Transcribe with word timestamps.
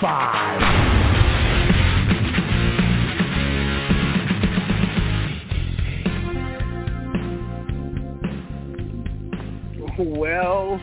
Five. 0.00 0.94
Well, 9.98 10.80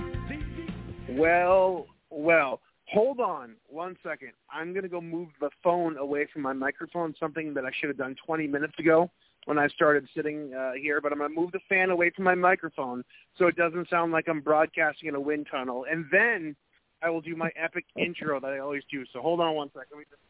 well, 1.10 1.88
well. 2.10 2.62
Hold 2.94 3.20
on 3.22 3.56
one 3.68 3.96
second. 4.04 4.32
I'm 4.52 4.74
going 4.74 4.84
to 4.84 4.90
go 4.90 5.00
move 5.00 5.30
the 5.40 5.50
phone 5.64 5.98
away 5.98 6.28
from 6.32 6.42
my 6.42 6.52
microphone, 6.52 7.14
something 7.20 7.54
that 7.54 7.64
I 7.64 7.72
should 7.80 7.90
have 7.90 7.98
done 7.98 8.16
20 8.26 8.48
minutes 8.48 8.74
ago 8.80 9.10
when 9.46 9.58
I 9.58 9.68
started 9.70 10.08
sitting 10.16 10.54
uh, 10.54 10.74
here, 10.74 11.00
but 11.02 11.12
I'm 11.12 11.20
going 11.20 11.34
to 11.34 11.40
move 11.40 11.52
the 11.52 11.62
fan 11.70 11.90
away 11.90 12.12
from 12.16 12.26
my 12.26 12.36
microphone 12.36 13.04
so 13.38 13.48
it 13.48 13.56
doesn't 13.56 13.90
sound 13.90 14.12
like 14.12 14.28
I'm 14.28 14.42
broadcasting 14.42 15.10
in 15.10 15.16
a 15.16 15.20
wind 15.20 15.48
tunnel. 15.50 15.86
And 15.90 16.06
then 16.12 16.56
I 17.02 17.10
will 17.10 17.22
do 17.22 17.36
my 17.36 17.50
epic 17.56 17.86
intro 17.98 18.40
that 18.40 18.52
I 18.52 18.60
always 18.60 18.84
do. 18.92 19.04
So 19.14 19.22
hold 19.22 19.40
on 19.40 19.56
one 19.56 19.70
second. 19.70 19.88
Let 19.92 20.00
me 20.00 20.06
just 20.10 20.22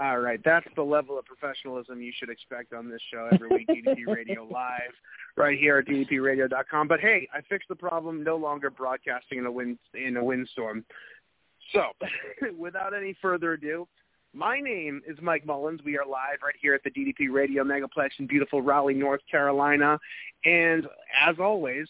uh, 0.00 0.04
All 0.04 0.18
right, 0.20 0.40
that's 0.44 0.66
the 0.76 0.82
level 0.82 1.18
of 1.18 1.24
professionalism 1.26 2.00
you 2.00 2.12
should 2.18 2.30
expect 2.30 2.72
on 2.72 2.88
this 2.88 3.00
show 3.12 3.28
every 3.32 3.48
week, 3.50 3.68
DDP 3.68 4.06
Radio 4.14 4.44
Live, 4.44 4.92
right 5.36 5.58
here 5.58 5.78
at 5.78 5.86
DDPRadio.com. 5.86 6.88
But 6.88 7.00
hey, 7.00 7.28
I 7.32 7.40
fixed 7.42 7.68
the 7.68 7.76
problem. 7.76 8.24
No 8.24 8.36
longer 8.36 8.70
broadcasting 8.70 9.38
in 9.38 9.46
a 9.46 9.52
wind 9.52 9.78
in 9.94 10.16
a 10.16 10.24
windstorm. 10.24 10.84
So, 11.72 11.82
without 12.58 12.94
any 12.94 13.14
further 13.20 13.52
ado, 13.52 13.86
my 14.32 14.60
name 14.60 15.02
is 15.06 15.18
Mike 15.20 15.44
Mullins. 15.44 15.80
We 15.84 15.98
are 15.98 16.06
live 16.06 16.38
right 16.42 16.54
here 16.60 16.74
at 16.74 16.82
the 16.82 16.90
DDP 16.90 17.32
Radio 17.32 17.64
Megaplex 17.64 18.10
in 18.18 18.26
beautiful 18.26 18.62
Raleigh, 18.62 18.94
North 18.94 19.22
Carolina. 19.30 19.98
And 20.44 20.86
as 21.20 21.36
always, 21.38 21.88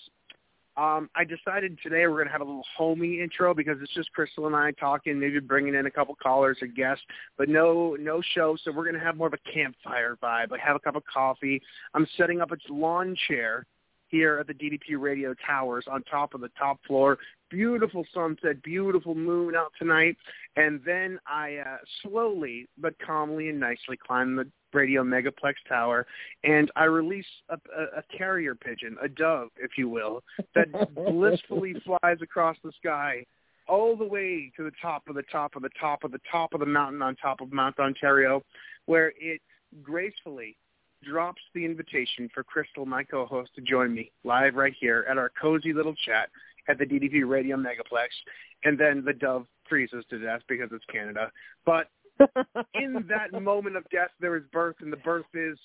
um, 0.77 1.11
I 1.15 1.25
decided 1.25 1.79
today 1.83 2.07
we're 2.07 2.17
going 2.17 2.27
to 2.27 2.33
have 2.33 2.41
a 2.41 2.45
little 2.45 2.65
homey 2.77 3.21
intro 3.21 3.55
because 3.55 3.79
it's 3.83 3.93
just 3.95 4.13
Crystal 4.13 4.47
and 4.47 4.55
I 4.55 4.71
talking, 4.73 5.19
maybe 5.19 5.41
bringing 5.41 5.75
in 5.75 5.87
a 5.87 5.91
couple 5.91 6.15
callers 6.15 6.59
or 6.63 6.69
guests, 6.69 7.05
but 7.37 7.49
no 7.49 7.97
no 7.99 8.23
show. 8.35 8.57
So 8.63 8.73
we're 8.73 8.85
going 8.85 8.95
to 8.95 9.01
have 9.01 9.17
more 9.17 9.27
of 9.27 9.35
a 9.35 9.53
campfire 9.53 10.17
vibe. 10.23 10.51
Like 10.51 10.61
have 10.61 10.77
a 10.77 10.81
cup 10.81 10.97
of 10.97 11.03
coffee. 11.13 11.61
I'm 11.95 12.07
setting 12.17 12.41
up 12.41 12.51
a 12.53 12.57
lawn 12.73 13.17
chair 13.29 13.67
here 14.11 14.39
at 14.39 14.47
the 14.47 14.55
DDP 14.55 14.99
Radio 14.99 15.35
Towers 15.47 15.87
on 15.91 16.03
top 16.05 16.35
of 16.35 16.41
the 16.41 16.51
top 16.59 16.79
floor. 16.87 17.19
Beautiful 17.51 18.05
sunset, 18.13 18.63
beautiful 18.63 19.15
moon 19.15 19.55
out 19.57 19.73
tonight. 19.79 20.17
And 20.57 20.81
then 20.85 21.19
I 21.27 21.57
uh, 21.57 21.77
slowly 22.03 22.69
but 22.79 22.95
calmly 23.05 23.49
and 23.49 23.59
nicely 23.59 23.97
climb 23.97 24.37
the 24.37 24.47
Radio 24.73 25.03
Megaplex 25.03 25.55
Tower, 25.69 26.07
and 26.45 26.71
I 26.77 26.85
release 26.85 27.27
a, 27.49 27.55
a, 27.55 27.99
a 27.99 28.17
carrier 28.17 28.55
pigeon, 28.55 28.97
a 29.03 29.09
dove, 29.09 29.49
if 29.57 29.73
you 29.77 29.89
will, 29.89 30.23
that 30.55 30.69
blissfully 30.95 31.75
flies 31.85 32.19
across 32.23 32.57
the 32.63 32.73
sky 32.79 33.25
all 33.69 33.97
the 33.97 34.05
way 34.05 34.53
to 34.57 34.65
the 34.65 34.73
top 34.83 35.09
of 35.09 35.15
the 35.15 35.23
top 35.31 35.55
of 35.55 35.63
the 35.63 35.71
top 35.81 36.05
of 36.05 36.13
the 36.13 36.21
top 36.31 36.55
of 36.55 36.61
the 36.61 36.67
mountain 36.67 37.03
on 37.03 37.15
top 37.17 37.41
of 37.41 37.53
Mount 37.53 37.79
Ontario, 37.79 38.43
where 38.87 39.13
it 39.17 39.41
gracefully 39.83 40.57
drops 41.03 41.43
the 41.55 41.65
invitation 41.65 42.29
for 42.33 42.43
Crystal, 42.43 42.87
my 42.87 43.03
co-host, 43.03 43.51
to 43.55 43.61
join 43.61 43.95
me 43.95 44.11
live 44.25 44.55
right 44.55 44.75
here 44.79 45.07
at 45.09 45.19
our 45.19 45.31
cozy 45.41 45.73
little 45.73 45.95
chat 46.07 46.29
at 46.69 46.79
the 46.79 46.87
DDP 46.87 47.29
Radio 47.29 47.57
Megaplex, 47.57 48.09
and 48.65 48.79
then 48.79 49.03
the 49.05 49.13
dove 49.13 49.47
freezes 49.69 50.05
to 50.11 50.19
death 50.19 50.41
because 50.49 50.69
it's 50.73 50.85
Canada. 50.93 51.31
But 51.65 51.89
in 52.75 53.05
that 53.09 53.41
moment 53.41 53.77
of 53.77 53.85
death, 53.91 54.11
there 54.21 54.37
is 54.37 54.43
birth, 54.53 54.77
and 54.81 54.93
the 54.93 54.99
birth 54.99 55.27
is 55.35 55.59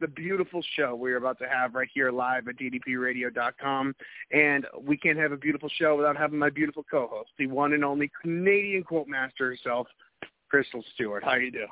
the 0.00 0.08
beautiful 0.08 0.62
show 0.76 0.94
we're 0.94 1.16
about 1.16 1.38
to 1.38 1.48
have 1.48 1.74
right 1.74 1.88
here 1.94 2.10
live 2.10 2.48
at 2.48 2.56
ddpradio.com. 2.56 3.94
And 4.32 4.66
we 4.82 4.96
can't 4.96 5.18
have 5.18 5.32
a 5.32 5.36
beautiful 5.36 5.70
show 5.78 5.96
without 5.96 6.16
having 6.16 6.38
my 6.38 6.50
beautiful 6.50 6.84
co-host, 6.90 7.30
the 7.38 7.46
one 7.46 7.72
and 7.72 7.84
only 7.84 8.10
Canadian 8.20 8.82
quote 8.82 9.06
master 9.08 9.48
herself, 9.48 9.86
Crystal 10.50 10.84
Stewart. 10.94 11.24
How 11.24 11.36
you 11.36 11.52
doing? 11.52 11.68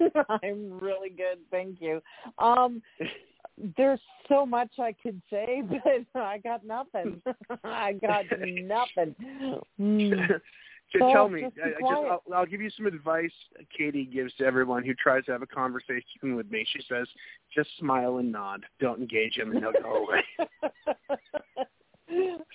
I'm 0.42 0.78
really 0.78 1.10
good, 1.10 1.38
thank 1.50 1.80
you. 1.80 2.00
Um, 2.38 2.82
there's 3.76 4.00
so 4.28 4.44
much 4.44 4.78
I 4.78 4.94
could 5.02 5.20
say, 5.30 5.62
but 5.68 6.20
I 6.20 6.38
got 6.38 6.64
nothing. 6.64 7.22
I 7.62 7.92
got 7.94 8.24
nothing. 8.40 9.14
Mm. 9.80 10.40
So 10.92 10.98
tell 11.12 11.28
me, 11.28 11.42
just 11.42 11.54
I, 11.58 11.68
I 11.68 11.70
just, 11.72 11.84
I'll, 11.92 12.22
I'll 12.34 12.46
give 12.46 12.60
you 12.60 12.70
some 12.70 12.86
advice 12.86 13.32
Katie 13.76 14.04
gives 14.04 14.34
to 14.34 14.44
everyone 14.44 14.84
who 14.84 14.94
tries 14.94 15.24
to 15.24 15.32
have 15.32 15.42
a 15.42 15.46
conversation 15.46 16.36
with 16.36 16.50
me. 16.50 16.64
She 16.72 16.80
says, 16.88 17.08
just 17.54 17.68
smile 17.78 18.18
and 18.18 18.30
nod. 18.30 18.64
Don't 18.80 19.00
engage 19.00 19.36
him, 19.36 19.50
and 19.50 19.60
he'll 19.60 19.72
go 19.72 20.06
away. 20.06 20.22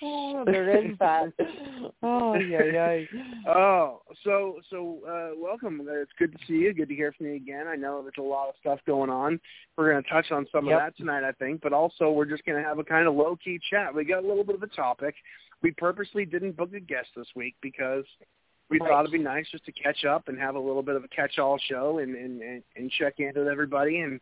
Oh, 0.02 0.44
there 0.46 0.70
is 0.84 0.96
that. 1.00 1.32
Oh, 2.02 2.34
yeah, 2.34 2.62
yeah. 2.64 3.00
Oh, 3.48 4.02
so 4.24 4.60
so 4.70 5.00
uh, 5.08 5.38
welcome. 5.40 5.80
Uh, 5.88 5.92
It's 6.00 6.12
good 6.18 6.32
to 6.32 6.38
see 6.46 6.54
you. 6.54 6.72
Good 6.74 6.88
to 6.88 6.94
hear 6.94 7.12
from 7.12 7.26
you 7.26 7.34
again. 7.34 7.66
I 7.66 7.76
know 7.76 8.02
there's 8.02 8.14
a 8.18 8.22
lot 8.22 8.48
of 8.48 8.54
stuff 8.60 8.78
going 8.86 9.10
on. 9.10 9.40
We're 9.76 9.90
going 9.92 10.02
to 10.02 10.08
touch 10.10 10.30
on 10.30 10.46
some 10.52 10.66
Yep. 10.66 10.74
of 10.74 10.78
that 10.80 10.96
tonight, 10.96 11.24
I 11.24 11.32
think, 11.32 11.60
but 11.62 11.72
also 11.72 12.10
we're 12.10 12.24
just 12.26 12.44
going 12.44 12.62
to 12.62 12.68
have 12.68 12.78
a 12.78 12.84
kind 12.84 13.06
of 13.08 13.14
low 13.14 13.36
key 13.42 13.58
chat. 13.70 13.94
We 13.94 14.04
got 14.04 14.24
a 14.24 14.26
little 14.26 14.44
bit 14.44 14.54
of 14.56 14.62
a 14.62 14.68
topic. 14.68 15.14
We 15.62 15.72
purposely 15.72 16.24
didn't 16.24 16.56
book 16.56 16.72
a 16.74 16.80
guest 16.80 17.08
this 17.16 17.28
week 17.36 17.54
because 17.60 18.04
we 18.70 18.78
Right. 18.78 18.88
thought 18.88 19.00
it'd 19.00 19.12
be 19.12 19.18
nice 19.18 19.46
just 19.50 19.64
to 19.66 19.72
catch 19.72 20.04
up 20.04 20.28
and 20.28 20.38
have 20.38 20.54
a 20.54 20.60
little 20.60 20.82
bit 20.82 20.94
of 20.96 21.02
a 21.04 21.08
catch-all 21.08 21.58
show 21.68 21.98
and 21.98 22.14
and 22.14 22.40
and, 22.40 22.62
and 22.76 22.90
check 22.92 23.14
in 23.18 23.32
with 23.34 23.48
everybody. 23.48 24.00
And 24.00 24.20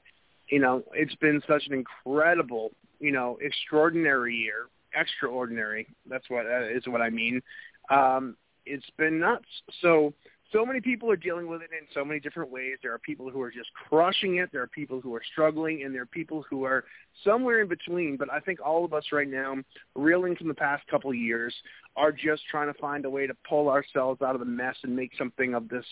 you 0.48 0.58
know, 0.58 0.82
it's 0.94 1.14
been 1.16 1.42
such 1.46 1.66
an 1.66 1.74
incredible, 1.74 2.72
you 2.98 3.12
know, 3.12 3.38
extraordinary 3.42 4.34
year. 4.34 4.68
Extraordinary. 4.94 5.86
That's 6.08 6.28
what 6.28 6.46
uh, 6.46 6.68
is 6.68 6.86
what 6.86 7.00
I 7.00 7.10
mean. 7.10 7.42
Um, 7.90 8.36
it's 8.66 8.88
been 8.98 9.18
nuts. 9.18 9.46
So 9.80 10.12
so 10.52 10.64
many 10.64 10.80
people 10.80 11.10
are 11.10 11.16
dealing 11.16 11.46
with 11.46 11.60
it 11.60 11.70
in 11.78 11.86
so 11.92 12.04
many 12.04 12.20
different 12.20 12.50
ways. 12.50 12.76
There 12.82 12.92
are 12.92 12.98
people 12.98 13.28
who 13.28 13.42
are 13.42 13.50
just 13.50 13.68
crushing 13.74 14.36
it. 14.36 14.48
There 14.50 14.62
are 14.62 14.68
people 14.68 15.00
who 15.00 15.14
are 15.14 15.22
struggling, 15.32 15.82
and 15.82 15.94
there 15.94 16.02
are 16.02 16.06
people 16.06 16.44
who 16.48 16.64
are 16.64 16.84
somewhere 17.22 17.60
in 17.60 17.68
between. 17.68 18.16
But 18.16 18.32
I 18.32 18.40
think 18.40 18.58
all 18.64 18.84
of 18.84 18.94
us 18.94 19.04
right 19.12 19.28
now, 19.28 19.56
reeling 19.94 20.36
from 20.36 20.48
the 20.48 20.54
past 20.54 20.86
couple 20.86 21.10
of 21.10 21.16
years, 21.16 21.54
are 21.96 22.12
just 22.12 22.42
trying 22.50 22.72
to 22.72 22.78
find 22.78 23.04
a 23.04 23.10
way 23.10 23.26
to 23.26 23.34
pull 23.46 23.68
ourselves 23.68 24.22
out 24.22 24.34
of 24.34 24.40
the 24.40 24.46
mess 24.46 24.76
and 24.82 24.96
make 24.96 25.12
something 25.18 25.54
of 25.54 25.68
this, 25.68 25.84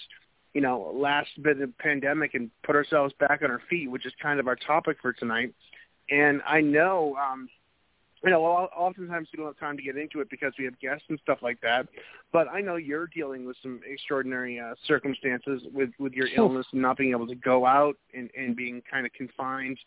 you 0.54 0.62
know, 0.62 0.90
last 0.94 1.30
bit 1.42 1.60
of 1.60 1.76
pandemic 1.76 2.32
and 2.32 2.50
put 2.62 2.76
ourselves 2.76 3.12
back 3.20 3.42
on 3.42 3.50
our 3.50 3.60
feet, 3.68 3.90
which 3.90 4.06
is 4.06 4.12
kind 4.22 4.40
of 4.40 4.48
our 4.48 4.56
topic 4.56 4.96
for 5.02 5.12
tonight. 5.12 5.52
And 6.08 6.40
I 6.46 6.62
know, 6.62 7.14
um, 7.16 7.48
you 8.24 8.30
know, 8.30 8.40
well, 8.40 8.68
oftentimes 8.76 9.28
we 9.32 9.36
don't 9.36 9.46
have 9.46 9.58
time 9.58 9.76
to 9.76 9.82
get 9.82 9.96
into 9.96 10.20
it 10.20 10.30
because 10.30 10.52
we 10.58 10.64
have 10.64 10.78
guests 10.80 11.04
and 11.08 11.18
stuff 11.22 11.38
like 11.42 11.60
that. 11.60 11.86
But 12.32 12.48
I 12.48 12.60
know 12.60 12.76
you're 12.76 13.08
dealing 13.14 13.46
with 13.46 13.56
some 13.62 13.80
extraordinary 13.88 14.58
uh, 14.58 14.74
circumstances 14.86 15.62
with 15.72 15.90
with 15.98 16.12
your 16.12 16.28
illness 16.36 16.66
and 16.72 16.82
not 16.82 16.96
being 16.96 17.10
able 17.10 17.26
to 17.26 17.34
go 17.34 17.66
out 17.66 17.96
and 18.14 18.30
and 18.36 18.56
being 18.56 18.82
kind 18.90 19.06
of 19.06 19.12
confined. 19.12 19.78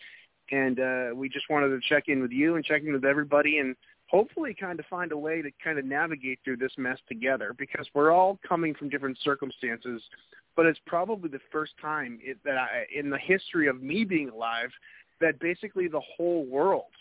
And 0.51 0.79
uh, 0.79 1.07
we 1.15 1.29
just 1.29 1.49
wanted 1.49 1.69
to 1.69 1.79
check 1.87 2.05
in 2.07 2.21
with 2.21 2.31
you 2.31 2.55
and 2.55 2.65
check 2.65 2.81
in 2.83 2.93
with 2.93 3.05
everybody 3.05 3.59
and 3.59 3.75
hopefully 4.07 4.55
kind 4.59 4.79
of 4.79 4.85
find 4.87 5.11
a 5.11 5.17
way 5.17 5.41
to 5.41 5.51
kind 5.63 5.77
of 5.77 5.85
navigate 5.85 6.39
through 6.43 6.57
this 6.57 6.71
mess 6.77 6.97
together 7.07 7.53
because 7.57 7.85
we're 7.93 8.11
all 8.11 8.39
coming 8.47 8.73
from 8.73 8.89
different 8.89 9.17
circumstances 9.23 10.01
but 10.55 10.65
it's 10.65 10.79
probably 10.87 11.29
the 11.29 11.39
first 11.51 11.73
time 11.81 12.19
it, 12.21 12.37
that 12.43 12.57
I, 12.57 12.85
in 12.93 13.09
the 13.09 13.19
history 13.19 13.67
of 13.67 13.81
me 13.81 14.03
being 14.03 14.29
alive 14.29 14.71
that 15.21 15.39
basically 15.39 15.87
the 15.87 16.01
whole 16.17 16.45
world 16.45 16.91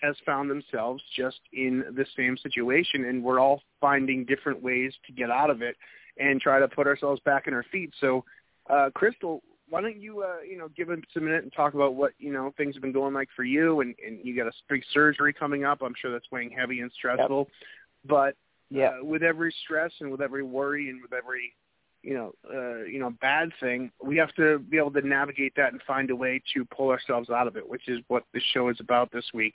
has 0.00 0.16
found 0.24 0.50
themselves 0.50 1.02
just 1.16 1.40
in 1.52 1.84
the 1.94 2.06
same 2.16 2.36
situation 2.36 3.04
and 3.04 3.22
we're 3.22 3.38
all 3.38 3.62
finding 3.80 4.24
different 4.24 4.62
ways 4.62 4.92
to 5.06 5.12
get 5.12 5.30
out 5.30 5.50
of 5.50 5.62
it 5.62 5.76
and 6.18 6.40
try 6.40 6.58
to 6.58 6.68
put 6.68 6.86
ourselves 6.86 7.20
back 7.24 7.46
in 7.46 7.54
our 7.54 7.64
feet. 7.70 7.92
So 8.00 8.24
uh 8.68 8.90
crystal 8.94 9.42
why 9.68 9.80
don't 9.80 10.00
you 10.00 10.22
uh 10.22 10.40
you 10.48 10.58
know 10.58 10.68
give 10.76 10.90
us 10.90 10.98
a 11.16 11.20
minute 11.20 11.42
and 11.42 11.52
talk 11.52 11.74
about 11.74 11.94
what 11.94 12.12
you 12.18 12.32
know 12.32 12.52
things 12.56 12.74
have 12.74 12.82
been 12.82 12.92
going 12.92 13.14
like 13.14 13.28
for 13.34 13.44
you 13.44 13.80
and 13.80 13.94
and 14.06 14.18
you 14.24 14.36
got 14.36 14.46
a 14.46 14.52
big 14.68 14.82
surgery 14.92 15.32
coming 15.32 15.64
up. 15.64 15.82
I'm 15.82 15.94
sure 16.00 16.10
that's 16.12 16.30
weighing 16.30 16.50
heavy 16.50 16.80
and 16.80 16.90
stressful. 16.92 17.48
Yep. 17.48 18.08
but 18.08 18.36
yeah 18.70 18.98
uh, 19.00 19.04
with 19.04 19.22
every 19.22 19.54
stress 19.64 19.92
and 20.00 20.10
with 20.10 20.20
every 20.20 20.42
worry 20.42 20.88
and 20.88 21.00
with 21.02 21.12
every 21.12 21.54
you 22.02 22.14
know, 22.14 22.32
uh, 22.52 22.84
you 22.84 22.98
know, 22.98 23.10
bad 23.20 23.50
thing. 23.60 23.90
We 24.02 24.16
have 24.16 24.34
to 24.34 24.58
be 24.58 24.78
able 24.78 24.92
to 24.92 25.06
navigate 25.06 25.54
that 25.56 25.72
and 25.72 25.82
find 25.86 26.10
a 26.10 26.16
way 26.16 26.42
to 26.54 26.64
pull 26.64 26.90
ourselves 26.90 27.30
out 27.30 27.46
of 27.46 27.56
it, 27.56 27.68
which 27.68 27.88
is 27.88 27.98
what 28.08 28.24
this 28.32 28.42
show 28.52 28.68
is 28.68 28.76
about 28.80 29.12
this 29.12 29.24
week. 29.34 29.54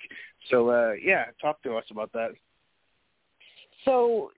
So, 0.50 0.70
uh, 0.70 0.94
yeah, 1.02 1.26
talk 1.42 1.62
to 1.64 1.76
us 1.76 1.86
about 1.92 2.12
that. 2.14 2.32
So, 3.84 4.32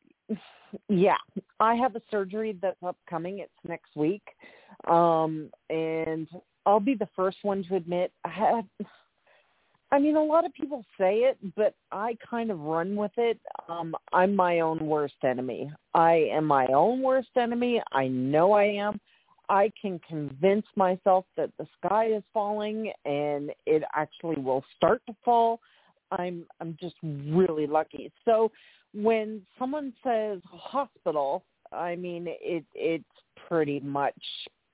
yeah, 0.90 1.18
I 1.60 1.76
have 1.76 1.96
a 1.96 2.02
surgery 2.12 2.58
that's 2.62 2.82
upcoming. 2.86 3.40
It's 3.40 3.52
next 3.68 3.96
week, 3.96 4.24
um, 4.88 5.50
and 5.70 6.28
I'll 6.66 6.80
be 6.80 6.96
the 6.96 7.10
first 7.16 7.38
one 7.44 7.64
to 7.70 7.76
admit 7.76 8.12
I 8.26 8.30
have 8.30 8.66
I 9.92 10.00
mean, 10.00 10.18
a 10.18 10.24
lot 10.24 10.46
of 10.46 10.54
people 10.54 10.84
say 11.00 11.20
it, 11.20 11.38
but 11.56 11.74
I 11.92 12.18
kind 12.30 12.52
of 12.52 12.60
run 12.60 12.96
with 12.96 13.12
it. 13.16 13.40
Um, 13.70 13.96
I'm 14.12 14.36
my 14.36 14.60
own 14.60 14.80
worst 14.86 15.16
enemy. 15.24 15.72
I 15.94 16.28
am 16.32 16.46
my 16.46 16.68
own 16.68 17.02
worst 17.02 17.30
enemy. 17.38 17.82
I 17.94 18.08
know 18.08 18.52
I 18.52 18.66
am. 18.66 19.00
I 19.50 19.72
can 19.82 20.00
convince 20.08 20.66
myself 20.76 21.26
that 21.38 21.52
the 21.58 21.66
sky 21.78 22.08
is 22.08 22.24
falling 22.34 22.92
and 23.06 23.52
it 23.66 23.84
actually 23.96 24.42
will 24.42 24.64
start 24.76 25.02
to 25.08 25.16
fall. 25.24 25.62
I'm 26.12 26.46
I'm 26.60 26.78
just 26.80 26.96
really 27.04 27.66
lucky. 27.66 28.12
So 28.26 28.52
when 28.94 29.42
someone 29.58 29.94
says 30.04 30.42
hospital, 30.52 31.46
I 31.72 31.96
mean 31.96 32.26
it 32.28 32.66
it's 32.76 33.06
pretty 33.48 33.80
much 33.80 34.16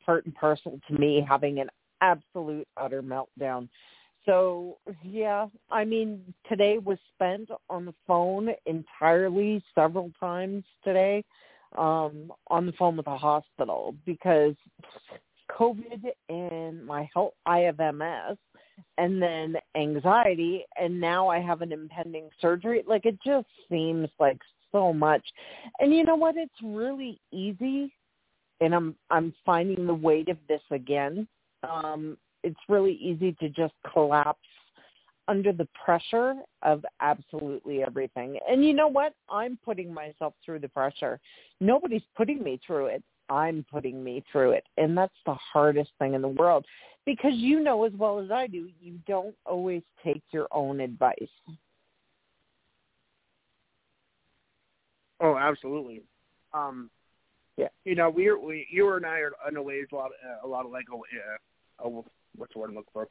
part 0.04 0.26
and 0.26 0.34
parcel 0.34 0.80
to 0.88 0.94
me 0.98 1.24
having 1.28 1.60
an 1.60 1.70
absolute 2.02 2.68
utter 2.78 3.04
meltdown 3.04 3.70
so 4.26 4.78
yeah, 5.04 5.48
I 5.70 5.86
mean 5.86 6.34
today 6.48 6.78
was 6.78 6.98
spent 7.14 7.50
on 7.70 7.86
the 7.86 7.94
phone 8.08 8.50
entirely 8.66 9.64
several 9.76 10.12
times 10.20 10.64
today, 10.84 11.24
um, 11.78 12.32
on 12.48 12.66
the 12.66 12.74
phone 12.74 12.98
with 12.98 13.06
the 13.06 13.18
hospital 13.18 13.96
because 14.06 14.56
COVID 15.52 16.12
and 16.30 16.86
my 16.86 17.10
health 17.14 17.34
I 17.46 17.60
have 17.60 17.80
MS 17.80 18.38
and 18.98 19.22
then 19.22 19.56
anxiety 19.76 20.66
and 20.78 21.00
now 21.00 21.28
I 21.28 21.40
have 21.40 21.62
an 21.62 21.72
impending 21.72 22.30
surgery. 22.40 22.84
Like 22.88 23.06
it 23.06 23.18
just 23.26 23.48
seems 23.70 24.10
like 24.20 24.40
so 24.72 24.94
much. 24.94 25.24
And 25.80 25.94
you 25.94 26.04
know 26.04 26.16
what? 26.16 26.36
It's 26.38 26.54
really 26.64 27.20
easy 27.32 27.94
and 28.62 28.74
I'm 28.74 28.96
I'm 29.10 29.34
finding 29.46 29.86
the 29.86 29.94
weight 29.94 30.30
of 30.30 30.38
this 30.48 30.62
again. 30.72 31.28
Um 31.64 32.18
it's 32.44 32.60
really 32.70 32.94
easy 32.94 33.34
to 33.34 33.50
just 33.50 33.74
collapse 33.92 34.40
under 35.28 35.54
the 35.54 35.68
pressure 35.86 36.36
of 36.64 36.86
absolutely 37.00 37.82
everything. 37.82 38.38
And 38.48 38.64
you 38.64 38.74
know 38.74 38.88
what? 38.88 39.14
I'm 39.30 39.58
putting 39.64 39.94
myself 39.94 40.34
through 40.44 40.60
the 40.60 40.68
pressure. 40.68 41.20
Nobody's 41.62 42.04
putting 42.16 42.44
me 42.44 42.60
through 42.66 42.88
it. 42.88 43.04
I'm 43.30 43.66
putting 43.72 44.04
me 44.04 44.24
through 44.32 44.52
it. 44.52 44.66
And 44.78 44.98
that's 44.98 45.14
the 45.26 45.36
hardest 45.54 45.92
thing 45.98 46.14
in 46.14 46.22
the 46.22 46.28
world 46.28 46.66
because 47.06 47.34
you 47.36 47.60
know 47.60 47.86
as 47.86 47.94
well 47.98 48.20
as 48.20 48.32
I 48.32 48.48
do, 48.48 48.70
you 48.82 49.00
don't 49.08 49.36
always 49.46 49.82
take 50.04 50.24
your 50.32 50.48
own 50.52 50.80
advice. 50.82 51.16
Oh, 55.22 55.38
absolutely. 55.38 56.04
Um, 56.54 56.90
yeah. 57.56 57.70
You 57.86 57.96
know, 57.96 58.10
we, 58.10 58.34
we 58.34 58.68
you 58.72 58.92
and 58.94 59.06
I 59.06 59.20
are 59.20 59.32
in 59.48 59.56
a 59.56 59.62
ways 59.62 59.86
a 59.92 59.96
lot 59.96 60.12
uh, 60.12 60.46
a 60.46 60.50
lot 60.50 60.66
of 60.66 60.72
like 60.72 60.86
a, 60.92 61.88
a 61.88 62.02
what's 62.38 62.54
the 62.54 62.60
word 62.60 62.70
I'm 62.70 62.76
looking 62.76 62.92
for, 62.94 63.08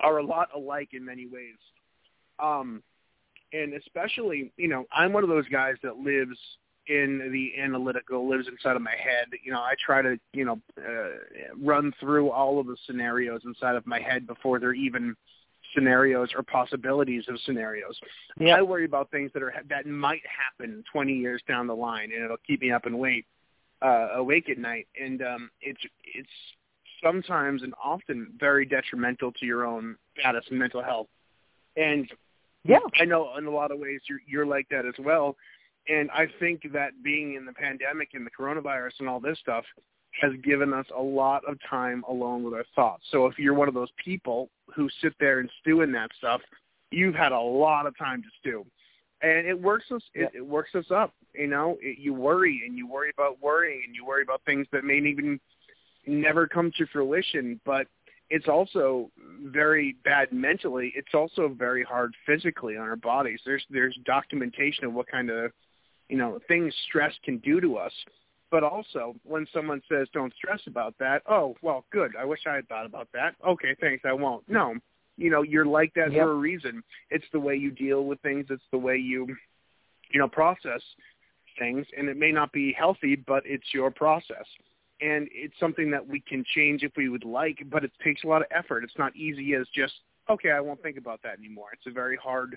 are 0.00 0.18
a 0.18 0.24
lot 0.24 0.48
alike 0.54 0.90
in 0.92 1.04
many 1.04 1.26
ways. 1.26 1.56
Um, 2.42 2.82
and 3.52 3.74
especially, 3.74 4.52
you 4.56 4.68
know, 4.68 4.84
I'm 4.92 5.12
one 5.12 5.22
of 5.22 5.28
those 5.28 5.48
guys 5.48 5.74
that 5.82 5.96
lives 5.96 6.36
in 6.86 7.30
the 7.32 7.62
analytical, 7.62 8.28
lives 8.28 8.46
inside 8.48 8.76
of 8.76 8.82
my 8.82 8.92
head. 8.92 9.28
You 9.42 9.52
know, 9.52 9.60
I 9.60 9.74
try 9.84 10.02
to, 10.02 10.18
you 10.32 10.44
know, 10.44 10.60
uh, 10.78 11.54
run 11.62 11.92
through 12.00 12.30
all 12.30 12.58
of 12.58 12.66
the 12.66 12.76
scenarios 12.86 13.42
inside 13.44 13.76
of 13.76 13.86
my 13.86 14.00
head 14.00 14.26
before 14.26 14.58
they're 14.58 14.74
even 14.74 15.14
scenarios 15.74 16.30
or 16.36 16.42
possibilities 16.42 17.24
of 17.28 17.38
scenarios. 17.44 17.98
Yeah. 18.38 18.56
I 18.56 18.62
worry 18.62 18.84
about 18.84 19.10
things 19.10 19.30
that 19.34 19.42
are 19.42 19.54
that 19.68 19.86
might 19.86 20.22
happen 20.26 20.84
20 20.92 21.12
years 21.12 21.42
down 21.48 21.66
the 21.66 21.76
line, 21.76 22.10
and 22.14 22.24
it'll 22.24 22.36
keep 22.46 22.60
me 22.60 22.70
up 22.70 22.86
and 22.86 22.98
wait, 22.98 23.26
uh, 23.82 24.08
awake 24.14 24.48
at 24.50 24.58
night. 24.58 24.86
And 25.00 25.22
um, 25.22 25.50
it's 25.60 25.80
it's 26.02 26.28
sometimes 27.04 27.62
and 27.62 27.74
often 27.82 28.32
very 28.38 28.64
detrimental 28.66 29.32
to 29.32 29.46
your 29.46 29.64
own 29.64 29.96
status 30.18 30.44
and 30.50 30.58
mental 30.58 30.82
health. 30.82 31.06
And 31.76 32.08
yeah, 32.64 32.78
I 33.00 33.04
know 33.04 33.36
in 33.36 33.46
a 33.46 33.50
lot 33.50 33.70
of 33.70 33.78
ways 33.78 34.00
you're 34.08 34.20
you're 34.26 34.46
like 34.46 34.66
that 34.70 34.86
as 34.86 34.94
well. 34.98 35.36
And 35.88 36.10
I 36.10 36.26
think 36.40 36.62
that 36.72 36.90
being 37.02 37.34
in 37.34 37.44
the 37.44 37.52
pandemic 37.52 38.10
and 38.14 38.26
the 38.26 38.30
coronavirus 38.30 38.92
and 39.00 39.08
all 39.08 39.20
this 39.20 39.38
stuff 39.38 39.64
has 40.20 40.32
given 40.42 40.72
us 40.72 40.86
a 40.96 41.02
lot 41.02 41.42
of 41.46 41.58
time 41.68 42.04
alone 42.08 42.42
with 42.42 42.54
our 42.54 42.64
thoughts. 42.74 43.02
So 43.10 43.26
if 43.26 43.38
you're 43.38 43.54
one 43.54 43.68
of 43.68 43.74
those 43.74 43.90
people 44.02 44.48
who 44.74 44.88
sit 45.02 45.12
there 45.20 45.40
and 45.40 45.50
stew 45.60 45.82
in 45.82 45.92
that 45.92 46.10
stuff, 46.16 46.40
you've 46.90 47.14
had 47.14 47.32
a 47.32 47.40
lot 47.40 47.86
of 47.86 47.98
time 47.98 48.22
to 48.22 48.28
stew. 48.40 48.64
And 49.22 49.46
it 49.46 49.60
works 49.60 49.86
us 49.90 50.02
it, 50.14 50.30
it 50.34 50.46
works 50.46 50.74
us 50.74 50.86
up. 50.94 51.12
You 51.34 51.48
know, 51.48 51.76
it, 51.80 51.98
you 51.98 52.14
worry 52.14 52.62
and 52.66 52.78
you 52.78 52.86
worry 52.86 53.10
about 53.16 53.42
worrying 53.42 53.82
and 53.86 53.94
you 53.94 54.06
worry 54.06 54.22
about 54.22 54.40
things 54.46 54.66
that 54.72 54.84
may 54.84 54.98
even 54.98 55.40
never 56.06 56.46
come 56.46 56.72
to 56.78 56.86
fruition, 56.86 57.60
but 57.64 57.86
it's 58.30 58.48
also 58.48 59.10
very 59.44 59.96
bad 60.04 60.32
mentally. 60.32 60.92
It's 60.96 61.14
also 61.14 61.48
very 61.48 61.82
hard 61.82 62.14
physically 62.26 62.76
on 62.76 62.82
our 62.82 62.96
bodies. 62.96 63.40
There's 63.44 63.64
there's 63.70 63.96
documentation 64.04 64.84
of 64.84 64.94
what 64.94 65.06
kind 65.06 65.30
of 65.30 65.52
you 66.08 66.16
know 66.16 66.38
things 66.48 66.74
stress 66.88 67.12
can 67.24 67.38
do 67.38 67.60
to 67.60 67.76
us. 67.76 67.92
But 68.50 68.62
also, 68.62 69.16
when 69.24 69.46
someone 69.52 69.82
says 69.90 70.08
don't 70.12 70.32
stress 70.34 70.60
about 70.66 70.94
that, 70.98 71.22
oh 71.28 71.56
well, 71.62 71.84
good. 71.92 72.12
I 72.18 72.24
wish 72.24 72.40
I 72.46 72.54
had 72.54 72.68
thought 72.68 72.86
about 72.86 73.08
that. 73.12 73.34
Okay, 73.46 73.74
thanks. 73.80 74.04
I 74.06 74.12
won't. 74.12 74.48
No, 74.48 74.74
you 75.16 75.30
know 75.30 75.42
you're 75.42 75.66
like 75.66 75.92
that 75.94 76.12
yep. 76.12 76.24
for 76.24 76.32
a 76.32 76.36
reason. 76.36 76.82
It's 77.10 77.26
the 77.32 77.40
way 77.40 77.56
you 77.56 77.70
deal 77.70 78.04
with 78.04 78.20
things. 78.20 78.46
It's 78.50 78.62
the 78.70 78.78
way 78.78 78.96
you 78.96 79.26
you 80.10 80.20
know 80.20 80.28
process 80.28 80.80
things, 81.58 81.86
and 81.96 82.08
it 82.08 82.16
may 82.16 82.32
not 82.32 82.52
be 82.52 82.72
healthy, 82.72 83.16
but 83.16 83.42
it's 83.44 83.66
your 83.72 83.90
process 83.90 84.46
and 85.04 85.28
it's 85.32 85.54
something 85.60 85.90
that 85.90 86.06
we 86.06 86.20
can 86.20 86.44
change 86.54 86.82
if 86.82 86.92
we 86.96 87.10
would 87.10 87.24
like, 87.24 87.62
but 87.70 87.84
it 87.84 87.92
takes 88.02 88.24
a 88.24 88.26
lot 88.26 88.40
of 88.40 88.48
effort. 88.50 88.84
It's 88.84 88.98
not 88.98 89.14
easy 89.14 89.54
as 89.54 89.66
just, 89.74 89.92
okay, 90.30 90.50
I 90.50 90.60
won't 90.60 90.82
think 90.82 90.96
about 90.96 91.22
that 91.24 91.38
anymore. 91.38 91.68
It's 91.74 91.86
a 91.86 91.90
very 91.90 92.16
hard 92.16 92.56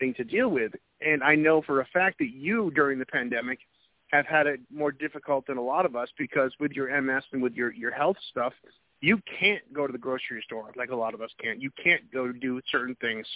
thing 0.00 0.12
to 0.14 0.24
deal 0.24 0.48
with. 0.48 0.72
And 1.00 1.22
I 1.22 1.36
know 1.36 1.62
for 1.62 1.80
a 1.80 1.86
fact 1.92 2.18
that 2.18 2.30
you, 2.32 2.72
during 2.74 2.98
the 2.98 3.06
pandemic, 3.06 3.60
have 4.08 4.26
had 4.26 4.48
it 4.48 4.60
more 4.72 4.90
difficult 4.90 5.46
than 5.46 5.56
a 5.56 5.62
lot 5.62 5.86
of 5.86 5.94
us 5.94 6.08
because 6.18 6.52
with 6.58 6.72
your 6.72 7.00
MS 7.00 7.22
and 7.32 7.40
with 7.40 7.54
your, 7.54 7.72
your 7.72 7.92
health 7.92 8.16
stuff, 8.30 8.52
you 9.00 9.20
can't 9.38 9.62
go 9.72 9.86
to 9.86 9.92
the 9.92 9.98
grocery 9.98 10.42
store 10.44 10.72
like 10.76 10.90
a 10.90 10.96
lot 10.96 11.14
of 11.14 11.20
us 11.20 11.30
can't. 11.40 11.62
You 11.62 11.70
can't 11.82 12.10
go 12.12 12.32
do 12.32 12.60
certain 12.72 12.96
things. 13.00 13.26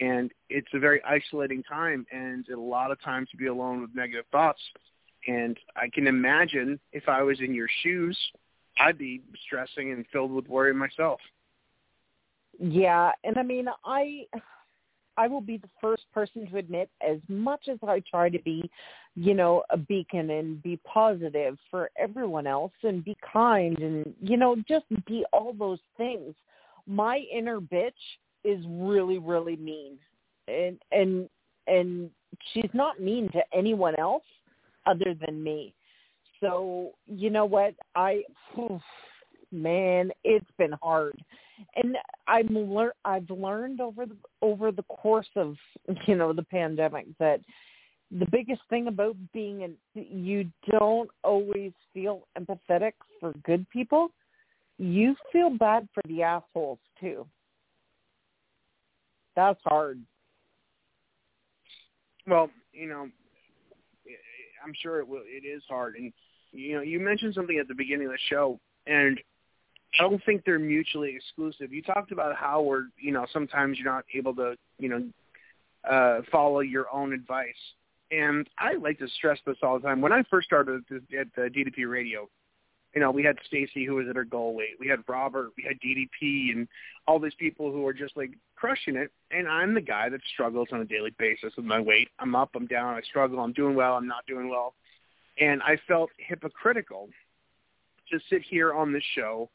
And 0.00 0.32
it's 0.48 0.68
a 0.72 0.78
very 0.78 1.02
isolating 1.04 1.62
time 1.62 2.06
and 2.10 2.48
a 2.48 2.58
lot 2.58 2.90
of 2.90 3.02
times 3.02 3.28
to 3.32 3.36
be 3.36 3.48
alone 3.48 3.82
with 3.82 3.94
negative 3.94 4.24
thoughts 4.32 4.60
and 5.26 5.56
I 5.76 5.88
can 5.92 6.06
imagine 6.06 6.78
if 6.92 7.08
I 7.08 7.22
was 7.22 7.40
in 7.40 7.54
your 7.54 7.68
shoes, 7.82 8.18
I'd 8.78 8.98
be 8.98 9.22
stressing 9.46 9.92
and 9.92 10.04
filled 10.12 10.32
with 10.32 10.48
worry 10.48 10.74
myself. 10.74 11.20
Yeah, 12.58 13.12
and 13.24 13.38
I 13.38 13.42
mean, 13.42 13.66
I 13.84 14.26
I 15.16 15.28
will 15.28 15.40
be 15.40 15.58
the 15.58 15.68
first 15.80 16.04
person 16.12 16.46
to 16.48 16.56
admit 16.58 16.90
as 17.06 17.18
much 17.28 17.68
as 17.70 17.78
I 17.86 18.02
try 18.10 18.30
to 18.30 18.38
be, 18.40 18.70
you 19.14 19.34
know, 19.34 19.62
a 19.70 19.76
beacon 19.76 20.30
and 20.30 20.62
be 20.62 20.78
positive 20.84 21.58
for 21.70 21.90
everyone 21.98 22.46
else 22.46 22.72
and 22.82 23.04
be 23.04 23.16
kind 23.30 23.78
and 23.78 24.14
you 24.20 24.36
know, 24.36 24.56
just 24.68 24.86
be 25.06 25.24
all 25.32 25.52
those 25.52 25.80
things. 25.96 26.34
My 26.86 27.18
inner 27.32 27.60
bitch 27.60 27.92
is 28.44 28.64
really 28.68 29.18
really 29.18 29.56
mean. 29.56 29.98
And 30.48 30.78
and 30.90 31.28
and 31.66 32.10
she's 32.52 32.70
not 32.72 33.00
mean 33.00 33.30
to 33.32 33.42
anyone 33.54 33.94
else 33.98 34.24
other 34.86 35.14
than 35.26 35.42
me. 35.42 35.74
So, 36.40 36.90
you 37.06 37.30
know 37.30 37.44
what? 37.44 37.74
I, 37.94 38.22
man, 39.52 40.10
it's 40.24 40.50
been 40.58 40.72
hard. 40.82 41.22
and 41.76 41.96
I'm 42.26 42.74
lear- 42.74 42.94
I've 43.04 43.30
learned 43.30 43.80
over 43.80 44.06
the 44.06 44.16
over 44.40 44.72
the 44.72 44.82
course 44.84 45.28
of 45.36 45.56
you 46.06 46.16
know 46.16 46.32
the 46.32 46.42
pandemic 46.42 47.06
that 47.18 47.40
the 48.10 48.26
biggest 48.30 48.60
thing 48.68 48.88
about 48.88 49.16
being 49.32 49.62
an 49.62 49.76
you 49.94 50.50
don't 50.70 51.10
always 51.22 51.72
feel 51.94 52.26
empathetic 52.38 52.92
for 53.20 53.32
good 53.44 53.68
people. 53.70 54.10
You 54.78 55.14
feel 55.32 55.50
bad 55.50 55.88
for 55.94 56.02
the 56.08 56.22
assholes 56.22 56.78
too. 57.00 57.26
That's 59.36 59.60
hard. 59.64 60.00
Well, 62.26 62.50
you 62.72 62.88
know, 62.88 63.08
I'm 64.64 64.74
sure 64.80 65.00
it 65.00 65.08
will. 65.08 65.22
It 65.24 65.46
is 65.46 65.62
hard, 65.68 65.96
and 65.96 66.12
you 66.52 66.74
know, 66.76 66.82
you 66.82 67.00
mentioned 67.00 67.34
something 67.34 67.58
at 67.58 67.68
the 67.68 67.74
beginning 67.74 68.06
of 68.06 68.12
the 68.12 68.18
show, 68.28 68.60
and 68.86 69.18
I 69.98 70.02
don't 70.02 70.22
think 70.24 70.44
they're 70.44 70.58
mutually 70.58 71.14
exclusive. 71.14 71.72
You 71.72 71.82
talked 71.82 72.12
about 72.12 72.36
how 72.36 72.62
we're, 72.62 72.84
you 72.98 73.12
know, 73.12 73.26
sometimes 73.32 73.78
you're 73.78 73.92
not 73.92 74.04
able 74.14 74.34
to, 74.36 74.56
you 74.78 74.88
know, 74.88 75.08
uh, 75.88 76.22
follow 76.30 76.60
your 76.60 76.86
own 76.92 77.12
advice, 77.12 77.54
and 78.10 78.48
I 78.58 78.74
like 78.74 78.98
to 78.98 79.08
stress 79.08 79.38
this 79.46 79.56
all 79.62 79.78
the 79.78 79.86
time. 79.86 80.00
When 80.00 80.12
I 80.12 80.22
first 80.30 80.46
started 80.46 80.82
at 80.90 81.26
the, 81.34 81.42
DDP 81.42 81.88
Radio, 81.88 82.28
you 82.94 83.00
know, 83.00 83.10
we 83.10 83.22
had 83.22 83.36
Stacy 83.46 83.84
who 83.84 83.94
was 83.94 84.06
at 84.08 84.16
her 84.16 84.24
goal 84.24 84.54
weight. 84.54 84.76
We 84.78 84.88
had 84.88 85.00
Robert, 85.08 85.50
we 85.56 85.64
had 85.64 85.80
DDP, 85.80 86.52
and 86.52 86.68
all 87.06 87.18
these 87.18 87.34
people 87.34 87.72
who 87.72 87.86
are 87.86 87.92
just 87.92 88.16
like 88.16 88.32
crushing 88.54 88.96
it. 88.96 89.10
And 89.30 89.48
I'm 89.48 89.74
the 89.74 89.80
guy 89.80 90.08
that 90.08 90.20
struggles 90.32 90.68
on 90.72 90.80
a 90.80 90.84
daily 90.84 91.14
basis 91.18 91.54
with 91.56 91.64
my 91.64 91.80
weight. 91.80 92.08
I'm 92.18 92.34
up, 92.34 92.50
I'm 92.54 92.66
down, 92.66 92.94
I 92.94 93.00
struggle, 93.02 93.40
I'm 93.40 93.52
doing 93.52 93.74
well, 93.74 93.94
I'm 93.94 94.06
not 94.06 94.26
doing 94.26 94.48
well. 94.48 94.74
And 95.38 95.62
I 95.62 95.78
felt 95.88 96.10
hypocritical 96.18 97.08
to 98.10 98.20
sit 98.28 98.42
here 98.42 98.74
on 98.74 98.92
this 98.92 99.04
show 99.14 99.48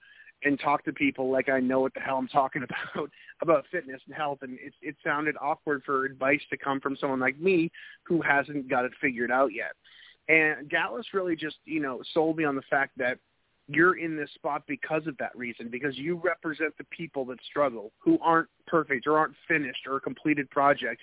and 0.44 0.60
talk 0.60 0.84
to 0.86 0.94
people 0.94 1.32
like 1.32 1.50
I 1.50 1.60
know 1.60 1.80
what 1.80 1.94
the 1.94 2.00
hell 2.00 2.18
I'm 2.18 2.28
talking 2.28 2.64
about 2.96 3.10
about 3.42 3.66
fitness 3.72 4.02
and 4.06 4.16
health 4.16 4.40
and 4.42 4.58
it 4.60 4.74
it 4.82 4.96
sounded 5.04 5.36
awkward 5.42 5.84
for 5.84 6.06
advice 6.06 6.42
to 6.50 6.58
come 6.58 6.80
from 6.80 6.96
someone 6.96 7.20
like 7.20 7.40
me 7.40 7.72
who 8.04 8.22
hasn't 8.22 8.70
got 8.70 8.86
it 8.86 8.92
figured 9.02 9.32
out 9.32 9.54
yet. 9.54 9.72
And 10.30 10.70
Dallas 10.70 11.08
really 11.14 11.36
just, 11.36 11.58
you 11.66 11.80
know, 11.80 12.02
sold 12.14 12.38
me 12.38 12.44
on 12.44 12.56
the 12.56 12.62
fact 12.70 12.98
that 12.98 13.18
you're 13.68 13.98
in 13.98 14.16
this 14.16 14.30
spot 14.34 14.64
because 14.68 15.08
of 15.08 15.18
that 15.18 15.36
reason, 15.38 15.70
because 15.70 15.98
you 15.98 16.16
represent 16.24 16.78
the 16.78 16.86
people 16.86 17.26
that 17.26 17.38
struggle, 17.50 17.92
who 18.00 18.18
aren't 18.22 18.48
perfect 18.66 19.08
or 19.08 19.18
aren't 19.18 19.36
finished 19.48 19.86
or 19.88 19.98
a 19.98 20.02
completed 20.02 20.50
project. 20.50 21.02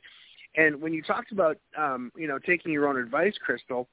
And 0.57 0.81
when 0.81 0.93
you 0.93 1.02
talked 1.02 1.33
about, 1.33 1.59
um, 1.76 2.12
you 2.16 2.26
know, 2.26 2.38
taking 2.38 2.73
your 2.73 2.88
own 2.88 2.97
advice, 2.97 3.35
Crystal, 3.45 3.88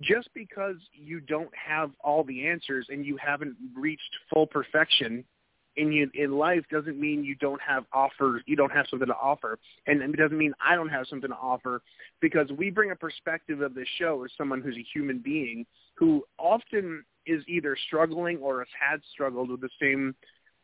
just 0.00 0.28
because 0.34 0.76
you 0.92 1.20
don't 1.20 1.50
have 1.54 1.92
all 2.02 2.24
the 2.24 2.46
answers 2.46 2.86
and 2.90 3.06
you 3.06 3.16
haven't 3.16 3.56
reached 3.74 4.02
full 4.32 4.46
perfection 4.46 5.24
in 5.76 5.92
you, 5.92 6.10
in 6.14 6.32
life 6.32 6.64
doesn't 6.70 7.00
mean 7.00 7.24
you 7.24 7.34
don't 7.36 7.60
have 7.60 7.84
offers 7.92 8.42
you 8.46 8.56
don't 8.56 8.72
have 8.72 8.86
something 8.90 9.08
to 9.08 9.14
offer 9.14 9.58
and 9.86 10.02
it 10.02 10.16
doesn't 10.16 10.38
mean 10.38 10.52
i 10.64 10.74
don't 10.74 10.88
have 10.88 11.06
something 11.08 11.30
to 11.30 11.36
offer 11.36 11.82
because 12.20 12.50
we 12.56 12.70
bring 12.70 12.90
a 12.90 12.96
perspective 12.96 13.60
of 13.60 13.74
this 13.74 13.88
show 13.98 14.24
as 14.24 14.30
someone 14.36 14.60
who's 14.60 14.76
a 14.76 14.86
human 14.92 15.18
being 15.18 15.64
who 15.94 16.22
often 16.38 17.04
is 17.26 17.42
either 17.48 17.76
struggling 17.86 18.38
or 18.38 18.60
has 18.60 18.68
had 18.78 19.00
struggled 19.12 19.50
with 19.50 19.60
the 19.60 19.70
same 19.80 20.14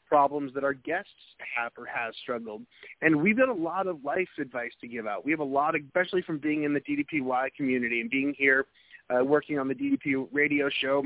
problems 0.09 0.53
that 0.55 0.65
our 0.65 0.73
guests 0.73 1.11
have 1.57 1.71
or 1.77 1.85
has 1.85 2.15
struggled. 2.23 2.63
And 3.03 3.21
we've 3.21 3.37
got 3.37 3.49
a 3.49 3.55
lot 3.55 3.87
of 3.87 4.03
life 4.05 4.29
advice 4.41 4.73
to 4.81 4.89
give 4.89 5.07
out. 5.07 5.25
We 5.25 5.31
have 5.33 5.41
a 5.41 5.45
lot, 5.45 5.75
of, 5.75 5.83
especially 5.85 6.23
from 6.23 6.39
being 6.39 6.65
in 6.65 6.73
the 6.73 6.81
DDPY 6.81 7.55
community 7.55 8.01
and 8.01 8.11
being 8.11 8.35
here 8.37 8.67
uh, 9.11 9.23
working 9.25 9.59
on 9.59 9.69
the 9.69 9.75
DDP 9.75 10.27
radio 10.33 10.69
show 10.81 11.05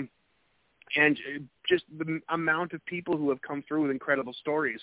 and 0.97 1.17
uh, 1.17 1.39
just 1.69 1.85
the 1.99 2.21
amount 2.31 2.73
of 2.73 2.85
people 2.87 3.17
who 3.17 3.29
have 3.31 3.41
come 3.43 3.63
through 3.67 3.83
with 3.83 3.91
incredible 3.91 4.35
stories. 4.41 4.81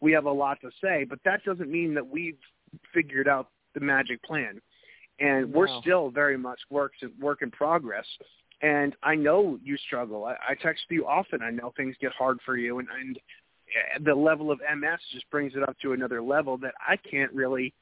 We 0.00 0.12
have 0.12 0.24
a 0.24 0.32
lot 0.32 0.60
to 0.62 0.70
say, 0.82 1.04
but 1.04 1.20
that 1.24 1.44
doesn't 1.44 1.70
mean 1.70 1.94
that 1.94 2.06
we've 2.06 2.38
figured 2.92 3.28
out 3.28 3.48
the 3.74 3.80
magic 3.80 4.22
plan. 4.22 4.60
And 5.20 5.52
we're 5.52 5.68
still 5.80 6.10
very 6.10 6.36
much 6.36 6.58
works 6.70 6.98
work 7.20 7.42
in 7.42 7.50
progress. 7.50 8.06
And 8.62 8.96
I 9.02 9.14
know 9.14 9.58
you 9.62 9.76
struggle. 9.76 10.24
I, 10.24 10.34
I 10.48 10.54
text 10.54 10.84
you 10.88 11.06
often. 11.06 11.42
I 11.42 11.50
know 11.50 11.72
things 11.76 11.96
get 12.00 12.12
hard 12.12 12.38
for 12.44 12.56
you, 12.56 12.78
and, 12.78 12.88
and 12.88 13.18
the 14.04 14.14
level 14.14 14.50
of 14.50 14.60
MS 14.60 15.00
just 15.12 15.28
brings 15.30 15.54
it 15.54 15.62
up 15.62 15.76
to 15.82 15.92
another 15.92 16.22
level 16.22 16.58
that 16.58 16.74
I 16.86 16.96
can't 16.96 17.32
really 17.32 17.72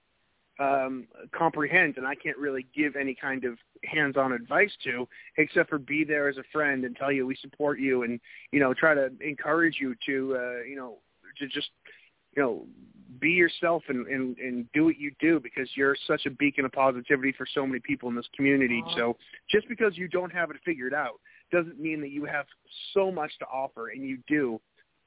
um, 0.61 1.07
comprehend, 1.33 1.97
and 1.97 2.07
I 2.07 2.15
can't 2.15 2.37
really 2.37 2.67
give 2.77 2.95
any 2.95 3.15
kind 3.15 3.45
of 3.45 3.59
hands-on 3.85 4.33
advice 4.33 4.73
to, 4.85 5.09
except 5.39 5.71
for 5.71 5.79
be 5.79 6.05
there 6.05 6.29
as 6.29 6.37
a 6.37 6.45
friend 6.53 6.85
and 6.85 6.95
tell 6.95 7.11
you 7.11 7.27
we 7.27 7.37
support 7.37 7.81
you, 7.81 8.03
and 8.03 8.21
you 8.53 8.61
know 8.61 8.75
try 8.75 8.95
to 8.95 9.11
encourage 9.21 9.79
you 9.81 9.95
to 10.07 10.37
uh, 10.37 10.63
you 10.69 10.77
know 10.77 10.99
to 11.39 11.47
just 11.47 11.71
you 12.37 12.43
know 12.43 12.67
be 13.21 13.31
yourself 13.31 13.83
and, 13.89 14.07
and 14.07 14.37
and 14.39 14.67
do 14.73 14.85
what 14.85 14.99
you 14.99 15.11
do 15.19 15.41
because 15.41 15.69
you're 15.75 15.97
such 16.07 16.27
a 16.27 16.31
beacon 16.31 16.67
of 16.67 16.73
positivity 16.73 17.33
for 17.33 17.47
so 17.53 17.67
many 17.67 17.81
people 17.81 18.11
in 18.11 18.15
this 18.15 18.29
community. 18.37 18.83
Aww. 18.87 18.97
So 18.97 19.17
just 19.51 19.67
because 19.67 19.97
you 19.97 20.09
don't 20.09 20.33
have 20.33 20.51
it 20.51 20.59
figured 20.65 20.93
out 20.93 21.21
doesn't 21.51 21.81
mean 21.81 22.03
that 22.03 22.11
you 22.11 22.27
have 22.27 22.45
so 22.93 23.11
much 23.11 23.33
to 23.39 23.47
offer, 23.47 23.89
and 23.89 24.05
you 24.05 24.19
do 24.29 24.61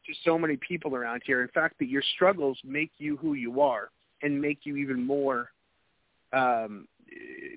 to 0.08 0.14
so 0.26 0.38
many 0.38 0.58
people 0.58 0.96
around 0.96 1.22
here. 1.26 1.44
In 1.44 1.48
fact, 1.50 1.78
that 1.80 1.88
your 1.88 2.04
struggles 2.16 2.58
make 2.66 2.92
you 2.98 3.18
who 3.18 3.36
you 3.36 3.62
are 3.62 3.90
and 4.24 4.42
make 4.42 4.60
you 4.64 4.78
even 4.78 5.06
more 5.06 5.50
um, 6.32 6.88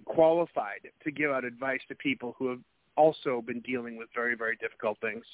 qualified 0.05 0.81
to 1.03 1.11
give 1.11 1.31
out 1.31 1.45
advice 1.45 1.81
to 1.89 1.95
people 1.95 2.35
who 2.39 2.49
have 2.49 2.61
also 2.97 3.43
been 3.47 3.61
dealing 3.61 3.97
with 3.97 4.09
very, 4.15 4.37
very 4.37 4.57
difficult 4.57 4.99
things. 5.01 5.25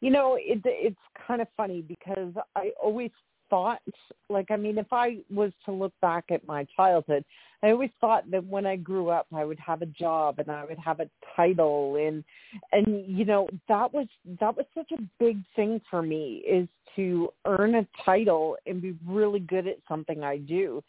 You 0.00 0.10
know, 0.10 0.36
it, 0.38 0.60
it's 0.64 0.96
kind 1.26 1.40
of 1.40 1.48
funny 1.56 1.82
because 1.82 2.32
I 2.56 2.72
always 2.82 3.10
thought, 3.50 3.82
like, 4.28 4.50
I 4.50 4.56
mean, 4.56 4.78
if 4.78 4.86
I 4.92 5.18
was 5.28 5.52
to 5.66 5.72
look 5.72 5.92
back 6.00 6.24
at 6.30 6.46
my 6.46 6.66
childhood, 6.76 7.24
I 7.62 7.72
always 7.72 7.90
thought 8.00 8.30
that 8.30 8.46
when 8.46 8.64
I 8.64 8.76
grew 8.76 9.10
up, 9.10 9.26
I 9.34 9.44
would 9.44 9.58
have 9.58 9.82
a 9.82 9.86
job 9.86 10.38
and 10.38 10.50
I 10.50 10.64
would 10.64 10.78
have 10.78 11.00
a 11.00 11.10
title, 11.36 11.96
and 11.96 12.24
and 12.72 13.04
you 13.06 13.24
know, 13.24 13.48
that 13.68 13.92
was 13.92 14.06
that 14.40 14.56
was 14.56 14.64
such 14.74 14.90
a 14.92 15.02
big 15.18 15.38
thing 15.56 15.80
for 15.90 16.00
me 16.00 16.42
is 16.48 16.66
to 16.96 17.30
earn 17.44 17.74
a 17.74 17.86
title 18.04 18.56
and 18.66 18.80
be 18.80 18.96
really 19.06 19.40
good 19.40 19.66
at 19.66 19.76
something 19.86 20.22
I 20.22 20.38
do. 20.38 20.82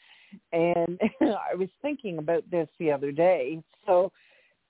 And 0.53 0.99
I 1.21 1.55
was 1.55 1.69
thinking 1.81 2.19
about 2.19 2.49
this 2.49 2.69
the 2.79 2.91
other 2.91 3.11
day. 3.11 3.61
So, 3.85 4.11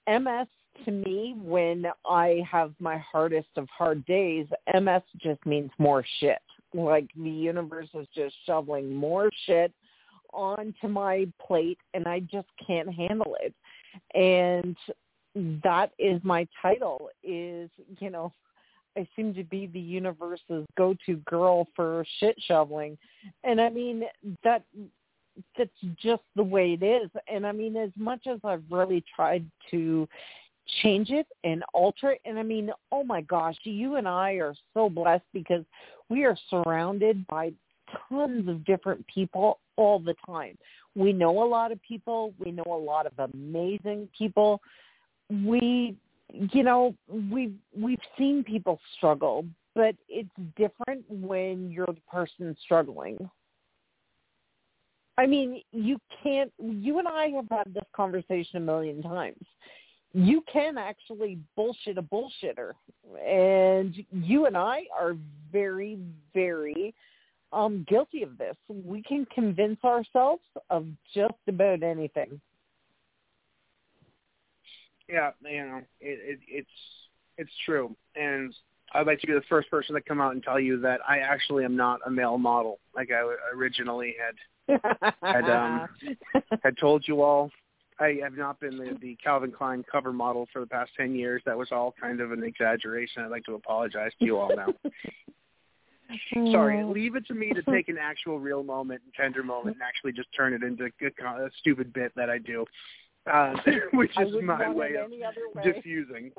MS 0.08 0.48
to 0.86 0.92
me, 0.92 1.36
when 1.38 1.86
I 2.10 2.42
have 2.50 2.74
my 2.80 2.98
hardest 2.98 3.50
of 3.58 3.68
hard 3.70 4.04
days, 4.06 4.48
MS 4.74 5.04
just 5.22 5.46
means 5.46 5.70
more 5.78 6.04
shit 6.20 6.42
like 6.74 7.08
the 7.16 7.30
universe 7.30 7.90
is 7.94 8.08
just 8.16 8.36
shoveling 8.46 8.94
more 8.94 9.30
shit 9.46 9.72
onto 10.34 10.88
my 10.88 11.28
plate 11.46 11.80
and 11.94 12.08
I 12.08 12.20
just 12.22 12.48
can't 12.66 12.94
handle 12.94 13.36
it. 13.42 13.54
And 14.14 14.76
that 15.64 15.92
is 16.00 16.22
my 16.24 16.48
title 16.62 17.10
is, 17.24 17.70
you 18.00 18.10
know, 18.10 18.32
I 18.98 19.08
seem 19.16 19.34
to 19.36 19.44
be 19.44 19.68
the 19.68 19.80
universe's 19.80 20.66
go-to 20.78 21.16
girl 21.26 21.68
for 21.76 22.06
shit 22.20 22.36
shoveling. 22.46 22.98
And 23.44 23.62
I 23.62 23.70
mean 23.70 24.04
that 24.44 24.64
that's 25.58 25.70
just 26.02 26.24
the 26.36 26.44
way 26.44 26.74
it 26.74 26.84
is. 26.84 27.10
And 27.32 27.48
I 27.48 27.52
mean 27.52 27.78
as 27.78 27.92
much 27.96 28.28
as 28.28 28.40
I've 28.44 28.64
really 28.70 29.04
tried 29.16 29.46
to 29.72 30.08
change 30.82 31.10
it 31.10 31.28
and 31.44 31.64
alter 31.74 32.12
it. 32.12 32.22
And 32.26 32.40
I 32.40 32.44
mean, 32.44 32.72
oh 32.92 33.04
my 33.04 33.22
gosh, 33.22 33.56
you 33.64 33.96
and 33.96 34.08
I 34.08 34.34
are 34.34 34.56
so 34.74 34.90
blessed 34.90 35.26
because 35.34 35.64
we 36.10 36.24
are 36.24 36.38
surrounded 36.50 37.26
by 37.28 37.52
tons 38.10 38.48
of 38.48 38.66
different 38.66 39.06
people 39.08 39.60
all 39.76 40.00
the 40.00 40.16
time. 40.26 40.58
We 40.96 41.14
know 41.14 41.44
a 41.44 41.48
lot 41.48 41.72
of 41.72 41.82
people. 41.82 42.34
We 42.40 42.52
know 42.52 42.66
a 42.68 42.78
lot 42.78 43.06
of 43.06 43.14
amazing 43.34 44.10
people. 44.18 44.62
We, 45.30 45.96
you 46.32 46.64
know, 46.64 46.96
we've 47.32 47.56
we've 47.76 48.00
seen 48.18 48.44
people 48.44 48.80
struggle, 48.98 49.46
but 49.74 49.96
it's 50.10 50.30
different 50.58 51.06
when 51.10 51.72
you're 51.72 51.86
the 51.88 52.02
person 52.12 52.56
struggling. 52.64 53.18
I 55.18 55.28
mean, 55.28 55.62
you 55.72 55.98
can't. 56.24 56.52
You 56.60 57.00
and 57.00 57.08
I 57.08 57.28
have 57.30 57.48
had 57.50 57.74
this 57.74 57.86
conversation 57.96 58.58
a 58.58 58.60
million 58.60 59.02
times 59.02 59.46
you 60.14 60.44
can 60.52 60.78
actually 60.78 61.40
bullshit 61.56 61.98
a 61.98 62.02
bullshitter. 62.02 62.74
And 63.26 63.96
you 64.12 64.46
and 64.46 64.58
I 64.58 64.84
are 64.98 65.16
very, 65.52 66.00
very 66.34 66.94
um, 67.54 67.86
guilty 67.90 68.24
of 68.24 68.38
this. 68.38 68.56
We 68.70 69.02
can 69.02 69.26
convince 69.34 69.84
ourselves 69.84 70.44
of 70.70 70.86
just 71.14 71.34
about 71.48 71.84
anything. 71.84 72.40
Yeah, 75.10 75.32
you 75.44 75.66
know, 75.66 75.82
it, 76.00 76.20
it, 76.24 76.40
it's 76.48 76.70
it's 77.38 77.52
true, 77.66 77.94
and 78.16 78.54
I'd 78.94 79.08
like 79.08 79.20
to 79.22 79.28
be 79.28 79.34
the 79.34 79.42
first 79.50 79.70
person 79.70 79.94
to 79.96 80.02
come 80.02 80.22
out 80.22 80.34
and 80.34 80.44
tell 80.44 80.60
you 80.60 80.80
that 80.82 81.00
I 81.08 81.20
actually 81.20 81.66
am 81.66 81.76
not 81.76 82.00
a 82.06 82.12
male 82.12 82.38
model 82.38 82.80
like 82.96 83.10
I 83.12 83.36
originally 83.54 84.16
had 84.18 84.80
had 85.22 85.50
um, 85.50 85.90
had 86.64 86.78
told 86.78 87.04
you 87.08 87.22
all. 87.22 87.52
I 88.02 88.18
have 88.24 88.34
not 88.36 88.60
been 88.60 88.78
the, 88.78 88.98
the 89.00 89.16
Calvin 89.24 89.52
Klein 89.52 89.84
cover 89.90 90.12
model 90.12 90.48
for 90.52 90.60
the 90.60 90.66
past 90.66 90.92
10 90.98 91.14
years. 91.16 91.42
That 91.46 91.58
was 91.58 91.70
all 91.72 91.94
kind 92.02 92.20
of 92.20 92.32
an 92.32 92.44
exaggeration. 92.44 93.22
I'd 93.24 93.30
like 93.32 93.44
to 93.46 93.54
apologize 93.54 94.12
to 94.20 94.26
you 94.26 94.38
all 94.40 94.52
now. 94.56 94.74
Sorry, 96.52 96.84
leave 96.84 97.16
it 97.16 97.26
to 97.28 97.34
me 97.34 97.52
to 97.54 97.62
take 97.72 97.88
an 97.90 97.98
actual 98.00 98.40
real 98.40 98.64
moment 98.64 99.02
and 99.06 99.14
tender 99.14 99.44
moment 99.44 99.76
and 99.78 99.84
actually 99.84 100.12
just 100.14 100.30
turn 100.36 100.54
it 100.54 100.64
into 100.64 100.86
a, 100.86 101.46
a 101.46 101.50
stupid 101.60 101.94
bit 101.94 102.12
that 102.16 102.30
I 102.30 102.38
do, 102.38 102.66
uh, 103.32 103.54
which 103.94 104.12
is 104.20 104.34
my 104.44 104.70
way 104.70 104.90
it 104.96 105.04
of 105.04 105.12
way. 105.56 105.64
diffusing. 105.64 106.32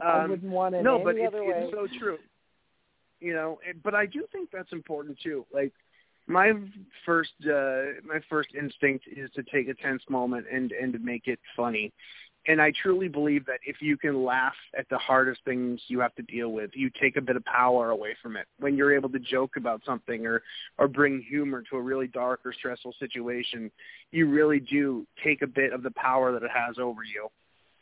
I 0.00 0.22
Um, 0.22 0.30
wouldn't 0.30 0.50
want 0.52 0.74
it 0.76 0.82
no, 0.82 0.94
any 0.96 1.04
but 1.04 1.14
way. 1.16 1.30
it's 1.32 1.72
so 1.72 1.86
true. 1.98 2.18
You 3.20 3.34
know, 3.34 3.58
but 3.82 3.94
I 3.96 4.06
do 4.06 4.24
think 4.30 4.50
that's 4.52 4.72
important 4.72 5.18
too. 5.20 5.44
Like 5.52 5.72
my 6.28 6.52
first 7.04 7.32
uh 7.44 8.00
my 8.04 8.20
first 8.28 8.50
instinct 8.54 9.06
is 9.10 9.30
to 9.34 9.42
take 9.42 9.68
a 9.68 9.74
tense 9.74 10.02
moment 10.08 10.46
and 10.52 10.72
and 10.72 10.92
to 10.92 10.98
make 10.98 11.26
it 11.26 11.40
funny. 11.56 11.92
And 12.46 12.62
I 12.62 12.72
truly 12.82 13.08
believe 13.08 13.44
that 13.46 13.60
if 13.66 13.76
you 13.82 13.98
can 13.98 14.24
laugh 14.24 14.54
at 14.78 14.88
the 14.88 14.96
hardest 14.96 15.40
things 15.44 15.82
you 15.88 16.00
have 16.00 16.14
to 16.14 16.22
deal 16.22 16.50
with, 16.50 16.70
you 16.72 16.88
take 16.98 17.16
a 17.16 17.20
bit 17.20 17.36
of 17.36 17.44
power 17.44 17.90
away 17.90 18.16
from 18.22 18.36
it. 18.36 18.46
When 18.58 18.74
you're 18.74 18.94
able 18.94 19.10
to 19.10 19.18
joke 19.18 19.56
about 19.56 19.82
something 19.84 20.26
or 20.26 20.42
or 20.78 20.86
bring 20.86 21.20
humor 21.28 21.62
to 21.70 21.76
a 21.76 21.82
really 21.82 22.06
dark 22.06 22.40
or 22.44 22.52
stressful 22.52 22.94
situation, 22.98 23.70
you 24.12 24.28
really 24.28 24.60
do 24.60 25.06
take 25.24 25.42
a 25.42 25.46
bit 25.46 25.72
of 25.72 25.82
the 25.82 25.90
power 25.92 26.32
that 26.32 26.42
it 26.42 26.50
has 26.54 26.78
over 26.78 27.02
you 27.02 27.28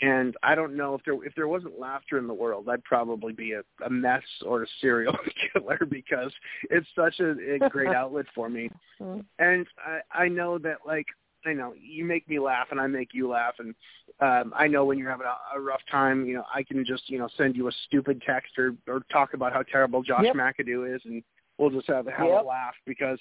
and 0.01 0.37
I 0.43 0.55
don't 0.55 0.77
know 0.77 0.95
if 0.95 1.03
there 1.05 1.23
if 1.25 1.35
there 1.35 1.49
wasn't 1.49 1.79
laughter 1.79 2.19
in 2.19 2.27
the 2.27 2.35
world, 2.35 2.69
I'd 2.69 2.85
probably 2.85 3.33
be 3.33 3.53
a, 3.53 3.63
a 3.85 3.91
mess 3.91 4.23
or 4.45 4.63
a 4.63 4.67
serial 4.81 5.17
killer 5.53 5.81
because 5.89 6.33
it's 6.71 6.87
such 6.95 7.21
a, 7.21 7.55
a 7.55 7.59
great 7.71 7.93
outlet 7.95 8.27
for 8.35 8.49
me. 8.49 8.71
Mhm. 9.01 9.25
And 9.39 9.67
I 9.79 10.25
I 10.25 10.29
know 10.29 10.59
that 10.59 10.79
like 10.87 11.07
I 11.47 11.53
know 11.53 11.73
you 11.79 12.05
make 12.05 12.29
me 12.29 12.39
laugh 12.39 12.69
and 12.71 12.81
I 12.81 12.87
make 12.87 13.15
you 13.15 13.29
laugh 13.29 13.55
and 13.59 13.75
um 14.21 14.53
I 14.55 14.67
know 14.67 14.85
when 14.85 14.99
you're 14.99 15.11
having 15.11 15.27
a, 15.27 15.59
a 15.59 15.61
rough 15.61 15.83
time, 15.91 16.27
you 16.27 16.35
know, 16.35 16.45
I 16.55 16.63
can 16.63 16.85
just, 16.85 17.09
you 17.09 17.19
know, 17.19 17.29
send 17.39 17.57
you 17.57 17.69
a 17.69 17.73
stupid 17.87 18.23
text 18.27 18.59
or 18.59 18.75
or 18.87 19.01
talk 19.11 19.33
about 19.33 19.53
how 19.55 19.63
terrible 19.63 20.03
Josh 20.03 20.25
Yep. 20.25 20.35
McAdoo 20.35 20.95
is 20.95 21.01
and 21.07 21.23
we'll 21.59 21.71
just 21.71 21.87
have 21.89 22.07
a 22.07 22.11
have 22.11 22.29
Yep. 22.29 22.45
a 22.45 22.47
laugh 22.47 22.75
because 22.85 23.19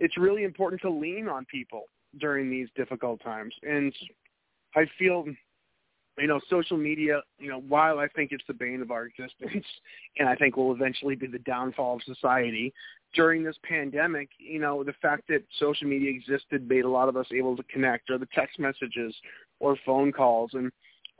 it's 0.00 0.16
really 0.16 0.42
important 0.42 0.80
to 0.82 0.90
lean 0.90 1.28
on 1.28 1.44
people 1.44 1.84
during 2.18 2.50
these 2.50 2.68
difficult 2.74 3.20
times. 3.22 3.54
And 3.62 3.92
I 4.74 4.86
feel 4.98 5.24
you 6.18 6.26
know, 6.26 6.40
social 6.50 6.76
media, 6.76 7.22
you 7.38 7.48
know, 7.48 7.60
while 7.60 7.98
I 7.98 8.08
think 8.08 8.32
it's 8.32 8.44
the 8.46 8.54
bane 8.54 8.82
of 8.82 8.90
our 8.90 9.06
existence 9.06 9.64
and 10.18 10.28
I 10.28 10.34
think 10.34 10.56
will 10.56 10.72
eventually 10.72 11.14
be 11.14 11.26
the 11.26 11.38
downfall 11.40 11.96
of 11.96 12.02
society, 12.02 12.72
during 13.14 13.42
this 13.42 13.56
pandemic, 13.62 14.28
you 14.38 14.58
know, 14.58 14.84
the 14.84 14.92
fact 15.00 15.28
that 15.28 15.42
social 15.58 15.86
media 15.86 16.10
existed 16.10 16.68
made 16.68 16.84
a 16.84 16.90
lot 16.90 17.08
of 17.08 17.16
us 17.16 17.26
able 17.32 17.56
to 17.56 17.62
connect 17.64 18.10
or 18.10 18.18
the 18.18 18.28
text 18.34 18.58
messages 18.58 19.14
or 19.60 19.76
phone 19.86 20.12
calls. 20.12 20.50
And 20.52 20.70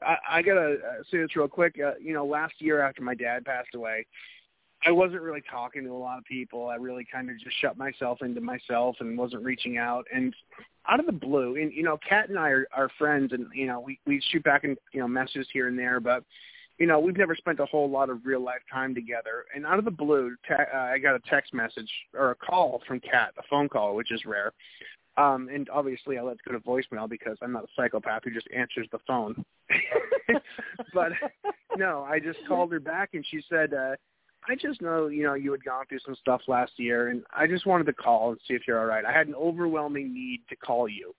I, 0.02 0.16
I 0.30 0.42
got 0.42 0.54
to 0.54 0.74
uh, 0.74 1.02
say 1.10 1.18
this 1.18 1.34
real 1.34 1.48
quick. 1.48 1.76
Uh, 1.84 1.92
you 2.00 2.12
know, 2.12 2.26
last 2.26 2.54
year 2.58 2.82
after 2.82 3.02
my 3.02 3.14
dad 3.14 3.44
passed 3.44 3.74
away, 3.74 4.06
I 4.86 4.90
wasn't 4.92 5.22
really 5.22 5.42
talking 5.50 5.84
to 5.84 5.90
a 5.90 5.98
lot 5.98 6.18
of 6.18 6.24
people. 6.24 6.68
I 6.68 6.76
really 6.76 7.06
kind 7.10 7.30
of 7.30 7.38
just 7.38 7.60
shut 7.60 7.76
myself 7.76 8.22
into 8.22 8.40
myself 8.40 8.96
and 9.00 9.18
wasn't 9.18 9.44
reaching 9.44 9.76
out. 9.76 10.06
And 10.14 10.34
out 10.88 11.00
of 11.00 11.06
the 11.06 11.12
blue, 11.12 11.56
and 11.56 11.72
you 11.72 11.82
know, 11.82 11.98
Kat 12.08 12.28
and 12.28 12.38
I 12.38 12.50
are, 12.50 12.68
are 12.72 12.88
friends, 12.98 13.32
and 13.32 13.46
you 13.52 13.66
know, 13.66 13.80
we 13.80 13.98
we 14.06 14.22
shoot 14.30 14.44
back 14.44 14.64
and 14.64 14.76
you 14.92 15.00
know 15.00 15.08
messages 15.08 15.48
here 15.52 15.68
and 15.68 15.78
there, 15.78 16.00
but 16.00 16.24
you 16.78 16.86
know, 16.86 17.00
we've 17.00 17.16
never 17.16 17.34
spent 17.34 17.58
a 17.58 17.66
whole 17.66 17.90
lot 17.90 18.08
of 18.08 18.24
real 18.24 18.42
life 18.42 18.60
time 18.72 18.94
together. 18.94 19.46
And 19.54 19.66
out 19.66 19.80
of 19.80 19.84
the 19.84 19.90
blue, 19.90 20.36
te- 20.46 20.54
uh, 20.54 20.78
I 20.78 20.98
got 20.98 21.16
a 21.16 21.20
text 21.28 21.52
message 21.52 21.90
or 22.14 22.30
a 22.30 22.34
call 22.36 22.82
from 22.86 23.00
Kat, 23.00 23.34
a 23.36 23.42
phone 23.50 23.68
call, 23.68 23.96
which 23.96 24.12
is 24.12 24.24
rare. 24.24 24.52
Um, 25.16 25.48
and 25.52 25.68
obviously, 25.70 26.18
I 26.18 26.22
let 26.22 26.36
go 26.44 26.52
to 26.52 26.60
voicemail 26.60 27.08
because 27.08 27.36
I'm 27.42 27.52
not 27.52 27.64
a 27.64 27.68
psychopath 27.74 28.22
who 28.22 28.30
just 28.30 28.46
answers 28.56 28.86
the 28.92 29.00
phone. 29.08 29.44
but 30.94 31.10
no, 31.76 32.06
I 32.08 32.20
just 32.20 32.38
called 32.46 32.70
her 32.70 32.78
back, 32.78 33.10
and 33.14 33.26
she 33.28 33.42
said, 33.50 33.74
uh, 33.74 33.96
"I 34.48 34.54
just 34.54 34.80
know, 34.80 35.08
you 35.08 35.24
know, 35.24 35.34
you 35.34 35.52
had 35.52 35.64
gone 35.64 35.84
through 35.88 36.00
some 36.00 36.16
stuff 36.16 36.42
last 36.48 36.72
year, 36.76 37.08
and 37.08 37.22
I 37.36 37.46
just 37.46 37.66
wanted 37.66 37.84
to 37.84 37.92
call 37.92 38.30
and 38.30 38.40
see 38.46 38.54
if 38.54 38.62
you're 38.66 38.80
all 38.80 38.86
right. 38.86 39.04
I 39.04 39.12
had 39.12 39.28
an 39.28 39.34
overwhelming 39.34 40.12
need 40.12 40.42
to 40.48 40.56
call 40.56 40.88
you." 40.88 41.14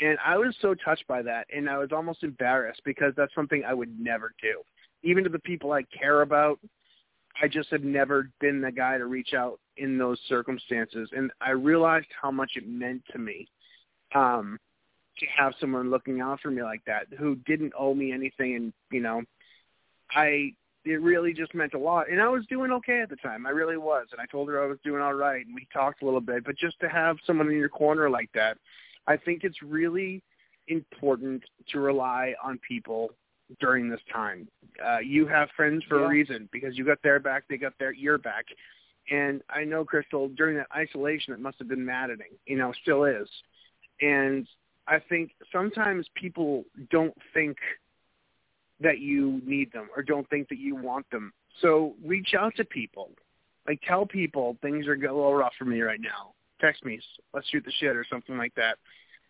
And 0.00 0.16
I 0.24 0.36
was 0.36 0.54
so 0.60 0.74
touched 0.74 1.06
by 1.08 1.22
that, 1.22 1.46
and 1.54 1.68
I 1.68 1.76
was 1.78 1.90
almost 1.92 2.22
embarrassed 2.22 2.82
because 2.84 3.12
that's 3.16 3.34
something 3.34 3.64
I 3.64 3.74
would 3.74 3.98
never 3.98 4.32
do 4.40 4.62
even 5.02 5.24
to 5.24 5.30
the 5.30 5.38
people 5.38 5.72
I 5.72 5.82
care 5.84 6.22
about, 6.22 6.58
I 7.40 7.48
just 7.48 7.70
have 7.70 7.84
never 7.84 8.30
been 8.40 8.60
the 8.60 8.72
guy 8.72 8.98
to 8.98 9.06
reach 9.06 9.32
out 9.34 9.60
in 9.76 9.96
those 9.96 10.18
circumstances. 10.28 11.08
And 11.16 11.30
I 11.40 11.50
realized 11.50 12.08
how 12.20 12.30
much 12.30 12.52
it 12.56 12.68
meant 12.68 13.02
to 13.12 13.18
me 13.18 13.48
um, 14.14 14.58
to 15.18 15.26
have 15.36 15.52
someone 15.60 15.90
looking 15.90 16.20
out 16.20 16.40
for 16.40 16.50
me 16.50 16.62
like 16.62 16.82
that 16.86 17.06
who 17.16 17.36
didn't 17.46 17.72
owe 17.78 17.94
me 17.94 18.12
anything. 18.12 18.56
And, 18.56 18.72
you 18.90 19.00
know, 19.00 19.22
I, 20.10 20.52
it 20.88 21.02
really 21.02 21.32
just 21.34 21.54
meant 21.54 21.74
a 21.74 21.78
lot. 21.78 22.10
And 22.10 22.20
I 22.20 22.28
was 22.28 22.46
doing 22.46 22.72
okay 22.72 23.00
at 23.00 23.10
the 23.10 23.16
time. 23.16 23.46
I 23.46 23.50
really 23.50 23.76
was. 23.76 24.06
And 24.12 24.20
I 24.20 24.26
told 24.26 24.48
her 24.48 24.62
I 24.62 24.66
was 24.66 24.78
doing 24.82 25.02
all 25.02 25.14
right. 25.14 25.44
And 25.44 25.54
we 25.54 25.66
talked 25.72 26.02
a 26.02 26.04
little 26.04 26.20
bit. 26.20 26.44
But 26.44 26.56
just 26.56 26.80
to 26.80 26.88
have 26.88 27.16
someone 27.26 27.48
in 27.48 27.58
your 27.58 27.68
corner 27.68 28.08
like 28.08 28.30
that, 28.34 28.56
I 29.06 29.16
think 29.16 29.44
it's 29.44 29.62
really 29.62 30.22
important 30.68 31.42
to 31.70 31.80
rely 31.80 32.34
on 32.42 32.58
people 32.66 33.10
during 33.60 33.88
this 33.88 34.00
time. 34.12 34.48
Uh, 34.84 34.98
you 34.98 35.26
have 35.26 35.48
friends 35.56 35.84
for 35.84 36.00
Yeah. 36.00 36.06
a 36.06 36.08
reason 36.08 36.48
because 36.52 36.76
you 36.76 36.84
got 36.84 37.02
their 37.02 37.18
back, 37.18 37.44
they 37.48 37.56
got 37.56 37.76
their 37.78 37.92
your 37.92 38.18
back. 38.18 38.46
And 39.10 39.42
I 39.48 39.64
know, 39.64 39.84
Crystal, 39.84 40.28
during 40.28 40.56
that 40.56 40.66
isolation, 40.74 41.32
it 41.32 41.40
must 41.40 41.58
have 41.58 41.68
been 41.68 41.84
maddening. 41.84 42.32
You 42.46 42.56
know, 42.58 42.72
still 42.72 43.04
is. 43.04 43.28
And 44.00 44.46
I 44.86 44.98
think 44.98 45.32
sometimes 45.50 46.08
people 46.14 46.64
don't 46.90 47.16
think 47.34 47.58
that 48.80 48.98
you 49.00 49.40
need 49.44 49.72
them 49.72 49.88
or 49.96 50.02
don't 50.02 50.28
think 50.30 50.48
that 50.48 50.58
you 50.58 50.76
want 50.76 51.08
them. 51.10 51.32
So 51.60 51.94
reach 52.04 52.34
out 52.38 52.54
to 52.56 52.64
people. 52.64 53.10
Like 53.66 53.80
tell 53.86 54.06
people 54.06 54.56
things 54.62 54.86
are 54.86 54.94
a 54.94 54.98
little 54.98 55.34
rough 55.34 55.52
for 55.58 55.64
me 55.64 55.80
right 55.82 56.00
now. 56.00 56.32
Text 56.60 56.84
me, 56.84 57.00
let's 57.34 57.48
shoot 57.48 57.64
the 57.64 57.72
shit 57.78 57.96
or 57.96 58.04
something 58.10 58.36
like 58.36 58.54
that. 58.54 58.78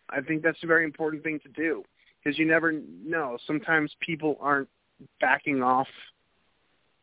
I 0.09 0.21
think 0.21 0.41
that's 0.41 0.63
a 0.63 0.67
very 0.67 0.85
important 0.85 1.23
thing 1.23 1.39
to 1.41 1.49
do 1.49 1.83
because 2.23 2.39
you 2.39 2.45
never 2.45 2.71
know. 2.71 3.37
Sometimes 3.45 3.91
people 3.99 4.37
aren't 4.39 4.69
backing 5.21 5.61
off 5.61 5.87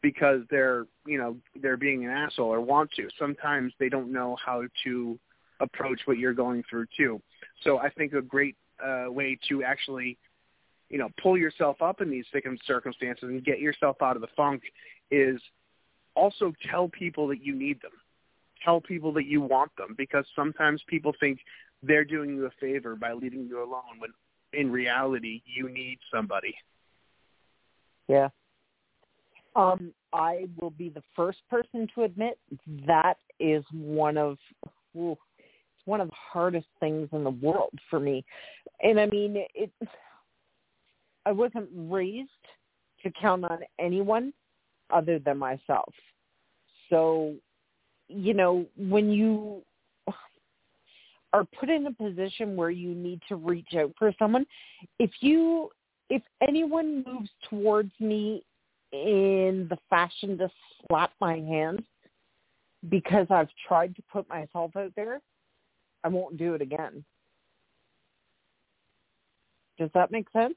because 0.03 0.43
they're, 0.51 0.87
you 1.07 1.19
know, 1.19 1.37
they're 1.61 1.77
being 1.77 2.05
an 2.05 2.11
asshole 2.11 2.53
or 2.53 2.61
want 2.61 2.91
to. 2.93 3.09
Sometimes 3.19 3.73
they 3.79 3.89
don't 3.89 4.13
know 4.13 4.37
how 4.45 4.63
to 4.85 5.19
approach 5.61 6.01
what 6.05 6.19
you're 6.19 6.35
going 6.35 6.63
through 6.69 6.87
too. 6.97 7.21
So 7.63 7.79
I 7.79 7.91
think 7.91 8.13
a 8.13 8.23
great 8.23 8.57
uh, 8.85 9.07
way 9.09 9.39
to 9.49 9.63
actually, 9.63 10.19
you 10.89 10.99
know, 10.99 11.09
pull 11.23 11.37
yourself 11.37 11.83
up 11.83 12.01
in 12.01 12.11
these 12.11 12.25
circum- 12.33 12.59
circumstances 12.67 13.25
and 13.25 13.45
get 13.45 13.61
yourself 13.61 13.97
out 14.03 14.17
of 14.17 14.23
the 14.23 14.29
funk 14.37 14.63
is 15.11 15.41
also 16.15 16.53
tell 16.71 16.89
people 16.89 17.29
that 17.29 17.43
you 17.43 17.55
need 17.55 17.81
them. 17.83 17.93
Tell 18.65 18.81
people 18.81 19.13
that 19.15 19.27
you 19.27 19.41
want 19.41 19.71
them 19.77 19.95
because 19.97 20.25
sometimes 20.35 20.83
people 20.89 21.13
think 21.21 21.41
they're 21.83 22.05
doing 22.05 22.31
you 22.31 22.47
a 22.47 22.51
favor 22.61 22.97
by 22.97 23.13
leaving 23.13 23.47
you 23.47 23.59
alone 23.59 23.99
when 23.99 24.11
in 24.53 24.71
reality 24.71 25.43
you 25.45 25.69
need 25.69 25.99
somebody. 26.13 26.55
Yeah. 28.09 28.29
Um, 29.55 29.93
I 30.13 30.47
will 30.61 30.71
be 30.71 30.89
the 30.89 31.03
first 31.15 31.39
person 31.51 31.89
to 31.95 32.05
admit 32.05 32.39
that 32.87 33.19
is 33.39 33.65
one 33.73 34.17
of 34.17 34.39
ooh, 34.97 35.13
it's 35.39 35.87
one 35.87 36.01
of 36.01 36.09
the 36.09 36.15
hardest 36.15 36.67
things 36.81 37.09
in 37.13 37.25
the 37.25 37.31
world 37.31 37.79
for 37.91 38.01
me. 38.01 38.25
And 38.83 38.99
I 38.99 39.07
mean 39.07 39.45
it 39.55 39.73
I 41.27 41.33
wasn't 41.33 41.69
raised 41.75 42.31
to 43.03 43.11
count 43.21 43.45
on 43.45 43.59
anyone 43.81 44.33
other 44.91 45.19
than 45.19 45.39
myself. 45.39 45.93
So, 46.89 47.35
you 48.09 48.33
know, 48.33 48.65
when 48.77 49.11
you 49.11 49.63
are 51.33 51.45
put 51.59 51.69
in 51.69 51.87
a 51.89 51.93
position 51.93 52.55
where 52.55 52.71
you 52.71 52.95
need 52.95 53.21
to 53.29 53.35
reach 53.35 53.75
out 53.77 53.93
for 53.99 54.15
someone, 54.19 54.47
if 55.01 55.11
you 55.21 55.71
if 56.09 56.23
anyone 56.41 57.03
moves 57.05 57.31
towards 57.51 57.91
me 57.99 58.45
in 58.93 59.67
the 59.69 59.77
fashion 59.91 60.39
to 60.39 60.49
slap 60.87 61.11
my 61.21 61.35
hand 61.35 61.83
because 62.89 63.27
I've 63.29 63.49
tried 63.67 63.97
to 63.97 64.03
put 64.13 64.29
myself 64.29 64.77
out 64.77 64.93
there, 64.95 65.21
I 66.05 66.09
won't 66.09 66.37
do 66.37 66.55
it 66.55 66.63
again. 66.63 67.05
Does 69.79 69.91
that 69.95 70.13
make 70.13 70.29
sense? 70.33 70.55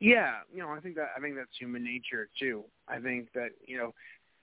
Yeah, 0.00 0.36
you 0.52 0.60
know, 0.60 0.70
I 0.70 0.80
think 0.80 0.96
that 0.96 1.10
I 1.16 1.20
think 1.20 1.36
that's 1.36 1.50
human 1.58 1.84
nature 1.84 2.28
too. 2.38 2.64
I 2.88 2.98
think 2.98 3.28
that 3.34 3.50
you 3.66 3.76
know, 3.76 3.94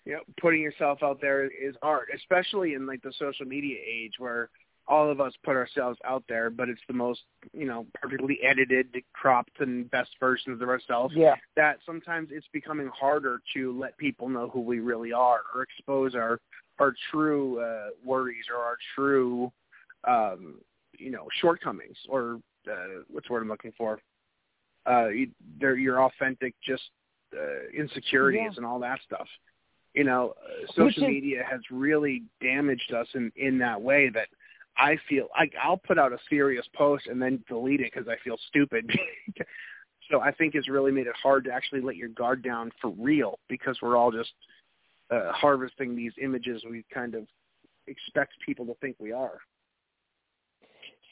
you 0.06 0.14
know, 0.14 0.20
putting 0.40 0.62
yourself 0.62 1.00
out 1.02 1.20
there 1.20 1.46
is 1.46 1.76
hard, 1.82 2.10
especially 2.16 2.76
in 2.76 2.86
like 2.86 3.02
the 3.02 3.12
social 3.18 3.46
media 3.46 3.78
age 3.86 4.14
where 4.20 4.50
all 4.88 5.12
of 5.12 5.20
us 5.20 5.34
put 5.44 5.56
ourselves 5.56 6.00
out 6.06 6.24
there, 6.30 6.50
but 6.50 6.70
it's 6.70 6.82
the 6.88 6.94
most 6.94 7.22
you 7.54 7.66
know 7.66 7.88
perfectly 7.96 8.40
edited, 8.44 8.96
cropped, 9.14 9.60
and 9.60 9.90
best 9.90 10.12
versions 10.20 10.62
of 10.62 10.70
ourselves. 10.70 11.16
Yeah. 11.18 11.36
That 11.56 11.80
sometimes 11.86 12.30
it's 12.32 12.48
becoming 12.54 12.90
harder 12.94 13.42
to 13.56 13.78
let 13.78 13.98
people 13.98 14.30
know 14.30 14.50
who 14.50 14.62
we 14.62 14.80
really 14.80 15.12
are 15.12 15.42
or 15.56 15.64
expose 15.64 16.14
our 16.14 16.40
our 16.78 16.94
true 17.12 17.60
uh, 17.60 17.90
worries 18.06 18.46
or 18.54 18.64
our 18.64 18.78
true 18.96 19.52
um, 20.08 20.60
you 21.00 21.10
know 21.10 21.28
shortcomings 21.42 21.98
or 22.08 22.40
uh, 22.72 23.02
what's 23.10 23.28
the 23.28 23.34
word 23.34 23.42
I'm 23.42 23.50
looking 23.50 23.74
for 23.76 24.00
uh, 24.90 25.08
you, 25.10 25.32
your 25.60 26.04
authentic 26.04 26.54
just 26.64 26.84
uh, 27.34 27.68
insecurities 27.78 28.42
Yeah. 28.44 28.58
and 28.58 28.66
all 28.66 28.80
that 28.80 29.00
stuff. 29.06 29.28
You 29.94 30.04
know, 30.04 30.34
uh, 30.44 30.72
social 30.76 31.04
is- 31.04 31.10
media 31.10 31.44
has 31.50 31.62
really 31.72 32.24
damaged 32.42 32.94
us 32.94 33.08
in 33.16 33.32
in 33.36 33.58
that 33.60 33.82
way 33.82 34.10
that 34.10 34.28
I 34.78 34.98
feel 35.10 35.28
like 35.38 35.54
I'll 35.62 35.78
put 35.78 35.98
out 35.98 36.14
a 36.14 36.20
serious 36.30 36.66
post 36.76 37.08
and 37.08 37.22
then 37.22 37.44
delete 37.48 37.82
it 37.82 37.92
because 37.94 38.08
I 38.08 38.16
feel 38.24 38.38
stupid. 38.48 38.90
so 40.12 40.22
I 40.22 40.32
think 40.32 40.54
it's 40.56 40.70
really 40.70 40.92
made 40.92 41.08
it 41.08 41.16
hard 41.22 41.46
to 41.46 41.52
actually 41.52 41.82
let 41.82 41.96
your 41.96 42.10
guard 42.10 42.44
down 42.44 42.72
for 42.80 42.92
real 42.92 43.40
because 43.50 43.78
we're 43.82 43.98
all 43.98 44.12
just 44.12 44.34
uh, 45.10 45.32
harvesting 45.32 45.96
these 45.96 46.12
images 46.22 46.64
we 46.70 46.86
kind 46.94 47.16
of 47.16 47.26
expect 47.88 48.34
people 48.46 48.66
to 48.66 48.76
think 48.76 48.96
we 49.00 49.12
are. 49.12 49.40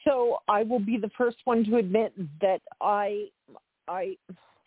So 0.04 0.38
I 0.48 0.64
will 0.64 0.80
be 0.80 0.98
the 0.98 1.10
first 1.18 1.38
one 1.46 1.64
to 1.66 1.78
admit 1.78 2.14
that 2.42 2.62
I, 2.80 3.30
I 3.88 4.18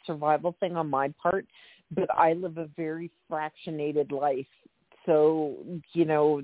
survival 0.07 0.57
thing 0.61 0.77
on 0.77 0.89
my 0.89 1.13
part, 1.23 1.47
but 1.91 2.09
I 2.15 2.33
live 2.33 2.59
a 2.59 2.69
very 2.77 3.11
fractionated 3.31 4.13
life. 4.13 4.47
So 5.07 5.57
you 5.93 6.05
know, 6.05 6.43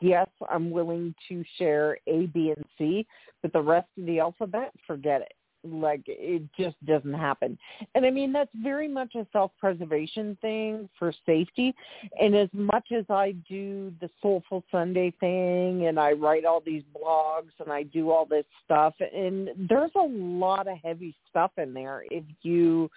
yes, 0.00 0.28
I'm 0.50 0.70
willing 0.70 1.14
to 1.28 1.44
share 1.58 1.98
A, 2.06 2.26
B, 2.26 2.52
and 2.56 2.64
C, 2.78 3.06
but 3.42 3.52
the 3.52 3.60
rest 3.60 3.88
of 3.98 4.06
the 4.06 4.20
alphabet, 4.20 4.72
forget 4.86 5.22
it. 5.22 5.32
Like 5.72 6.02
it 6.06 6.42
just 6.58 6.76
doesn't 6.86 7.14
happen. 7.14 7.58
And 7.94 8.04
I 8.04 8.10
mean 8.10 8.32
that's 8.32 8.50
very 8.62 8.88
much 8.88 9.14
a 9.14 9.26
self-preservation 9.32 10.38
thing 10.40 10.88
for 10.98 11.12
safety. 11.24 11.74
And 12.20 12.34
as 12.34 12.48
much 12.52 12.92
as 12.96 13.04
I 13.10 13.32
do 13.48 13.92
the 14.00 14.10
Soulful 14.22 14.64
Sunday 14.70 15.12
thing 15.20 15.86
and 15.86 15.98
I 15.98 16.12
write 16.12 16.44
all 16.44 16.62
these 16.64 16.82
blogs 16.94 17.52
and 17.60 17.72
I 17.72 17.84
do 17.84 18.10
all 18.10 18.26
this 18.26 18.46
stuff 18.64 18.94
and 19.00 19.50
there's 19.68 19.92
a 19.96 20.06
lot 20.06 20.68
of 20.68 20.78
heavy 20.82 21.14
stuff 21.30 21.52
in 21.56 21.74
there 21.74 22.04
if 22.10 22.24
you 22.42 22.90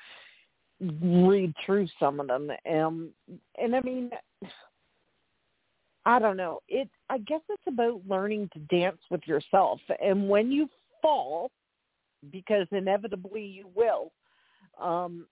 read 1.01 1.53
through 1.65 1.87
some 1.99 2.19
of 2.19 2.27
them. 2.27 2.51
Um 2.71 3.09
and 3.61 3.75
I 3.75 3.81
mean 3.81 4.11
I 6.05 6.17
don't 6.17 6.37
know. 6.37 6.61
It 6.67 6.89
I 7.09 7.17
guess 7.19 7.41
it's 7.49 7.63
about 7.67 8.01
learning 8.07 8.49
to 8.53 8.59
dance 8.59 8.99
with 9.09 9.21
yourself. 9.27 9.79
And 10.01 10.29
when 10.29 10.51
you 10.51 10.69
fall, 11.01 11.51
because 12.31 12.67
inevitably 12.71 13.43
you 13.43 13.67
will, 13.75 14.11
um, 14.79 15.25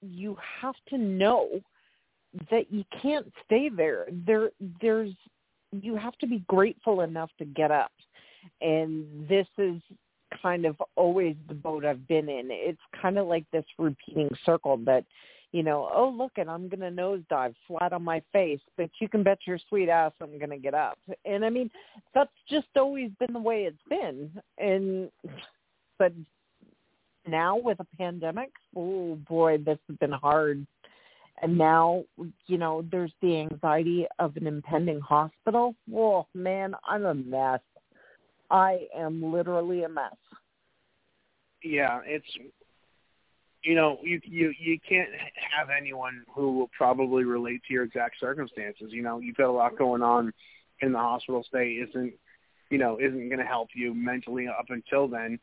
you 0.00 0.36
have 0.60 0.74
to 0.88 0.98
know 0.98 1.48
that 2.50 2.70
you 2.70 2.84
can't 3.00 3.30
stay 3.44 3.68
there. 3.68 4.06
There 4.26 4.50
there's 4.80 5.12
you 5.72 5.96
have 5.96 6.16
to 6.18 6.26
be 6.26 6.44
grateful 6.48 7.00
enough 7.00 7.30
to 7.38 7.44
get 7.44 7.70
up. 7.70 7.92
And 8.60 9.28
this 9.28 9.46
is 9.58 9.80
kind 10.42 10.66
of 10.66 10.76
always 10.96 11.36
the 11.48 11.54
boat 11.54 11.84
I've 11.84 12.06
been 12.06 12.28
in. 12.28 12.48
It's 12.50 12.80
kind 13.00 13.18
of 13.18 13.26
like 13.26 13.44
this 13.52 13.64
repeating 13.78 14.30
circle 14.44 14.76
that, 14.84 15.04
you 15.52 15.62
know, 15.62 15.88
oh 15.92 16.14
look 16.16 16.32
and 16.36 16.50
I'm 16.50 16.68
gonna 16.68 16.90
nosedive 16.90 17.54
flat 17.66 17.92
on 17.92 18.02
my 18.02 18.22
face, 18.32 18.60
but 18.76 18.90
you 19.00 19.08
can 19.08 19.22
bet 19.22 19.38
your 19.46 19.58
sweet 19.68 19.88
ass 19.88 20.12
I'm 20.20 20.38
gonna 20.38 20.58
get 20.58 20.74
up. 20.74 20.98
And 21.24 21.44
I 21.44 21.50
mean, 21.50 21.70
that's 22.14 22.32
just 22.48 22.68
always 22.76 23.10
been 23.18 23.32
the 23.32 23.38
way 23.38 23.64
it's 23.64 23.76
been. 23.88 24.30
And 24.58 25.10
but 25.98 26.12
now 27.26 27.56
with 27.56 27.80
a 27.80 27.86
pandemic, 27.96 28.50
oh 28.76 29.16
boy, 29.28 29.58
this 29.58 29.78
has 29.88 29.96
been 29.98 30.12
hard. 30.12 30.66
And 31.42 31.58
now, 31.58 32.04
you 32.46 32.58
know, 32.58 32.84
there's 32.90 33.12
the 33.20 33.40
anxiety 33.40 34.06
of 34.18 34.36
an 34.36 34.46
impending 34.46 35.00
hospital. 35.00 35.74
Oh 35.94 36.26
man, 36.34 36.74
I'm 36.86 37.04
a 37.04 37.14
mess. 37.14 37.60
I 38.50 38.86
am 38.96 39.32
literally 39.32 39.82
a 39.82 39.88
mess. 39.88 40.14
Yeah, 41.62 42.00
it's 42.04 42.26
you 43.62 43.74
know 43.74 43.98
you 44.02 44.20
you 44.22 44.52
you 44.60 44.78
can't 44.86 45.08
have 45.56 45.68
anyone 45.76 46.24
who 46.34 46.52
will 46.52 46.70
probably 46.76 47.24
relate 47.24 47.62
to 47.66 47.72
your 47.72 47.84
exact 47.84 48.20
circumstances. 48.20 48.88
You 48.90 49.02
know, 49.02 49.18
you've 49.18 49.36
got 49.36 49.48
a 49.48 49.52
lot 49.52 49.76
going 49.76 50.02
on 50.02 50.32
in 50.80 50.92
the 50.92 50.98
hospital 50.98 51.44
stay 51.48 51.72
isn't 51.72 52.12
you 52.70 52.78
know 52.78 52.98
isn't 53.00 53.28
going 53.28 53.38
to 53.38 53.44
help 53.44 53.68
you 53.74 53.94
mentally 53.94 54.46
up 54.46 54.66
until 54.68 55.08
then 55.08 55.38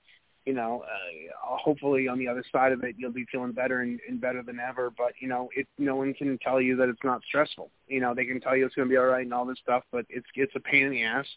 you 0.45 0.53
know, 0.53 0.83
uh, 0.83 1.55
hopefully 1.57 2.07
on 2.07 2.17
the 2.17 2.27
other 2.27 2.43
side 2.51 2.71
of 2.71 2.83
it, 2.83 2.95
you'll 2.97 3.11
be 3.11 3.25
feeling 3.31 3.51
better 3.51 3.81
and, 3.81 3.99
and 4.07 4.19
better 4.19 4.41
than 4.41 4.59
ever. 4.59 4.91
But 4.95 5.13
you 5.19 5.27
know, 5.27 5.49
it 5.55 5.67
no 5.77 5.95
one 5.95 6.13
can 6.13 6.37
tell 6.39 6.59
you 6.59 6.75
that 6.77 6.89
it's 6.89 7.03
not 7.03 7.21
stressful. 7.23 7.69
You 7.87 8.01
know, 8.01 8.13
they 8.15 8.25
can 8.25 8.41
tell 8.41 8.55
you 8.55 8.65
it's 8.65 8.75
going 8.75 8.87
to 8.87 8.91
be 8.91 8.97
all 8.97 9.05
right 9.05 9.23
and 9.23 9.33
all 9.33 9.45
this 9.45 9.59
stuff, 9.61 9.83
but 9.91 10.05
it's 10.09 10.27
it's 10.35 10.53
a 10.55 10.59
pain 10.59 10.85
in 10.85 10.91
the 10.91 11.03
ass. 11.03 11.27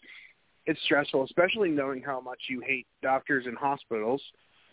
It's 0.65 0.81
stressful, 0.83 1.23
especially 1.23 1.69
knowing 1.69 2.01
how 2.01 2.19
much 2.19 2.39
you 2.49 2.61
hate 2.61 2.87
doctors 3.03 3.45
and 3.45 3.55
hospitals. 3.55 4.21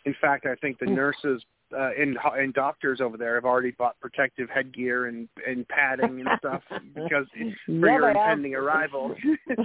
In 0.06 0.14
fact, 0.20 0.46
I 0.46 0.54
think 0.56 0.78
the 0.78 0.86
nurses 0.86 1.44
uh, 1.76 1.90
and 1.98 2.18
and 2.36 2.54
doctors 2.54 3.00
over 3.00 3.16
there 3.16 3.34
have 3.34 3.44
already 3.44 3.72
bought 3.72 3.98
protective 4.00 4.48
headgear 4.48 5.06
and 5.06 5.28
and 5.46 5.66
padding 5.68 6.20
and 6.20 6.28
stuff 6.38 6.62
because 6.94 7.26
for 7.66 7.72
Yeah, 7.72 7.96
your 7.96 8.10
impending 8.10 8.54
arrival. 8.54 9.14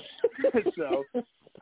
so 0.77 1.05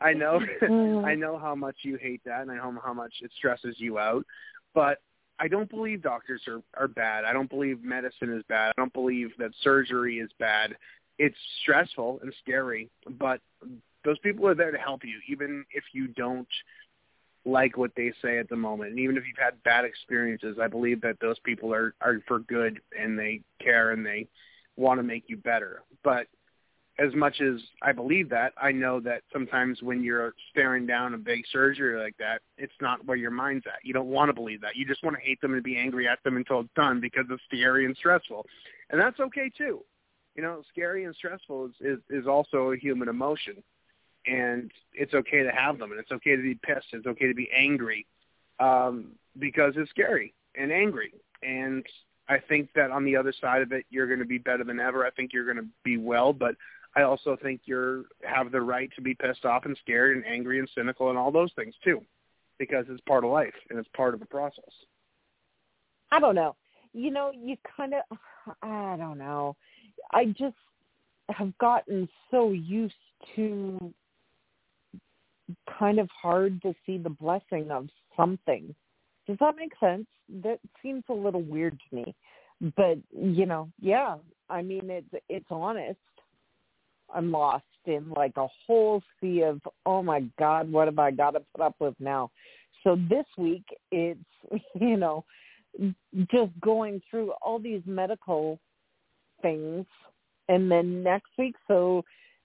I 0.00 0.12
know 0.12 0.40
I 0.62 0.64
mm. 0.66 1.18
know 1.18 1.38
how 1.38 1.54
much 1.54 1.76
you 1.82 1.96
hate 1.96 2.22
that 2.24 2.42
and 2.42 2.50
I 2.50 2.56
know 2.56 2.80
how 2.84 2.94
much 2.94 3.14
it 3.22 3.30
stresses 3.36 3.76
you 3.78 3.98
out. 3.98 4.24
But 4.74 4.98
I 5.38 5.48
don't 5.48 5.68
believe 5.68 6.02
doctors 6.02 6.42
are, 6.48 6.62
are 6.74 6.88
bad. 6.88 7.24
I 7.24 7.32
don't 7.32 7.50
believe 7.50 7.82
medicine 7.82 8.34
is 8.34 8.42
bad. 8.48 8.68
I 8.76 8.80
don't 8.80 8.92
believe 8.92 9.30
that 9.38 9.50
surgery 9.62 10.18
is 10.18 10.30
bad. 10.38 10.76
It's 11.18 11.36
stressful 11.62 12.20
and 12.22 12.32
scary, 12.42 12.90
but 13.18 13.40
those 14.04 14.18
people 14.20 14.46
are 14.46 14.54
there 14.54 14.70
to 14.70 14.78
help 14.78 15.04
you, 15.04 15.18
even 15.28 15.64
if 15.72 15.84
you 15.92 16.08
don't 16.08 16.48
like 17.44 17.76
what 17.76 17.92
they 17.96 18.12
say 18.22 18.38
at 18.38 18.48
the 18.48 18.56
moment. 18.56 18.90
And 18.90 18.98
even 18.98 19.16
if 19.16 19.24
you've 19.26 19.38
had 19.38 19.62
bad 19.62 19.84
experiences, 19.84 20.58
I 20.60 20.68
believe 20.68 21.00
that 21.02 21.20
those 21.20 21.38
people 21.40 21.72
are, 21.72 21.94
are 22.00 22.20
for 22.26 22.40
good 22.40 22.80
and 22.98 23.18
they 23.18 23.40
care 23.62 23.92
and 23.92 24.04
they 24.04 24.26
want 24.76 24.98
to 24.98 25.02
make 25.02 25.24
you 25.28 25.36
better. 25.36 25.82
But 26.02 26.26
as 26.98 27.14
much 27.14 27.40
as 27.40 27.60
I 27.82 27.92
believe 27.92 28.30
that, 28.30 28.52
I 28.60 28.72
know 28.72 29.00
that 29.00 29.22
sometimes 29.32 29.82
when 29.82 30.02
you're 30.02 30.34
staring 30.50 30.86
down 30.86 31.12
a 31.12 31.18
big 31.18 31.44
surgery 31.52 32.02
like 32.02 32.16
that, 32.18 32.40
it's 32.56 32.72
not 32.80 33.04
where 33.04 33.18
your 33.18 33.30
mind's 33.30 33.66
at. 33.66 33.84
You 33.84 33.92
don't 33.92 34.08
want 34.08 34.30
to 34.30 34.32
believe 34.32 34.62
that. 34.62 34.76
You 34.76 34.86
just 34.86 35.04
want 35.04 35.16
to 35.16 35.22
hate 35.22 35.40
them 35.42 35.52
and 35.52 35.62
be 35.62 35.76
angry 35.76 36.08
at 36.08 36.22
them 36.24 36.36
until 36.36 36.60
it's 36.60 36.70
done 36.74 37.00
because 37.00 37.26
it's 37.30 37.42
scary 37.52 37.84
and 37.84 37.94
stressful. 37.96 38.46
And 38.88 39.00
that's 39.00 39.20
okay 39.20 39.50
too. 39.56 39.84
You 40.34 40.42
know, 40.42 40.62
scary 40.70 41.04
and 41.04 41.14
stressful 41.14 41.66
is, 41.66 41.72
is, 41.80 41.98
is 42.08 42.26
also 42.26 42.72
a 42.72 42.78
human 42.78 43.08
emotion. 43.08 43.62
And 44.26 44.70
it's 44.94 45.14
okay 45.14 45.42
to 45.42 45.50
have 45.50 45.78
them 45.78 45.90
and 45.92 46.00
it's 46.00 46.12
okay 46.12 46.34
to 46.34 46.42
be 46.42 46.54
pissed. 46.54 46.86
It's 46.92 47.06
okay 47.06 47.28
to 47.28 47.34
be 47.34 47.48
angry 47.54 48.06
um, 48.58 49.12
because 49.38 49.74
it's 49.76 49.90
scary 49.90 50.32
and 50.54 50.72
angry. 50.72 51.12
And 51.42 51.84
I 52.28 52.38
think 52.38 52.70
that 52.74 52.90
on 52.90 53.04
the 53.04 53.16
other 53.16 53.32
side 53.40 53.62
of 53.62 53.72
it, 53.72 53.84
you're 53.90 54.06
going 54.06 54.18
to 54.18 54.24
be 54.24 54.38
better 54.38 54.64
than 54.64 54.80
ever. 54.80 55.06
I 55.06 55.10
think 55.10 55.32
you're 55.32 55.44
going 55.44 55.58
to 55.58 55.68
be 55.84 55.96
well, 55.96 56.32
but 56.32 56.56
I 56.96 57.02
also 57.02 57.36
think 57.40 57.60
you're 57.66 58.04
have 58.24 58.50
the 58.50 58.60
right 58.60 58.90
to 58.96 59.02
be 59.02 59.14
pissed 59.14 59.44
off 59.44 59.66
and 59.66 59.76
scared 59.82 60.16
and 60.16 60.26
angry 60.26 60.58
and 60.58 60.68
cynical 60.74 61.10
and 61.10 61.18
all 61.18 61.30
those 61.30 61.52
things 61.54 61.74
too, 61.84 62.00
because 62.58 62.86
it's 62.88 63.00
part 63.02 63.22
of 63.22 63.30
life 63.30 63.54
and 63.68 63.78
it's 63.78 63.88
part 63.94 64.14
of 64.14 64.20
the 64.20 64.26
process. 64.26 64.64
I 66.10 66.18
don't 66.20 66.34
know. 66.34 66.56
You 66.94 67.10
know, 67.10 67.30
you 67.34 67.56
kind 67.76 67.92
of, 67.92 68.18
I 68.62 68.96
don't 68.96 69.18
know. 69.18 69.56
I 70.12 70.26
just 70.26 70.56
have 71.28 71.56
gotten 71.58 72.08
so 72.30 72.52
used 72.52 72.94
to 73.34 73.92
kind 75.78 75.98
of 75.98 76.08
hard 76.10 76.62
to 76.62 76.74
see 76.86 76.96
the 76.96 77.10
blessing 77.10 77.70
of 77.70 77.88
something. 78.16 78.74
Does 79.26 79.36
that 79.40 79.56
make 79.56 79.72
sense? 79.78 80.06
That 80.42 80.60
seems 80.82 81.04
a 81.10 81.12
little 81.12 81.42
weird 81.42 81.78
to 81.90 81.96
me. 81.96 82.14
But, 82.76 82.98
you 83.12 83.44
know, 83.44 83.68
yeah, 83.80 84.16
I 84.48 84.62
mean, 84.62 84.88
it's, 84.88 85.24
it's 85.28 85.46
honest. 85.50 85.98
I'm 87.16 87.32
lost 87.32 87.64
in 87.86 88.10
like 88.10 88.36
a 88.36 88.46
whole 88.66 89.02
sea 89.20 89.42
of, 89.42 89.60
oh 89.86 90.02
my 90.02 90.24
God, 90.38 90.70
what 90.70 90.86
have 90.86 90.98
I 90.98 91.10
got 91.10 91.30
to 91.32 91.40
put 91.54 91.64
up 91.64 91.74
with 91.80 91.94
now? 91.98 92.30
So 92.84 92.96
this 93.08 93.24
week, 93.38 93.64
it's, 93.90 94.20
you 94.74 94.96
know, 94.96 95.24
just 96.30 96.52
going 96.60 97.00
through 97.10 97.32
all 97.42 97.58
these 97.58 97.82
medical 97.86 98.58
things. 99.42 99.86
And 100.48 100.70
then 100.70 101.02
next 101.02 101.30
week, 101.38 101.56
so 101.66 102.04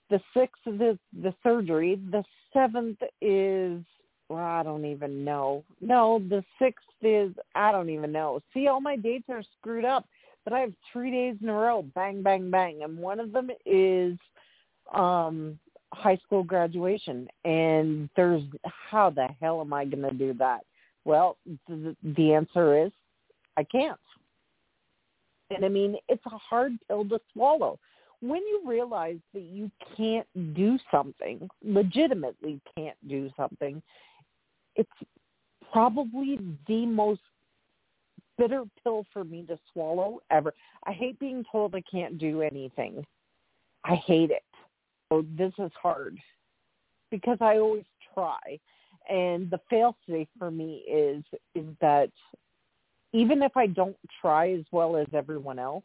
the 0.10 0.20
sixth 0.36 0.62
is 0.66 0.98
the, 1.22 1.34
surgery. 1.44 2.02
The 2.12 2.24
seventh 2.54 3.00
is, 3.22 3.84
well, 4.30 4.40
I 4.40 4.64
don't 4.64 4.86
even 4.86 5.24
know. 5.24 5.64
No, 5.82 6.20
the 6.30 6.44
sixth 6.60 6.86
is, 7.02 7.32
I 7.56 7.72
don't 7.72 7.90
even 7.90 8.12
know. 8.12 8.42
See, 8.54 8.68
all 8.68 8.82
my 8.82 8.96
dates 8.96 9.26
are 9.30 9.44
screwed 9.60 9.86
up, 9.86 10.06
but 10.44 10.54
I 10.54 10.60
have 10.62 10.74
three 10.92 11.12
days 11.12 11.36
in 11.42 11.50
a 11.50 11.54
row, 11.54 11.84
bang, 11.94 12.24
bang, 12.24 12.50
bang. 12.50 12.84
And 12.84 12.98
one 12.98 13.20
of 13.20 13.32
them 13.32 13.50
is 13.66 14.18
um 14.92 15.58
high 15.94 16.18
school 16.18 16.44
graduation 16.44 17.28
and 17.44 18.10
there's 18.16 18.44
how 18.64 19.10
the 19.10 19.28
hell 19.42 19.60
am 19.62 19.74
I 19.74 19.86
going 19.86 20.04
to 20.04 20.14
do 20.14 20.34
that? 20.36 20.62
Well, 21.04 21.38
the, 21.68 21.96
the 22.04 22.34
answer 22.34 22.86
is 22.86 22.92
I 23.58 23.64
can't. 23.64 24.00
And 25.50 25.66
I 25.66 25.68
mean, 25.68 25.98
it's 26.08 26.26
a 26.26 26.38
hard 26.38 26.78
pill 26.88 27.04
to 27.10 27.20
swallow. 27.34 27.78
When 28.22 28.42
you 28.42 28.62
realize 28.66 29.18
that 29.34 29.42
you 29.42 29.70
can't 29.98 30.28
do 30.54 30.78
something, 30.90 31.50
legitimately 31.64 32.62
can't 32.76 32.98
do 33.10 33.30
something, 33.36 33.82
it's 34.76 34.90
probably 35.72 36.40
the 36.68 36.86
most 36.86 37.22
bitter 38.38 38.64
pill 38.84 39.06
for 39.12 39.24
me 39.24 39.44
to 39.48 39.58
swallow 39.74 40.20
ever. 40.30 40.54
I 40.86 40.94
hate 40.94 41.20
being 41.20 41.44
told 41.52 41.76
I 41.76 41.84
can't 41.92 42.18
do 42.18 42.42
anything. 42.42 43.06
I 43.84 43.96
hate 43.96 44.32
it. 44.32 44.44
This 45.20 45.54
is 45.60 45.72
hard 45.82 46.18
because 47.10 47.38
I 47.42 47.58
always 47.58 47.84
try. 48.14 48.60
And 49.10 49.50
the 49.50 49.60
fail 49.70 49.98
safe 50.10 50.28
for 50.40 50.50
me 50.50 50.84
is 50.90 51.24
is 51.54 51.66
that 51.82 52.12
even 53.14 53.44
if 53.44 53.58
I 53.58 53.68
don't 53.68 53.98
try 54.22 54.52
as 54.54 54.64
well 54.72 54.96
as 54.96 55.08
everyone 55.14 55.60
else, 55.60 55.84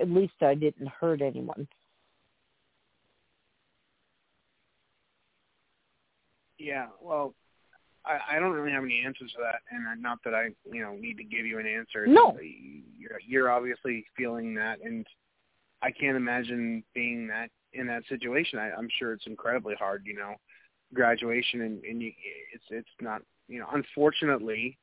at 0.00 0.08
least 0.08 0.34
I 0.40 0.54
didn't 0.54 0.88
hurt 0.88 1.20
anyone. 1.20 1.66
Yeah, 6.58 6.86
well, 7.02 7.34
I, 8.04 8.36
I 8.36 8.38
don't 8.38 8.52
really 8.52 8.70
have 8.70 8.84
any 8.84 9.02
answers 9.04 9.32
to 9.32 9.38
that, 9.42 9.62
and 9.70 10.00
not 10.02 10.18
that 10.24 10.34
I, 10.34 10.50
you 10.70 10.82
know, 10.82 10.94
need 10.94 11.16
to 11.16 11.24
give 11.24 11.46
you 11.46 11.58
an 11.58 11.66
answer. 11.66 12.06
No. 12.06 12.28
Uh, 12.28 12.42
you're, 12.98 13.18
you're 13.26 13.50
obviously 13.50 14.04
feeling 14.16 14.54
that, 14.56 14.78
and 14.84 15.06
I 15.82 15.90
can't 15.90 16.16
imagine 16.16 16.84
being 16.94 17.26
that 17.28 17.50
in 17.72 17.86
that 17.86 18.02
situation. 18.08 18.58
I, 18.58 18.70
I'm 18.72 18.88
sure 18.98 19.12
it's 19.12 19.26
incredibly 19.26 19.74
hard, 19.74 20.02
you 20.06 20.14
know, 20.14 20.34
graduation, 20.94 21.62
and, 21.62 21.84
and 21.84 22.02
you, 22.02 22.12
it's 22.52 22.64
it's 22.70 22.88
not, 23.00 23.22
you 23.48 23.58
know, 23.60 23.66
unfortunately, 23.72 24.76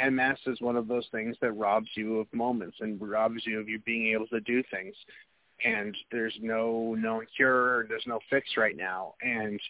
MS 0.00 0.38
is 0.46 0.60
one 0.60 0.76
of 0.76 0.88
those 0.88 1.06
things 1.12 1.36
that 1.40 1.52
robs 1.52 1.88
you 1.94 2.20
of 2.20 2.26
moments 2.32 2.78
and 2.80 3.00
robs 3.00 3.42
you 3.46 3.60
of 3.60 3.68
you 3.68 3.78
being 3.80 4.12
able 4.12 4.26
to 4.28 4.40
do 4.40 4.62
things. 4.70 4.94
And 5.64 5.96
there's 6.10 6.36
no 6.42 6.94
known 6.98 7.26
cure, 7.36 7.86
there's 7.88 8.06
no 8.06 8.18
fix 8.28 8.50
right 8.56 8.76
now, 8.76 9.14
and 9.22 9.60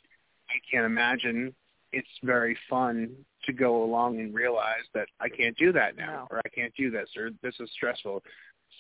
I 0.49 0.55
can't 0.71 0.87
imagine 0.87 1.55
it's 1.93 2.09
very 2.23 2.57
fun 2.69 3.15
to 3.45 3.53
go 3.53 3.85
along 3.85 4.19
and 4.19 4.35
realize 4.35 4.83
that 4.95 5.07
I 5.21 5.29
can't 5.29 5.57
do 5.57 5.73
that 5.73 5.97
now, 5.97 6.27
No. 6.31 6.37
or 6.37 6.41
I 6.45 6.49
can't 6.49 6.75
do 6.75 6.91
this, 6.91 7.09
or 7.17 7.31
this 7.43 7.55
is 7.61 7.71
stressful. 7.73 8.23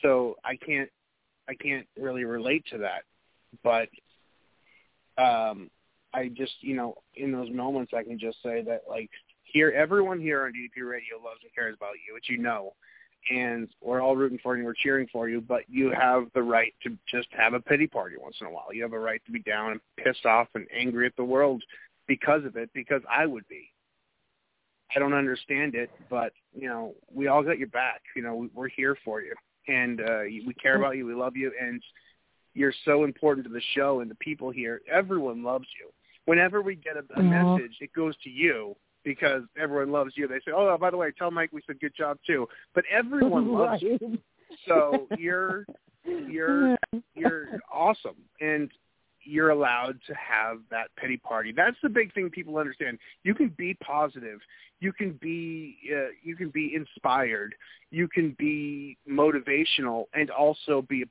So 0.03 0.37
I 0.45 0.57
can't, 0.57 0.91
I 1.49 1.55
can't 1.55 1.87
really 2.01 2.25
relate 2.25 2.65
to 2.73 2.79
that. 2.79 3.03
But 3.63 3.89
um, 5.19 5.71
I 6.13 6.29
just, 6.29 6.55
you 6.61 6.75
know, 6.75 6.97
in 7.15 7.33
those 7.33 7.51
moments, 7.51 7.93
I 7.95 8.03
can 8.03 8.19
just 8.19 8.43
say 8.43 8.63
that, 8.63 8.83
like, 8.89 9.11
here, 9.45 9.71
everyone 9.71 10.21
here 10.21 10.45
on 10.45 10.53
DDP 10.53 10.89
Radio 10.89 11.17
loves 11.17 11.41
and 11.43 11.55
cares 11.55 11.75
about 11.77 11.95
you, 12.07 12.15
which 12.15 12.29
you 12.29 12.39
know, 12.39 12.75
and 13.31 13.69
we're 13.81 14.01
all 14.03 14.17
rooting 14.17 14.39
for 14.43 14.57
you, 14.57 14.65
we're 14.65 14.75
cheering 14.75 15.09
for 15.13 15.29
you. 15.29 15.41
But 15.41 15.63
you 15.69 15.91
have 15.93 16.27
the 16.35 16.43
right 16.43 16.75
to 16.83 16.97
just 17.11 17.29
have 17.31 17.55
a 17.55 17.61
pity 17.61 17.87
party 17.87 18.17
once 18.19 18.37
in 18.41 18.47
a 18.47 18.51
while. 18.51 18.73
You 18.73 18.83
have 18.83 18.93
a 18.93 18.99
right 18.99 19.23
to 19.27 19.33
be 19.33 19.41
down 19.41 19.73
and 19.73 19.81
pissed 19.97 20.27
off 20.27 20.49
and 20.55 20.67
angry 20.77 21.07
at 21.07 21.17
the 21.17 21.25
world 21.25 21.63
because 22.07 22.45
of 22.45 22.57
it, 22.57 22.71
because 22.75 23.03
I 23.11 23.27
would 23.27 23.47
be. 23.49 23.71
I 24.95 24.99
don't 24.99 25.15
understand 25.15 25.75
it, 25.75 25.91
but 26.11 26.33
you 26.55 26.69
know, 26.69 26.95
we 27.13 27.27
all 27.29 27.43
got 27.43 27.59
your 27.59 27.69
back. 27.69 28.03
You 28.15 28.23
know, 28.23 28.35
we- 28.37 28.51
we're 28.55 28.69
here 28.69 28.97
for 29.05 29.23
you, 29.23 29.35
and 29.67 30.01
uh, 30.01 30.23
we 30.25 30.55
care 30.61 30.77
about 30.77 30.97
you. 30.97 31.07
We 31.07 31.15
love 31.15 31.37
you, 31.37 31.53
and 31.61 31.83
you're 32.55 32.75
so 32.85 33.05
important 33.05 33.47
to 33.47 33.53
the 33.53 33.63
show 33.75 34.01
and 34.01 34.11
the 34.11 34.17
people 34.17 34.51
here. 34.51 34.81
Everyone 34.91 35.43
loves 35.43 35.67
you. 35.81 35.91
Whenever 36.25 36.63
we 36.63 36.77
get 36.77 36.95
a, 36.97 37.21
a 37.21 37.23
message, 37.23 37.77
it 37.81 37.93
goes 37.93 38.15
to 38.25 38.31
you 38.31 38.75
because 39.05 39.43
everyone 39.61 39.93
loves 39.93 40.13
you. 40.17 40.27
They 40.27 40.39
say, 40.39 40.53
"Oh, 40.55 40.77
by 40.79 40.91
the 40.91 40.97
way, 40.97 41.13
tell 41.17 41.31
Mike 41.31 41.51
we 41.53 41.61
said 41.67 41.81
good 41.81 41.95
job 41.95 42.19
too." 42.27 42.49
But 42.75 42.85
everyone 42.91 43.53
loves 43.59 43.83
you, 43.83 44.19
so 44.67 45.07
you're 45.19 45.67
you're 46.05 46.77
you're 47.15 47.61
awesome 47.73 48.17
and 48.41 48.71
you're 49.27 49.51
allowed 49.51 49.99
to 50.07 50.15
have 50.15 50.59
that 50.71 50.89
pity 50.97 51.17
party 51.17 51.53
that's 51.57 51.77
the 51.83 51.89
big 51.89 52.13
thing 52.13 52.29
people 52.29 52.59
understand 52.59 52.99
you 53.23 53.35
can 53.35 53.49
be 53.57 53.75
positive 53.83 54.39
you 54.81 54.93
can 54.93 55.19
be 55.23 55.79
uh, 55.95 56.09
you 56.23 56.37
can 56.37 56.51
be 56.51 56.75
inspired 56.75 57.55
you 57.91 58.07
can 58.07 58.37
be 58.39 58.99
motivational 59.11 60.05
and 60.13 60.31
also 60.31 60.83
be 60.83 61.03
a 61.03 61.07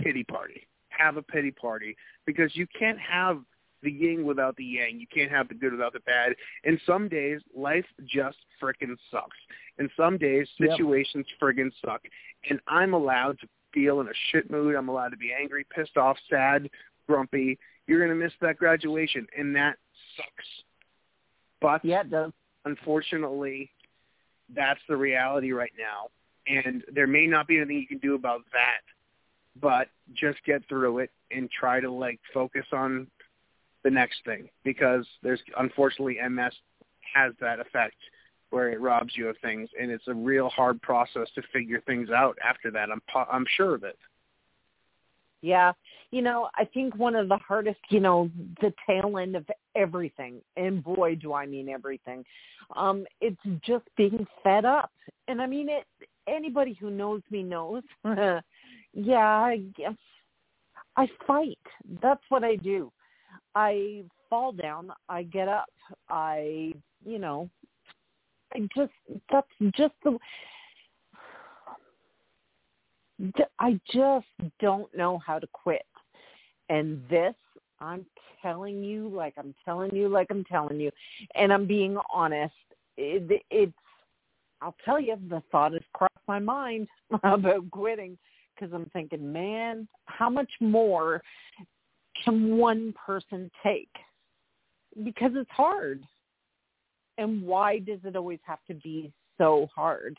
pity 0.00 0.24
party. 0.24 0.66
Have 0.90 1.16
a 1.16 1.22
pity 1.22 1.50
party. 1.50 1.96
Because 2.26 2.54
you 2.56 2.66
can't 2.78 2.98
have 2.98 3.40
the 3.82 3.90
yin 3.90 4.24
without 4.24 4.56
the 4.56 4.64
yang. 4.64 5.00
You 5.00 5.06
can't 5.12 5.30
have 5.30 5.48
the 5.48 5.54
good 5.54 5.72
without 5.72 5.92
the 5.92 6.00
bad. 6.00 6.34
And 6.64 6.80
some 6.86 7.08
days 7.08 7.40
life 7.54 7.84
just 8.04 8.38
frickin' 8.62 8.96
sucks. 9.10 9.36
And 9.78 9.90
some 9.96 10.18
days 10.18 10.48
Yep. 10.58 10.70
situations 10.76 11.26
friggin' 11.40 11.72
suck. 11.84 12.02
And 12.48 12.60
i'm 12.68 12.94
allowed 12.94 13.38
to 13.40 13.48
feel 13.72 14.00
in 14.00 14.06
a 14.08 14.12
shit 14.30 14.50
mood. 14.50 14.74
I'm 14.76 14.88
allowed 14.88 15.08
to 15.10 15.16
be 15.16 15.32
angry 15.32 15.64
pissed 15.74 15.96
off 15.96 16.16
sad 16.30 16.68
grumpy. 17.08 17.58
You're 17.86 17.98
going 17.98 18.16
to 18.16 18.24
miss 18.24 18.32
that 18.40 18.56
graduation 18.58 19.26
and 19.36 19.56
that 19.56 19.76
sucks. 20.16 20.48
But 21.60 21.84
Yeah, 21.84 22.02
it 22.02 22.10
does. 22.10 22.32
unfortunately, 22.64 23.70
that's 24.54 24.80
the 24.88 24.96
reality 24.96 25.52
right 25.52 25.72
now. 25.78 26.10
And 26.46 26.84
there 26.92 27.06
may 27.06 27.26
not 27.26 27.46
be 27.46 27.56
anything 27.56 27.78
you 27.78 27.86
can 27.86 27.98
do 27.98 28.14
about 28.14 28.42
that, 28.52 28.82
but 29.60 29.88
just 30.14 30.38
get 30.44 30.66
through 30.68 30.98
it 30.98 31.10
and 31.30 31.50
try 31.50 31.80
to 31.80 31.90
like 31.90 32.20
focus 32.32 32.66
on 32.72 33.06
the 33.84 33.90
next 33.90 34.24
thing 34.24 34.48
because 34.64 35.06
there's 35.22 35.40
unfortunately 35.58 36.18
MS 36.28 36.52
has 37.14 37.32
that 37.40 37.60
effect 37.60 37.96
where 38.50 38.70
it 38.70 38.80
robs 38.80 39.12
you 39.16 39.28
of 39.28 39.36
things 39.42 39.68
and 39.80 39.90
it's 39.90 40.08
a 40.08 40.14
real 40.14 40.48
hard 40.50 40.80
process 40.82 41.28
to 41.34 41.42
figure 41.52 41.80
things 41.86 42.10
out 42.10 42.38
after 42.44 42.70
that. 42.70 42.88
I'm 42.90 43.02
I'm 43.30 43.46
sure 43.56 43.74
of 43.74 43.84
it. 43.84 43.98
Yeah. 45.42 45.72
You 46.12 46.22
know, 46.22 46.48
I 46.54 46.64
think 46.66 46.94
one 46.96 47.16
of 47.16 47.28
the 47.28 47.38
hardest, 47.38 47.80
you 47.88 47.98
know, 47.98 48.30
the 48.60 48.72
tail 48.86 49.18
end 49.18 49.34
of 49.34 49.44
everything, 49.74 50.40
and 50.56 50.84
boy, 50.84 51.16
do 51.16 51.32
I 51.32 51.46
mean 51.46 51.68
everything, 51.68 52.24
um, 52.76 53.04
it's 53.20 53.40
just 53.66 53.84
being 53.96 54.26
fed 54.44 54.64
up. 54.64 54.90
And 55.28 55.40
I 55.42 55.46
mean 55.46 55.68
it, 55.68 55.84
anybody 56.28 56.76
who 56.78 56.90
knows 56.90 57.22
me 57.30 57.42
knows, 57.42 57.82
yeah, 58.94 59.18
I 59.18 59.58
guess 59.76 59.94
I 60.96 61.08
fight. 61.26 61.58
That's 62.02 62.22
what 62.28 62.44
I 62.44 62.56
do. 62.56 62.92
I 63.54 64.04
fall 64.30 64.52
down, 64.52 64.92
I 65.08 65.24
get 65.24 65.48
up, 65.48 65.68
I, 66.08 66.72
you 67.04 67.18
know, 67.18 67.50
I 68.54 68.68
just, 68.74 68.92
that's 69.30 69.46
just 69.76 69.94
the, 70.04 70.18
I 73.58 73.78
just 73.92 74.26
don't 74.60 74.94
know 74.96 75.18
how 75.18 75.38
to 75.38 75.46
quit. 75.52 75.84
And 76.68 77.02
this, 77.10 77.34
I'm 77.80 78.06
telling 78.40 78.82
you, 78.82 79.08
like 79.08 79.34
I'm 79.36 79.54
telling 79.64 79.94
you, 79.94 80.08
like 80.08 80.28
I'm 80.30 80.44
telling 80.44 80.80
you, 80.80 80.90
and 81.34 81.52
I'm 81.52 81.66
being 81.66 81.98
honest. 82.12 82.54
It, 82.96 83.42
it's, 83.50 83.72
I'll 84.60 84.76
tell 84.84 85.00
you, 85.00 85.16
the 85.28 85.42
thought 85.50 85.72
has 85.72 85.82
crossed 85.92 86.12
my 86.28 86.38
mind 86.38 86.88
about 87.22 87.70
quitting 87.70 88.16
because 88.62 88.74
I'm 88.74 88.90
thinking, 88.92 89.32
man, 89.32 89.88
how 90.04 90.30
much 90.30 90.50
more 90.60 91.20
can 92.24 92.56
one 92.56 92.94
person 93.06 93.50
take? 93.62 93.90
Because 95.02 95.32
it's 95.34 95.50
hard. 95.50 96.02
And 97.18 97.42
why 97.42 97.80
does 97.80 97.98
it 98.04 98.16
always 98.16 98.38
have 98.44 98.60
to 98.68 98.74
be 98.74 99.12
so 99.38 99.68
hard? 99.74 100.16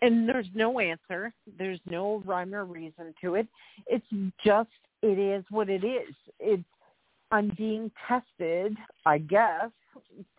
and 0.00 0.28
there's 0.28 0.46
no 0.54 0.78
answer. 0.78 1.32
There's 1.58 1.80
no 1.88 2.22
rhyme 2.24 2.54
or 2.54 2.64
reason 2.64 3.14
to 3.20 3.34
it. 3.34 3.48
It's 3.86 4.06
just 4.44 4.68
it 5.02 5.18
is 5.18 5.44
what 5.50 5.68
it 5.68 5.84
is. 5.84 6.14
It's 6.38 6.62
I'm 7.30 7.52
being 7.56 7.90
tested, 8.06 8.76
I 9.04 9.18
guess, 9.18 9.70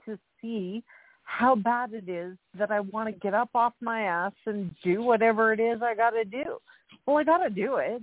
to 0.06 0.18
see 0.42 0.84
how 1.30 1.54
bad 1.54 1.94
it 1.94 2.10
is 2.10 2.36
that 2.58 2.72
I 2.72 2.80
want 2.80 3.08
to 3.08 3.12
get 3.12 3.36
up 3.36 3.50
off 3.54 3.74
my 3.82 4.02
ass 4.02 4.34
and 4.48 4.76
do 4.84 5.04
whatever 5.04 5.54
it 5.54 5.60
is 5.60 5.80
I 5.82 5.94
got 5.94 6.10
to 6.10 6.26
do. 6.26 6.58
Well, 7.06 7.18
I 7.18 7.24
got 7.24 7.38
to 7.38 7.50
do 7.52 7.76
it. 7.76 8.02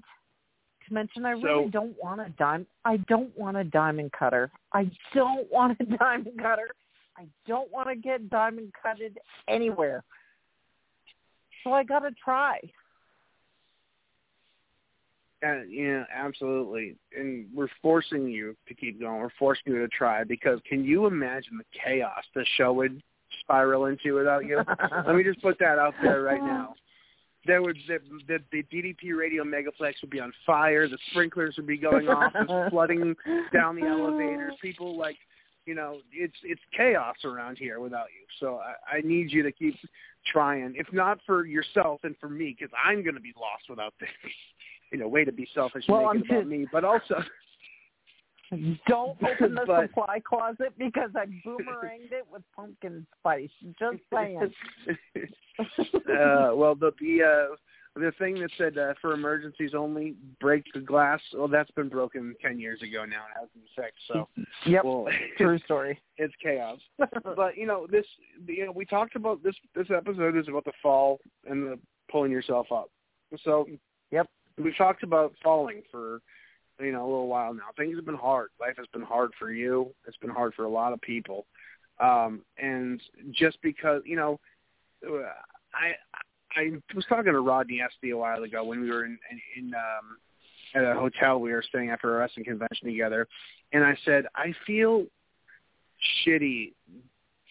To 0.87 0.95
mention, 0.95 1.27
I 1.27 1.31
really 1.33 1.65
So- 1.65 1.71
don't 1.71 1.97
want 2.03 2.21
a 2.21 2.29
dime. 2.39 2.67
I 2.85 2.99
don't 2.99 3.37
want 3.37 3.57
a 3.57 3.65
diamond 3.65 4.13
cutter. 4.13 4.51
I 4.73 4.91
don't 5.13 5.51
want 5.53 5.77
a 5.81 5.85
diamond 5.85 6.39
cutter. 6.41 6.69
I 7.19 7.27
don't 7.49 7.71
want 7.73 7.89
to 7.89 7.97
get 7.97 8.31
diamond 8.31 8.73
cutted 8.81 9.19
anywhere. 9.49 10.05
So 11.65 11.73
I 11.73 11.83
got 11.83 12.01
to 12.01 12.13
try. 12.13 12.61
Uh, 15.45 15.63
yeah, 15.69 16.05
absolutely. 16.15 16.97
And 17.17 17.47
we're 17.53 17.69
forcing 17.83 18.29
you 18.29 18.57
to 18.69 18.75
keep 18.75 19.01
going. 19.01 19.21
We're 19.21 19.31
forcing 19.39 19.73
you 19.73 19.81
to 19.81 19.89
try 19.89 20.23
because 20.25 20.61
can 20.69 20.85
you 20.85 21.07
imagine 21.07 21.59
the 21.59 21.65
chaos 21.85 22.25
the 22.35 22.45
show 22.57 22.73
would 22.75 23.03
spiral 23.41 23.87
into 23.87 24.15
without 24.15 24.45
you? 24.47 24.63
Let 25.07 25.15
me 25.17 25.23
just 25.25 25.41
put 25.43 25.59
that 25.59 25.79
out 25.79 25.95
there 26.03 26.23
right 26.23 26.43
now. 26.43 26.75
There 27.47 27.63
would 27.63 27.77
the, 27.87 27.99
the, 28.27 28.39
the 28.51 28.63
DDP 28.73 29.17
radio 29.17 29.45
megaplex 29.45 29.95
would 30.03 30.11
be 30.11 30.19
on 30.21 30.33
fire. 30.45 30.89
The 30.89 30.99
sprinklers 31.11 31.55
would 31.57 31.67
be 31.67 31.77
going 31.79 32.09
off. 32.09 32.33
There's 32.33 32.71
flooding 32.71 33.15
down 33.53 33.77
the 33.77 33.87
elevators. 33.87 34.55
People 34.61 34.99
like, 34.99 35.17
you 35.65 35.75
know, 35.75 35.99
it's 36.13 36.35
it's 36.43 36.61
chaos 36.77 37.17
around 37.25 37.57
here 37.59 37.79
without 37.81 38.07
you. 38.19 38.27
So 38.41 38.59
I, 38.93 38.97
I 38.97 39.01
need 39.03 39.31
you 39.31 39.45
to 39.45 39.53
keep 39.53 39.77
trying. 40.33 40.75
If 40.77 40.93
not 40.93 41.19
for 41.25 41.47
yourself 41.47 42.01
and 42.03 42.17
for 42.21 42.29
me, 42.29 42.57
because 42.59 42.73
I'm 42.85 43.05
going 43.05 43.15
to 43.15 43.21
be 43.21 43.33
lost 43.41 43.65
without 43.71 43.95
this. 44.01 44.09
You 44.93 44.99
know, 44.99 45.09
way 45.09 45.25
to 45.25 45.33
be 45.33 45.49
selfish 45.53 45.85
and 45.89 45.97
Well, 45.97 46.13
make 46.15 46.23
I'm 46.23 46.31
about 46.31 46.41
just- 46.43 46.49
me, 46.49 46.67
but 46.73 46.85
also 46.85 47.17
Don't 48.89 49.17
open 49.23 49.55
the 49.55 49.65
But- 49.67 49.89
supply 49.89 50.21
closet 50.21 50.73
because 50.79 51.11
I 51.17 51.27
boomeranged 51.47 52.13
it 52.13 52.27
with 52.31 52.43
pumpkin 52.55 53.07
spice. 53.21 53.51
Just 53.79 53.99
saying. 54.13 54.53
uh, 55.59 56.51
well, 56.55 56.75
the 56.75 56.93
the 57.01 57.23
uh, 57.23 57.57
the 57.99 58.13
thing 58.19 58.35
that 58.41 58.51
said 58.59 58.77
uh, 58.79 58.93
for 59.01 59.15
emergencies 59.15 59.71
only, 59.75 60.15
break 60.41 60.65
the 60.75 60.81
glass. 60.81 61.21
Well, 61.35 61.49
that's 61.49 61.71
been 61.73 61.89
broken 61.89 62.35
ten 62.43 62.59
years 62.61 62.83
ago 62.83 63.05
now 63.05 63.25
and 63.25 63.35
hasn't 63.35 63.55
been 63.55 63.85
fixed. 63.85 64.03
So, 64.09 64.29
Yep. 64.67 64.85
well, 64.85 65.07
True 65.39 65.59
story. 65.61 65.99
it's 66.19 66.35
chaos. 66.43 66.79
but 67.37 67.57
you 67.57 67.67
know, 67.67 67.87
this 67.91 68.07
you 68.47 68.67
know, 68.67 68.73
we 68.73 68.85
talked 68.85 69.17
about 69.17 69.43
this. 69.43 69.55
This 69.75 69.89
episode 69.95 70.37
is 70.37 70.49
about 70.49 70.65
the 70.65 70.73
fall 70.83 71.21
and 71.49 71.67
the 71.67 71.79
pulling 72.11 72.31
yourself 72.31 72.67
up. 72.71 72.91
So, 73.45 73.67
Yep. 74.13 74.29
we've 74.63 74.77
talked 74.77 75.03
about 75.03 75.35
falling 75.43 75.83
for 75.91 76.21
you 76.81 76.93
know 76.93 77.03
a 77.03 77.09
little 77.09 77.29
while 77.29 77.55
now. 77.55 77.65
Things 77.77 77.97
have 77.97 78.07
been 78.07 78.15
hard. 78.15 78.49
Life 78.61 78.75
has 78.77 78.87
been 78.93 79.03
hard 79.03 79.31
for 79.39 79.51
you. 79.51 79.93
It's 80.07 80.17
been 80.19 80.31
hard 80.31 80.55
for 80.55 80.65
a 80.65 80.69
lot 80.69 80.93
of 80.93 81.01
people. 81.01 81.47
Um, 82.01 82.43
and 82.59 83.01
just 83.33 83.59
because 83.63 84.03
you 84.05 84.17
know, 84.17 84.39
uh, 85.07 85.23
I 85.75 85.95
I 86.57 86.71
was 86.95 87.05
talking 87.09 87.33
to 87.33 87.41
Rodney 87.41 87.81
Esty 87.81 88.11
a 88.11 88.17
while 88.17 88.43
ago 88.43 88.65
when 88.65 88.81
we 88.81 88.91
were 88.91 89.05
in 89.05 89.19
in, 89.31 89.65
in 89.65 89.75
um, 89.75 90.19
at 90.75 90.85
a 90.85 90.95
hotel 90.95 91.41
we 91.41 91.53
were 91.53 91.65
staying 91.67 91.91
after 91.91 92.15
a 92.15 92.19
wrestling 92.19 92.45
convention 92.45 92.89
together, 92.89 93.27
and 93.73 93.85
I 93.85 93.97
said 94.05 94.27
I 94.35 94.53
feel 94.67 95.07
shitty 96.27 96.73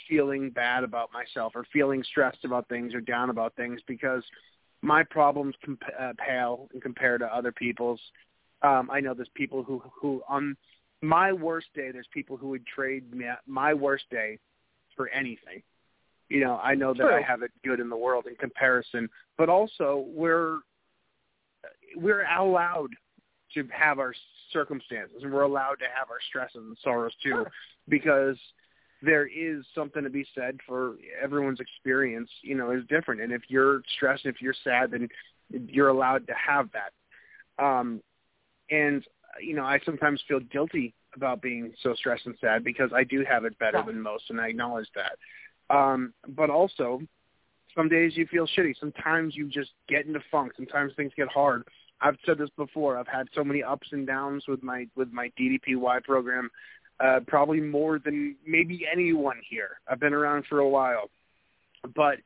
feeling 0.07 0.49
bad 0.51 0.83
about 0.83 1.09
myself 1.11 1.53
or 1.55 1.65
feeling 1.73 2.03
stressed 2.03 2.45
about 2.45 2.67
things 2.69 2.93
or 2.93 3.01
down 3.01 3.29
about 3.29 3.55
things 3.55 3.81
because 3.87 4.23
my 4.81 5.03
problems 5.03 5.55
comp- 5.63 5.81
uh, 5.99 6.13
pale 6.17 6.67
and 6.73 6.81
compared 6.81 7.21
to 7.21 7.35
other 7.35 7.51
people's. 7.51 7.99
Um, 8.61 8.89
I 8.91 8.99
know 8.99 9.13
there's 9.13 9.29
people 9.35 9.63
who 9.63 9.81
who 10.01 10.21
on 10.27 10.55
my 11.01 11.31
worst 11.31 11.67
day, 11.75 11.91
there's 11.91 12.07
people 12.13 12.37
who 12.37 12.49
would 12.49 12.65
trade 12.65 13.13
me, 13.13 13.25
my 13.45 13.73
worst 13.73 14.05
day 14.09 14.39
for 14.95 15.09
anything. 15.09 15.61
You 16.29 16.39
know, 16.39 16.57
I 16.57 16.73
know 16.73 16.93
that 16.93 17.05
I 17.05 17.21
have 17.21 17.43
it 17.43 17.51
good 17.63 17.79
in 17.79 17.89
the 17.89 17.95
world 17.95 18.25
in 18.25 18.35
comparison, 18.35 19.09
but 19.37 19.49
also 19.49 20.05
we're 20.07 20.59
we're 21.95 22.25
allowed 22.25 22.89
to 23.53 23.67
have 23.71 23.99
our 23.99 24.13
circumstances 24.51 25.17
and 25.21 25.31
we're 25.31 25.43
allowed 25.43 25.75
to 25.75 25.85
have 25.85 26.09
our 26.09 26.19
stresses 26.27 26.57
and 26.57 26.77
sorrows 26.83 27.13
too 27.21 27.29
Sure. 27.29 27.51
because 27.87 28.37
there 29.01 29.27
is 29.27 29.63
something 29.75 30.03
to 30.03 30.09
be 30.09 30.25
said 30.33 30.57
for 30.65 30.95
everyone's 31.21 31.59
experience, 31.59 32.29
you 32.41 32.55
know, 32.55 32.71
is 32.71 32.83
different. 32.89 33.21
And 33.21 33.31
if 33.31 33.43
you're 33.47 33.81
stressed, 33.95 34.25
if 34.25 34.41
you're 34.41 34.55
sad, 34.63 34.91
then 34.91 35.09
you're 35.49 35.89
allowed 35.89 36.25
to 36.27 36.33
have 36.33 36.69
that. 36.73 37.63
Um, 37.63 38.01
and 38.69 39.05
you 39.41 39.53
know, 39.53 39.65
I 39.65 39.79
sometimes 39.85 40.23
feel 40.27 40.39
guilty 40.39 40.93
about 41.15 41.41
being 41.41 41.73
so 41.81 41.93
stressed 41.93 42.25
and 42.25 42.35
sad 42.39 42.63
because 42.63 42.91
I 42.93 43.03
do 43.03 43.23
have 43.25 43.43
it 43.45 43.57
better 43.59 43.77
Yeah. 43.79 43.85
than 43.85 44.01
most, 44.01 44.29
and 44.29 44.39
I 44.39 44.47
acknowledge 44.47 44.87
that. 44.95 45.17
Um, 45.69 46.13
but 46.27 46.49
also, 46.49 47.01
some 47.75 47.89
days 47.89 48.15
you 48.15 48.25
feel 48.27 48.47
shitty. 48.47 48.77
Sometimes 48.79 49.35
you 49.35 49.47
just 49.49 49.71
get 49.89 50.05
into 50.05 50.21
funk. 50.31 50.53
Sometimes 50.55 50.93
things 50.95 51.11
get 51.15 51.27
hard. 51.27 51.63
I've 52.01 52.17
said 52.25 52.37
this 52.37 52.49
before. 52.51 52.97
I've 52.97 53.07
had 53.07 53.27
so 53.33 53.43
many 53.43 53.63
ups 53.63 53.87
and 53.91 54.05
downs 54.07 54.47
with 54.47 54.63
my 54.63 54.87
with 54.95 55.11
my 55.11 55.31
DDPY 55.37 56.03
program, 56.03 56.49
uh, 56.99 57.21
probably 57.27 57.59
more 57.59 57.99
than 57.99 58.35
maybe 58.45 58.85
anyone 58.89 59.41
here. 59.49 59.79
I've 59.87 59.99
been 59.99 60.13
around 60.13 60.45
for 60.47 60.59
a 60.59 60.69
while, 60.69 61.09
but 61.93 62.19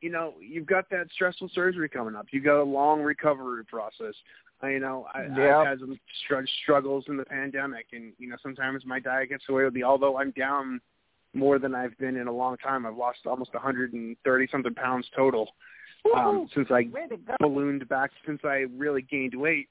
you 0.00 0.10
know, 0.10 0.34
you've 0.40 0.66
got 0.66 0.88
that 0.90 1.10
stressful 1.12 1.50
surgery 1.52 1.88
coming 1.88 2.14
up. 2.14 2.26
You 2.30 2.40
got 2.40 2.60
a 2.60 2.62
long 2.62 3.02
recovery 3.02 3.64
process. 3.64 4.14
I, 4.60 4.70
you 4.70 4.80
know, 4.80 5.06
I, 5.14 5.22
Yep. 5.22 5.30
I've 5.38 5.66
had 5.66 5.80
some 5.80 5.98
str- 6.24 6.46
struggles 6.62 7.04
in 7.08 7.16
the 7.16 7.24
pandemic, 7.24 7.86
and 7.92 8.12
you 8.18 8.28
know, 8.28 8.36
sometimes 8.42 8.84
my 8.84 8.98
diet 8.98 9.28
gets 9.28 9.44
away 9.48 9.64
with 9.64 9.74
me. 9.74 9.82
Although 9.84 10.18
I'm 10.18 10.32
down 10.32 10.80
more 11.34 11.58
than 11.58 11.74
I've 11.74 11.96
been 11.98 12.16
in 12.16 12.26
a 12.26 12.32
long 12.32 12.56
time, 12.56 12.86
I've 12.86 12.96
lost 12.96 13.20
almost 13.26 13.52
130 13.54 14.48
something 14.50 14.74
pounds 14.74 15.06
total 15.14 15.48
um, 16.16 16.48
since 16.54 16.68
I 16.70 16.88
Way 16.92 17.06
to 17.10 17.16
go. 17.18 17.34
ballooned 17.40 17.88
back 17.88 18.10
since 18.26 18.40
I 18.44 18.64
really 18.76 19.02
gained 19.02 19.34
weight. 19.34 19.68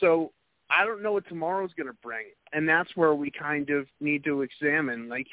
So 0.00 0.32
I 0.70 0.84
don't 0.86 1.02
know 1.02 1.12
what 1.12 1.26
tomorrow's 1.28 1.72
going 1.76 1.88
to 1.88 1.96
bring, 2.02 2.26
and 2.52 2.66
that's 2.68 2.90
where 2.96 3.14
we 3.14 3.30
kind 3.30 3.68
of 3.70 3.86
need 4.00 4.24
to 4.24 4.42
examine. 4.42 5.08
Like 5.08 5.26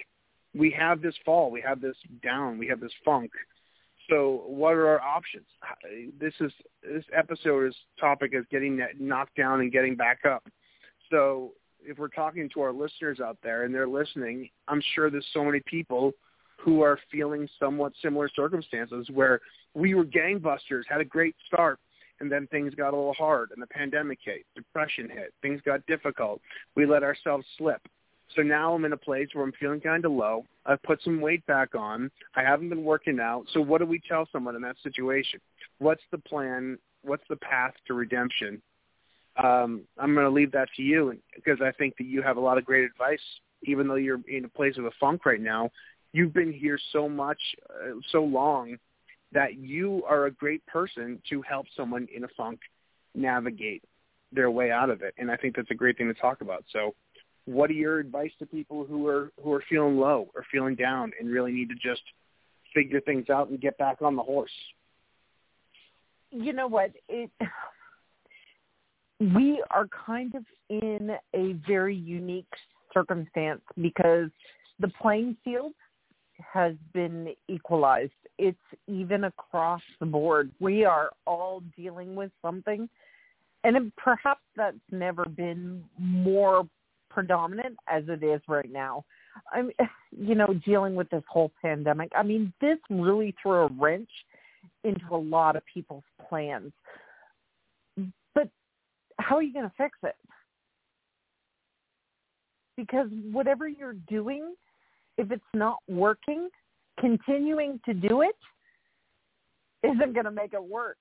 we 0.54 0.72
have 0.72 1.02
this 1.02 1.16
fall, 1.26 1.52
we 1.52 1.62
have 1.62 1.80
this 1.80 1.96
down, 2.22 2.58
we 2.58 2.68
have 2.68 2.80
this 2.82 2.92
funk. 3.06 3.32
So 4.10 4.44
what 4.48 4.74
are 4.74 4.88
our 4.88 5.02
options? 5.02 5.46
This 6.20 6.34
is 6.40 6.52
this 6.84 7.04
episode's 7.16 7.76
topic 8.00 8.32
is 8.34 8.46
getting 8.50 8.76
that 8.78 9.00
knocked 9.00 9.36
down 9.36 9.62
and 9.62 9.72
getting 9.72 9.96
back 9.96 10.20
up. 10.26 10.48
So 11.12 11.52
if 11.82 11.98
we're 11.98 12.08
talking 12.08 12.50
to 12.54 12.62
our 12.62 12.74
listeners 12.74 13.20
out 13.20 13.38
there 13.44 13.64
and 13.64 13.74
they're 13.74 13.88
listening, 13.88 14.50
I'm 14.68 14.82
sure 14.96 15.10
there's 15.10 15.26
so 15.34 15.44
many 15.44 15.62
people 15.66 16.14
who 16.58 16.82
are 16.82 17.00
feeling 17.12 17.48
somewhat 17.60 17.94
similar 18.02 18.30
circumstances 18.36 19.08
where 19.14 19.40
we 19.74 19.94
were 19.94 20.06
gangbusters, 20.06 20.84
had 20.90 21.02
a 21.02 21.06
great 21.06 21.36
start, 21.48 21.80
and 22.20 22.30
then 22.30 22.48
things 22.48 22.74
got 22.76 22.94
a 22.94 22.98
little 22.98 23.14
hard, 23.14 23.52
and 23.52 23.62
the 23.62 23.68
pandemic 23.68 24.20
hit, 24.22 24.46
depression 24.56 25.10
hit, 25.10 25.34
things 25.42 25.62
got 25.66 25.86
difficult. 25.86 26.42
We 26.76 26.86
let 26.86 27.04
ourselves 27.04 27.46
slip. 27.58 27.82
So 28.36 28.42
now 28.44 28.74
I'm 28.74 28.86
in 28.86 28.94
a 28.94 28.98
place 28.98 29.28
where 29.34 29.44
I'm 29.44 29.54
feeling 29.60 29.82
kind 29.82 30.06
of 30.06 30.12
low. 30.12 30.46
I've 30.66 30.82
put 30.84 31.02
some 31.04 31.20
weight 31.20 31.46
back 31.48 31.74
on. 31.74 32.12
I 32.36 32.44
haven't 32.44 32.70
been 32.70 32.84
working 32.84 33.20
out. 33.20 33.46
So 33.54 33.60
what 33.60 33.80
do 33.80 33.86
we 33.86 34.00
tell 34.08 34.28
someone 34.32 34.56
in 34.56 34.62
that 34.62 34.76
situation? 34.84 35.40
What's 35.80 36.04
the 36.12 36.20
plan? 36.20 36.78
What's 37.04 37.24
the 37.30 37.38
path 37.38 37.74
to 37.88 37.94
redemption? 37.94 38.62
Um, 39.42 39.82
I'm 39.98 40.14
going 40.14 40.26
to 40.26 40.32
leave 40.32 40.52
that 40.52 40.68
to 40.76 40.84
you 40.84 41.18
because 41.36 41.60
I 41.62 41.72
think 41.72 41.96
that 41.98 42.06
you 42.06 42.22
have 42.22 42.38
a 42.38 42.42
lot 42.42 42.58
of 42.58 42.66
great 42.66 42.84
advice. 42.84 43.22
Even 43.64 43.88
though 43.88 43.96
you're 43.96 44.22
in 44.28 44.46
a 44.46 44.50
place 44.50 44.78
of 44.78 44.86
a 44.86 44.92
funk 45.00 45.26
right 45.26 45.42
now, 45.42 45.70
you've 46.14 46.34
been 46.34 46.54
here 46.54 46.80
so 46.92 47.10
much, 47.10 47.40
uh, 47.70 47.94
so 48.12 48.24
long 48.24 48.78
that 49.32 49.58
you 49.58 50.04
are 50.08 50.26
a 50.26 50.32
great 50.32 50.66
person 50.66 51.22
to 51.30 51.42
help 51.42 51.66
someone 51.76 52.08
in 52.14 52.24
a 52.24 52.28
funk 52.38 52.60
navigate 53.16 53.84
their 54.32 54.52
way 54.52 54.72
out 54.72 54.90
of 54.90 55.02
it. 55.02 55.14
And 55.18 55.32
I 55.32 55.36
think 55.36 55.56
that's 55.56 55.72
a 55.72 55.76
great 55.76 55.98
thing 55.98 56.08
to 56.08 56.14
talk 56.14 56.42
about. 56.42 56.64
So 56.72 56.96
what 57.50 57.70
are 57.70 57.74
your 57.74 58.00
advice 58.00 58.32
to 58.40 58.46
people 58.46 58.86
who 58.86 59.08
are 59.08 59.32
who 59.44 59.52
are 59.54 59.64
feeling 59.70 59.98
low 59.98 60.30
or 60.36 60.46
feeling 60.52 60.76
down 60.76 61.12
and 61.20 61.30
really 61.30 61.52
need 61.52 61.70
to 61.70 61.76
just 61.76 62.02
figure 62.74 63.02
things 63.02 63.30
out 63.30 63.50
and 63.50 63.60
get 63.60 63.78
back 63.78 64.02
on 64.02 64.16
the 64.16 64.24
horse? 64.24 64.52
you 66.32 66.54
know 66.54 66.68
what? 66.68 66.92
It 67.08 67.32
we 69.20 69.64
are 69.72 69.88
kind 70.06 70.34
of 70.36 70.44
in 70.70 71.12
a 71.36 71.54
very 71.68 71.96
unique 71.96 72.54
circumstance 72.94 73.62
because 73.82 74.30
the 74.80 74.88
playing 75.02 75.36
field 75.44 75.74
has 76.54 76.76
been 76.94 77.34
equalized. 77.50 78.12
It's 78.38 78.58
even 78.88 79.26
across 79.26 79.82
the 80.00 80.06
board. 80.06 80.52
We 80.60 80.86
are 80.86 81.10
all 81.26 81.62
dealing 81.76 82.16
with 82.16 82.32
something 82.42 82.88
and 83.66 83.92
perhaps 83.98 84.42
that's 84.56 84.78
never 84.92 85.26
been 85.26 85.84
more 85.98 86.66
predominant 87.10 87.76
as 87.88 88.04
it 88.08 88.24
is 88.24 88.42
right 88.48 88.72
now 88.72 89.04
i'm 89.54 89.72
you 90.18 90.36
know 90.36 90.54
dealing 90.66 90.96
with 90.96 91.10
this 91.10 91.24
whole 91.28 91.52
pandemic 91.62 92.12
i 92.16 92.24
mean 92.24 92.52
this 92.62 92.78
really 92.90 93.34
threw 93.42 93.66
a 93.66 93.70
wrench 93.80 94.10
into 94.84 95.06
a 95.12 95.18
lot 95.18 95.56
of 95.56 95.64
people's 95.72 96.04
plans. 96.28 96.72
But 98.34 98.50
how 99.20 99.38
are 99.38 99.44
you 99.44 99.54
going 99.54 99.66
to 99.66 99.74
fix 99.78 99.98
it? 100.04 100.16
Because 102.78 103.08
whatever 103.32 103.68
you're 103.68 103.98
doing, 104.08 104.56
if 105.18 105.32
it's 105.32 105.44
not 105.54 105.80
working, 105.90 106.50
continuing 107.00 107.80
to 107.86 107.94
do 107.94 108.22
it 108.22 108.36
isn't 109.84 110.14
going 110.14 110.26
to 110.26 110.32
make 110.32 110.54
it 110.54 110.64
work. 110.64 110.98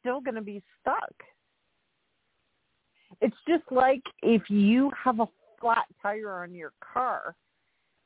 Still 0.00 0.20
going 0.20 0.34
to 0.34 0.42
be 0.42 0.62
stuck. 0.80 1.14
It's 3.22 3.36
just 3.46 3.62
like 3.70 4.02
if 4.20 4.42
you 4.50 4.90
have 5.02 5.20
a 5.20 5.28
flat 5.60 5.86
tire 6.02 6.42
on 6.42 6.54
your 6.54 6.72
car, 6.80 7.36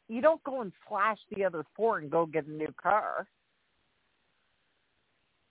you 0.09 0.21
don't 0.21 0.45
go 0.45 0.61
and 0.61 0.73
slash 0.87 1.17
the 1.35 1.43
other 1.43 1.65
four 1.75 1.99
and 1.99 2.11
go 2.11 2.27
get 2.27 2.47
a 2.47 2.51
new 2.51 2.73
car. 2.81 3.27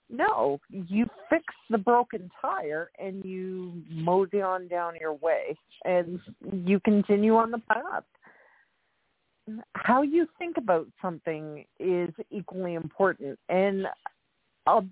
No, 0.08 0.60
you 0.70 1.06
fix 1.28 1.44
the 1.68 1.78
broken 1.78 2.30
tire 2.40 2.92
and 3.00 3.24
you 3.24 3.82
mosey 3.90 4.40
on 4.40 4.68
down 4.68 4.94
your 5.00 5.14
way 5.14 5.58
and 5.84 6.20
you 6.62 6.78
continue 6.78 7.34
on 7.34 7.50
the 7.50 7.58
path. 7.58 8.04
How 9.74 10.02
you 10.02 10.28
think 10.38 10.58
about 10.58 10.86
something 11.02 11.64
is 11.80 12.10
equally 12.30 12.74
important 12.74 13.36
and 13.48 13.88
I'll, 14.64 14.86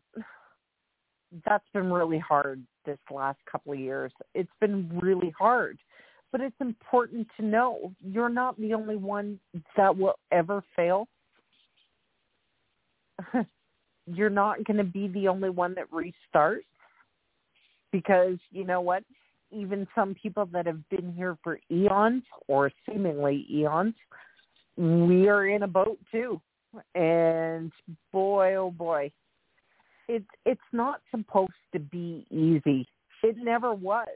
that's 1.46 1.68
been 1.72 1.92
really 1.92 2.18
hard 2.18 2.64
this 2.84 2.98
last 3.10 3.38
couple 3.50 3.72
of 3.72 3.78
years. 3.78 4.12
It's 4.34 4.50
been 4.60 4.90
really 5.02 5.32
hard. 5.38 5.78
But 6.32 6.40
it's 6.40 6.56
important 6.60 7.28
to 7.38 7.46
know 7.46 7.92
you're 8.04 8.28
not 8.28 8.58
the 8.58 8.74
only 8.74 8.96
one 8.96 9.38
that 9.76 9.96
will 9.96 10.18
ever 10.32 10.64
fail 10.74 11.08
you're 14.06 14.30
not 14.30 14.64
going 14.64 14.76
to 14.76 14.84
be 14.84 15.08
the 15.08 15.28
only 15.28 15.50
one 15.50 15.74
that 15.74 15.90
restarts 15.90 16.64
because 17.92 18.38
you 18.50 18.64
know 18.64 18.80
what 18.80 19.04
even 19.50 19.86
some 19.94 20.14
people 20.14 20.46
that 20.46 20.66
have 20.66 20.88
been 20.88 21.12
here 21.12 21.38
for 21.42 21.58
eons 21.70 22.24
or 22.48 22.70
seemingly 22.88 23.46
eons, 23.50 23.94
we 24.76 25.28
are 25.28 25.46
in 25.46 25.62
a 25.62 25.68
boat 25.68 25.98
too. 26.10 26.40
And 26.96 27.70
boy, 28.12 28.56
oh 28.56 28.72
boy, 28.72 29.12
it's 30.08 30.26
it's 30.44 30.60
not 30.72 31.00
supposed 31.10 31.52
to 31.72 31.78
be 31.78 32.26
easy. 32.30 32.86
It 33.22 33.36
never 33.38 33.72
was. 33.72 34.08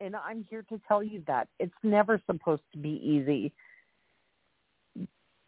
And 0.00 0.16
I'm 0.16 0.46
here 0.48 0.64
to 0.70 0.80
tell 0.88 1.02
you 1.02 1.22
that. 1.26 1.48
It's 1.58 1.74
never 1.82 2.20
supposed 2.26 2.62
to 2.72 2.78
be 2.78 3.00
easy. 3.04 3.52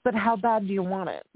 But 0.05 0.15
how 0.15 0.37
bad 0.37 0.67
do 0.67 0.73
you 0.73 0.83
want 0.83 1.09
it? 1.09 1.27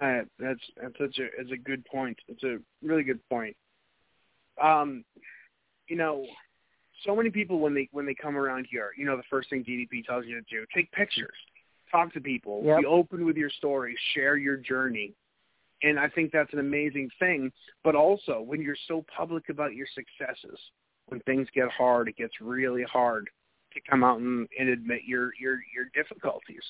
Uh, 0.00 0.20
that's 0.38 0.60
that's 0.80 0.96
such 0.98 1.18
a 1.18 1.24
it's 1.38 1.50
a 1.52 1.56
good 1.56 1.84
point. 1.86 2.16
It's 2.28 2.44
a 2.44 2.58
really 2.82 3.02
good 3.02 3.20
point. 3.28 3.56
Um, 4.62 5.04
you 5.88 5.96
know, 5.96 6.24
so 7.04 7.16
many 7.16 7.30
people 7.30 7.58
when 7.58 7.74
they 7.74 7.88
when 7.90 8.06
they 8.06 8.14
come 8.14 8.36
around 8.36 8.68
here, 8.70 8.90
you 8.96 9.04
know, 9.04 9.16
the 9.16 9.24
first 9.28 9.50
thing 9.50 9.64
DDP 9.64 10.04
tells 10.04 10.24
you 10.24 10.36
to 10.36 10.46
do: 10.48 10.64
take 10.72 10.90
pictures, 10.92 11.34
talk 11.90 12.12
to 12.14 12.20
people, 12.20 12.62
Yep. 12.64 12.80
be 12.80 12.86
open 12.86 13.24
with 13.24 13.36
your 13.36 13.50
story, 13.50 13.96
share 14.14 14.36
your 14.36 14.56
journey. 14.56 15.14
And 15.82 15.98
I 15.98 16.08
think 16.08 16.32
that's 16.32 16.52
an 16.52 16.58
amazing 16.58 17.08
thing. 17.18 17.52
But 17.84 17.94
also, 17.94 18.40
when 18.40 18.60
you're 18.60 18.76
so 18.88 19.04
public 19.16 19.48
about 19.48 19.74
your 19.74 19.86
successes, 19.94 20.58
when 21.06 21.20
things 21.20 21.48
get 21.54 21.70
hard, 21.70 22.08
it 22.08 22.16
gets 22.16 22.40
really 22.40 22.82
hard 22.82 23.30
to 23.74 23.80
come 23.88 24.02
out 24.02 24.18
and, 24.20 24.48
and 24.58 24.68
admit 24.68 25.04
your 25.04 25.32
your 25.40 25.60
your 25.74 25.86
difficulties. 25.94 26.62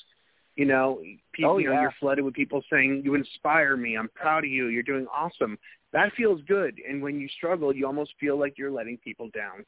You 0.56 0.66
know, 0.66 1.00
people, 1.32 1.52
Oh, 1.52 1.58
you 1.58 1.68
know, 1.68 1.72
yeah. 1.74 1.82
you're 1.82 1.94
flooded 2.00 2.24
with 2.24 2.34
people 2.34 2.62
saying, 2.70 3.02
"You 3.04 3.14
inspire 3.14 3.76
me. 3.76 3.96
I'm 3.96 4.08
proud 4.10 4.44
of 4.44 4.50
you. 4.50 4.66
You're 4.66 4.82
doing 4.82 5.06
awesome." 5.06 5.58
That 5.92 6.12
feels 6.14 6.42
good. 6.42 6.80
And 6.86 7.00
when 7.00 7.18
you 7.18 7.28
struggle, 7.28 7.74
you 7.74 7.86
almost 7.86 8.12
feel 8.20 8.36
like 8.36 8.58
you're 8.58 8.70
letting 8.70 8.98
people 8.98 9.30
down. 9.30 9.64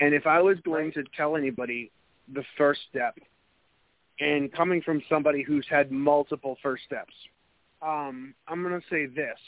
And 0.00 0.14
if 0.14 0.26
I 0.26 0.40
was 0.42 0.58
going 0.60 0.90
to 0.92 1.04
tell 1.16 1.36
anybody 1.36 1.92
the 2.32 2.42
first 2.58 2.80
step, 2.90 3.16
and 4.20 4.52
coming 4.52 4.80
from 4.82 5.02
somebody 5.08 5.42
who's 5.42 5.66
had 5.68 5.90
multiple 5.90 6.56
first 6.62 6.84
steps, 6.84 7.12
um, 7.82 8.34
I'm 8.48 8.62
going 8.62 8.80
to 8.80 8.86
say 8.88 9.06
this. 9.06 9.38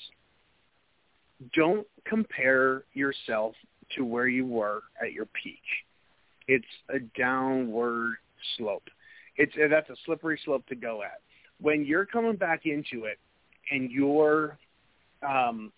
Don't 1.54 1.86
compare 2.04 2.84
yourself 2.94 3.54
to 3.96 4.04
where 4.04 4.26
you 4.26 4.46
were 4.46 4.82
at 5.02 5.12
your 5.12 5.26
peak. 5.26 5.62
It's 6.48 6.66
a 6.88 6.98
downward 7.18 8.16
slope. 8.56 8.88
It's 9.36 9.52
that's 9.70 9.90
a 9.90 9.96
slippery 10.04 10.40
slope 10.44 10.66
to 10.68 10.74
go 10.74 11.02
at. 11.02 11.20
When 11.60 11.84
you're 11.84 12.06
coming 12.06 12.36
back 12.36 12.62
into 12.64 13.04
it 13.04 13.18
and 13.70 13.90
you're 13.90 14.58
um 15.26 15.72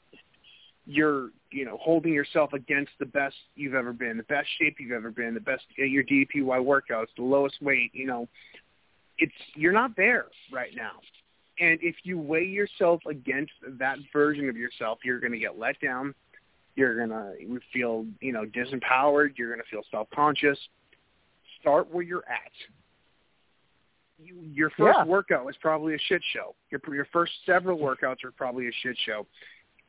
you're 0.86 1.30
you 1.50 1.64
know 1.64 1.76
holding 1.80 2.12
yourself 2.12 2.52
against 2.52 2.92
the 2.98 3.06
best 3.06 3.34
you've 3.56 3.74
ever 3.74 3.92
been, 3.92 4.16
the 4.16 4.22
best 4.24 4.48
shape 4.58 4.76
you've 4.78 4.92
ever 4.92 5.10
been, 5.10 5.34
the 5.34 5.40
best 5.40 5.64
uh, 5.78 5.84
your 5.84 6.04
DDPY 6.04 6.44
workouts, 6.44 7.08
the 7.16 7.22
lowest 7.22 7.60
weight, 7.60 7.90
you 7.92 8.06
know, 8.06 8.28
it's 9.18 9.32
you're 9.54 9.72
not 9.72 9.96
there 9.96 10.26
right 10.52 10.74
now. 10.74 10.92
And 11.60 11.78
if 11.82 11.96
you 12.04 12.18
weigh 12.18 12.44
yourself 12.44 13.00
against 13.08 13.52
that 13.78 13.98
version 14.12 14.48
of 14.48 14.56
yourself, 14.56 15.00
you're 15.04 15.18
going 15.18 15.32
to 15.32 15.38
get 15.38 15.58
let 15.58 15.80
down. 15.80 16.14
You're 16.76 16.94
going 16.94 17.08
to 17.08 17.60
feel, 17.72 18.06
you 18.20 18.32
know, 18.32 18.44
disempowered. 18.44 19.36
You're 19.36 19.48
going 19.48 19.60
to 19.60 19.68
feel 19.68 19.82
self-conscious. 19.90 20.56
Start 21.60 21.92
where 21.92 22.04
you're 22.04 22.24
at. 22.28 22.52
You, 24.22 24.36
your 24.52 24.70
first 24.70 24.98
Yeah. 24.98 25.04
workout 25.04 25.44
was 25.44 25.56
probably 25.56 25.94
a 25.94 25.98
shit 25.98 26.22
show. 26.32 26.54
Your 26.70 26.80
your 26.94 27.06
first 27.06 27.32
several 27.44 27.78
workouts 27.78 28.22
are 28.24 28.32
probably 28.32 28.68
a 28.68 28.72
shit 28.82 28.96
show. 29.04 29.26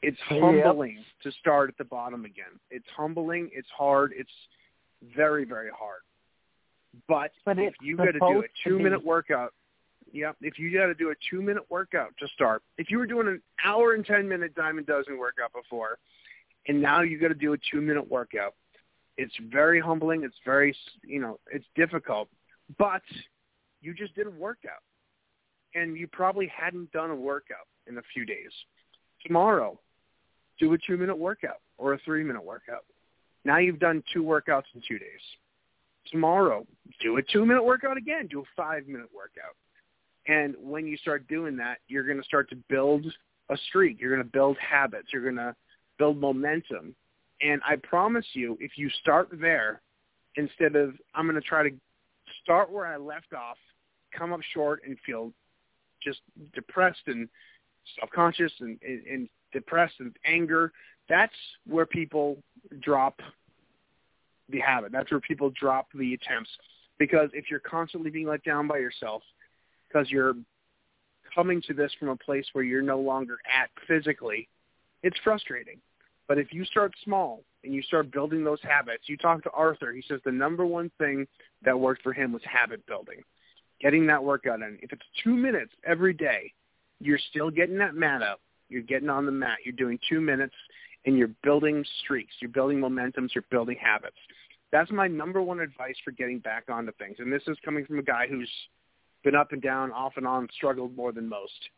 It's 0.02 0.18
Yep. 0.32 0.40
humbling 0.42 1.04
to 1.22 1.32
start 1.34 1.70
at 1.70 1.78
the 1.78 1.84
bottom 1.84 2.26
again. 2.26 2.60
It's 2.72 2.88
humbling. 2.96 3.50
It's 3.54 3.70
hard. 3.70 4.14
It's 4.16 4.32
very 5.16 5.46
very 5.46 5.70
hard. 5.70 6.02
But, 7.08 7.32
But 7.46 7.60
if 7.60 7.74
you 7.82 7.98
got 7.98 8.06
to 8.06 8.20
do 8.20 8.40
a 8.40 8.68
two 8.68 8.78
be. 8.78 8.84
minute 8.84 9.04
workout, 9.04 9.54
yeah, 10.12 10.32
if 10.42 10.58
you 10.58 10.76
got 10.76 10.88
to 10.88 10.96
do 10.96 11.12
a 11.12 11.16
two 11.30 11.42
minute 11.42 11.64
workout 11.70 12.14
to 12.20 12.28
start, 12.30 12.64
if 12.78 12.90
you 12.90 12.98
were 12.98 13.06
doing 13.06 13.28
an 13.28 13.42
hour 13.64 13.94
and 13.94 14.06
ten 14.06 14.28
minute 14.28 14.56
diamond 14.56 14.88
dozen 14.88 15.18
workout 15.18 15.54
before, 15.54 16.00
and 16.68 16.82
now 16.82 17.02
you 17.02 17.20
got 17.20 17.28
to 17.28 17.36
do 17.36 17.54
a 17.54 17.58
two 17.72 17.82
minute 17.82 18.10
workout, 18.10 18.56
it's 19.18 19.34
very 19.52 19.80
humbling. 19.80 20.24
It's 20.24 20.38
very 20.44 20.76
you 21.04 21.22
know 21.22 21.40
it's 21.52 21.66
difficult, 21.76 22.28
but 22.78 23.04
you 23.82 23.94
just 23.94 24.16
did 24.16 24.28
a 24.28 24.32
workout, 24.32 24.82
and 25.76 25.96
you 25.96 26.08
probably 26.08 26.48
hadn't 26.48 26.92
done 26.92 27.12
a 27.12 27.16
workout 27.16 27.68
in 27.88 27.98
a 27.98 28.04
few 28.14 28.26
days. 28.26 28.52
Tomorrow, 29.26 29.80
do 30.60 30.74
a 30.74 30.78
two 30.78 30.98
minute 30.98 31.18
workout 31.18 31.60
or 31.78 31.94
a 31.94 32.00
three 32.00 32.24
minute 32.24 32.44
workout. 32.44 32.86
Now 33.46 33.58
you've 33.58 33.80
done 33.80 34.04
two 34.14 34.24
workouts 34.24 34.66
in 34.74 34.82
two 34.88 34.98
days. 34.98 35.22
Tomorrow, 36.12 36.66
do 37.02 37.18
a 37.18 37.22
two 37.22 37.46
minute 37.46 37.64
workout 37.64 37.98
again. 37.98 38.28
Do 38.28 38.42
a 38.42 38.44
five 38.56 38.88
minute 38.88 39.10
workout. 39.14 39.56
And 40.28 40.56
when 40.60 40.86
you 40.86 40.98
start 40.98 41.28
doing 41.28 41.58
that, 41.58 41.78
you're 41.88 42.04
going 42.04 42.18
to 42.18 42.24
start 42.24 42.50
to 42.50 42.56
build 42.70 43.06
a 43.50 43.58
streak. 43.68 44.00
You're 44.00 44.14
going 44.14 44.26
to 44.26 44.32
build 44.32 44.58
habits. 44.58 45.08
You're 45.12 45.24
going 45.24 45.36
to 45.36 45.56
build 45.98 46.20
momentum. 46.20 46.96
And 47.42 47.62
I 47.68 47.76
promise 47.78 48.26
you, 48.34 48.58
if 48.60 48.78
you 48.78 48.90
start 49.02 49.30
there, 49.40 49.82
instead 50.36 50.76
of 50.76 50.96
I'm 51.16 51.26
going 51.26 51.42
to 51.42 51.48
try 51.48 51.64
to 51.64 51.76
start 52.44 52.72
where 52.72 52.86
I 52.86 52.98
left 52.98 53.34
off, 53.34 53.58
come 54.18 54.34
up 54.34 54.42
short 54.54 54.82
and 54.86 54.98
feel 55.06 55.32
just 56.04 56.20
depressed 56.54 57.02
and 57.08 57.28
self-conscious 58.00 58.52
and, 58.60 58.78
and, 58.86 59.06
and 59.06 59.30
depressed 59.52 59.96
and 60.00 60.16
anger, 60.26 60.72
that's 61.08 61.34
where 61.66 61.86
people 61.86 62.38
drop 62.82 63.20
the 64.52 64.60
habit. 64.60 64.92
That's 64.92 65.12
where 65.12 65.20
people 65.20 65.52
drop 65.52 65.88
the 65.94 66.14
attempts. 66.14 66.50
Because 66.98 67.30
if 67.34 67.50
you're 67.50 67.60
constantly 67.62 68.10
being 68.10 68.28
let 68.28 68.44
down 68.44 68.68
by 68.68 68.78
yourself, 68.78 69.24
because 69.88 70.12
you're 70.12 70.36
coming 71.34 71.62
to 71.68 71.74
this 71.74 71.92
from 72.00 72.10
a 72.10 72.16
place 72.16 72.46
where 72.54 72.64
you're 72.64 72.82
no 72.82 73.00
longer 73.00 73.38
at 73.48 73.70
physically, 73.88 74.50
it's 75.04 75.18
frustrating. 75.24 75.80
But 76.28 76.38
if 76.38 76.54
you 76.54 76.66
start 76.66 76.94
small 77.04 77.44
and 77.64 77.74
you 77.74 77.82
start 77.82 78.12
building 78.12 78.44
those 78.44 78.60
habits, 78.62 79.04
you 79.08 79.18
talk 79.18 79.44
to 79.44 79.52
Arthur, 79.52 79.92
he 79.92 80.04
says 80.08 80.20
the 80.24 80.32
number 80.32 80.66
one 80.66 80.92
thing 80.98 81.28
that 81.64 81.80
worked 81.80 82.04
for 82.04 82.14
him 82.14 82.32
was 82.34 82.42
habit 82.44 82.86
building, 82.86 83.24
getting 83.82 84.06
that 84.08 84.24
workout 84.24 84.62
in. 84.62 84.78
If 84.82 84.92
it's 84.92 85.06
two 85.24 85.36
minutes 85.36 85.72
every 85.84 86.14
day, 86.14 86.54
you're 87.00 87.20
still 87.30 87.50
getting 87.50 87.78
that 87.78 87.96
mat 87.96 88.22
up. 88.22 88.42
You're 88.70 88.84
getting 88.84 89.10
on 89.10 89.26
the 89.26 89.32
mat. 89.32 89.58
You're 89.66 89.74
doing 89.74 89.98
two 90.08 90.22
minutes, 90.22 90.54
and 91.06 91.18
you're 91.18 91.32
building 91.44 91.84
streaks. 92.04 92.34
You're 92.40 92.52
building 92.52 92.80
momentums. 92.80 93.30
You're 93.34 93.46
building 93.50 93.78
habits. 93.82 94.18
That's 94.72 94.92
my 94.92 95.08
number 95.08 95.42
one 95.42 95.60
advice 95.60 95.96
for 96.04 96.12
getting 96.12 96.40
back 96.40 96.66
onto 96.70 96.92
things. 96.94 97.18
And 97.20 97.32
this 97.32 97.44
is 97.48 97.58
coming 97.66 97.86
from 97.86 98.00
a 98.00 98.04
guy 98.04 98.28
who's 98.30 98.52
been 99.24 99.36
up 99.36 99.52
and 99.52 99.62
down, 99.62 99.92
off 99.92 100.14
and 100.18 100.28
on, 100.28 100.48
struggled 100.54 100.96
more 100.96 101.12
than 101.12 101.28
most. 101.28 101.70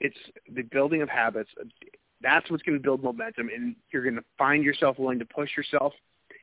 It's 0.00 0.16
the 0.54 0.62
building 0.62 1.02
of 1.02 1.08
habits. 1.08 1.50
That's 2.20 2.50
what's 2.50 2.62
going 2.62 2.78
to 2.78 2.82
build 2.82 3.02
momentum, 3.02 3.48
and 3.54 3.76
you're 3.92 4.02
going 4.02 4.14
to 4.16 4.24
find 4.38 4.64
yourself 4.64 4.98
willing 4.98 5.18
to 5.18 5.24
push 5.24 5.50
yourself. 5.56 5.92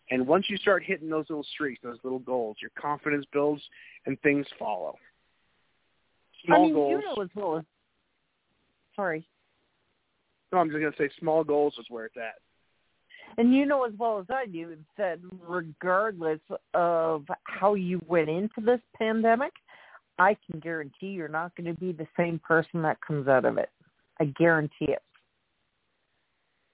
And 0.09 0.27
once 0.27 0.45
you 0.49 0.57
start 0.57 0.83
hitting 0.83 1.09
those 1.09 1.25
little 1.29 1.45
streaks, 1.53 1.79
those 1.81 1.97
little 2.03 2.19
goals, 2.19 2.57
your 2.61 2.71
confidence 2.77 3.25
builds, 3.31 3.61
and 4.05 4.19
things 4.21 4.45
follow. 4.59 4.97
Small 6.45 6.61
I 6.61 6.65
mean, 6.65 6.73
goals. 6.73 6.91
you 6.91 7.15
know 7.15 7.23
as 7.23 7.29
well 7.35 7.57
as 7.57 7.63
sorry, 8.95 9.25
No, 10.51 10.59
I'm 10.59 10.69
just 10.69 10.79
going 10.79 10.91
to 10.91 10.97
say 10.97 11.09
small 11.19 11.43
goals 11.43 11.75
is 11.79 11.85
where 11.89 12.05
it's 12.05 12.17
at. 12.17 12.35
And 13.37 13.53
you 13.53 13.65
know 13.65 13.85
as 13.85 13.93
well 13.97 14.19
as 14.19 14.25
I 14.29 14.45
do 14.45 14.75
that 14.97 15.19
regardless 15.47 16.39
of 16.73 17.25
how 17.43 17.75
you 17.75 18.01
went 18.07 18.29
into 18.29 18.61
this 18.61 18.79
pandemic, 18.97 19.53
I 20.19 20.37
can 20.49 20.59
guarantee 20.59 21.07
you're 21.07 21.27
not 21.27 21.55
going 21.55 21.73
to 21.73 21.79
be 21.79 21.91
the 21.91 22.07
same 22.17 22.39
person 22.39 22.81
that 22.83 22.99
comes 23.01 23.27
out 23.27 23.45
of 23.45 23.57
it. 23.57 23.69
I 24.19 24.25
guarantee 24.25 24.85
it. 24.85 25.01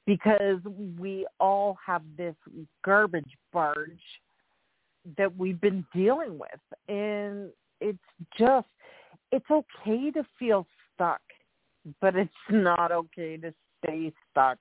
Because 0.05 0.59
we 0.97 1.27
all 1.39 1.77
have 1.85 2.01
this 2.17 2.35
garbage 2.83 3.37
barge 3.51 3.99
that 5.17 5.35
we've 5.37 5.59
been 5.59 5.85
dealing 5.93 6.37
with. 6.37 6.49
And 6.87 7.49
it's 7.79 7.97
just, 8.37 8.67
it's 9.31 9.49
okay 9.49 10.11
to 10.11 10.25
feel 10.39 10.65
stuck, 10.93 11.21
but 12.01 12.15
it's 12.15 12.31
not 12.49 12.91
okay 12.91 13.37
to 13.37 13.53
stay 13.83 14.11
stuck. 14.31 14.57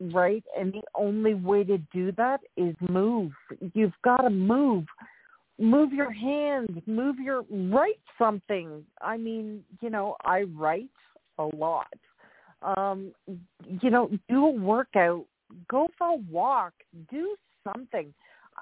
Right? 0.00 0.44
And 0.58 0.72
the 0.72 0.82
only 0.94 1.34
way 1.34 1.64
to 1.64 1.78
do 1.92 2.12
that 2.12 2.40
is 2.56 2.74
move. 2.80 3.32
You've 3.74 3.92
got 4.02 4.22
to 4.22 4.30
move. 4.30 4.84
Move 5.58 5.92
your 5.92 6.10
hands, 6.10 6.70
move 6.86 7.16
your, 7.20 7.44
write 7.50 8.00
something. 8.18 8.84
I 9.00 9.16
mean, 9.16 9.62
you 9.80 9.90
know, 9.90 10.16
I 10.24 10.42
write 10.42 10.88
a 11.38 11.44
lot. 11.54 11.92
Um, 12.62 13.12
you 13.26 13.90
know, 13.90 14.10
do 14.28 14.46
a 14.46 14.50
workout, 14.50 15.24
go 15.68 15.88
for 15.98 16.08
a 16.08 16.16
walk, 16.30 16.72
do 17.10 17.36
something. 17.64 18.12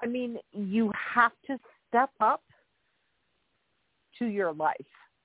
I 0.01 0.05
mean, 0.05 0.37
you 0.51 0.91
have 1.15 1.31
to 1.47 1.57
step 1.87 2.11
up 2.19 2.43
to 4.19 4.25
your 4.25 4.53
life. 4.53 4.75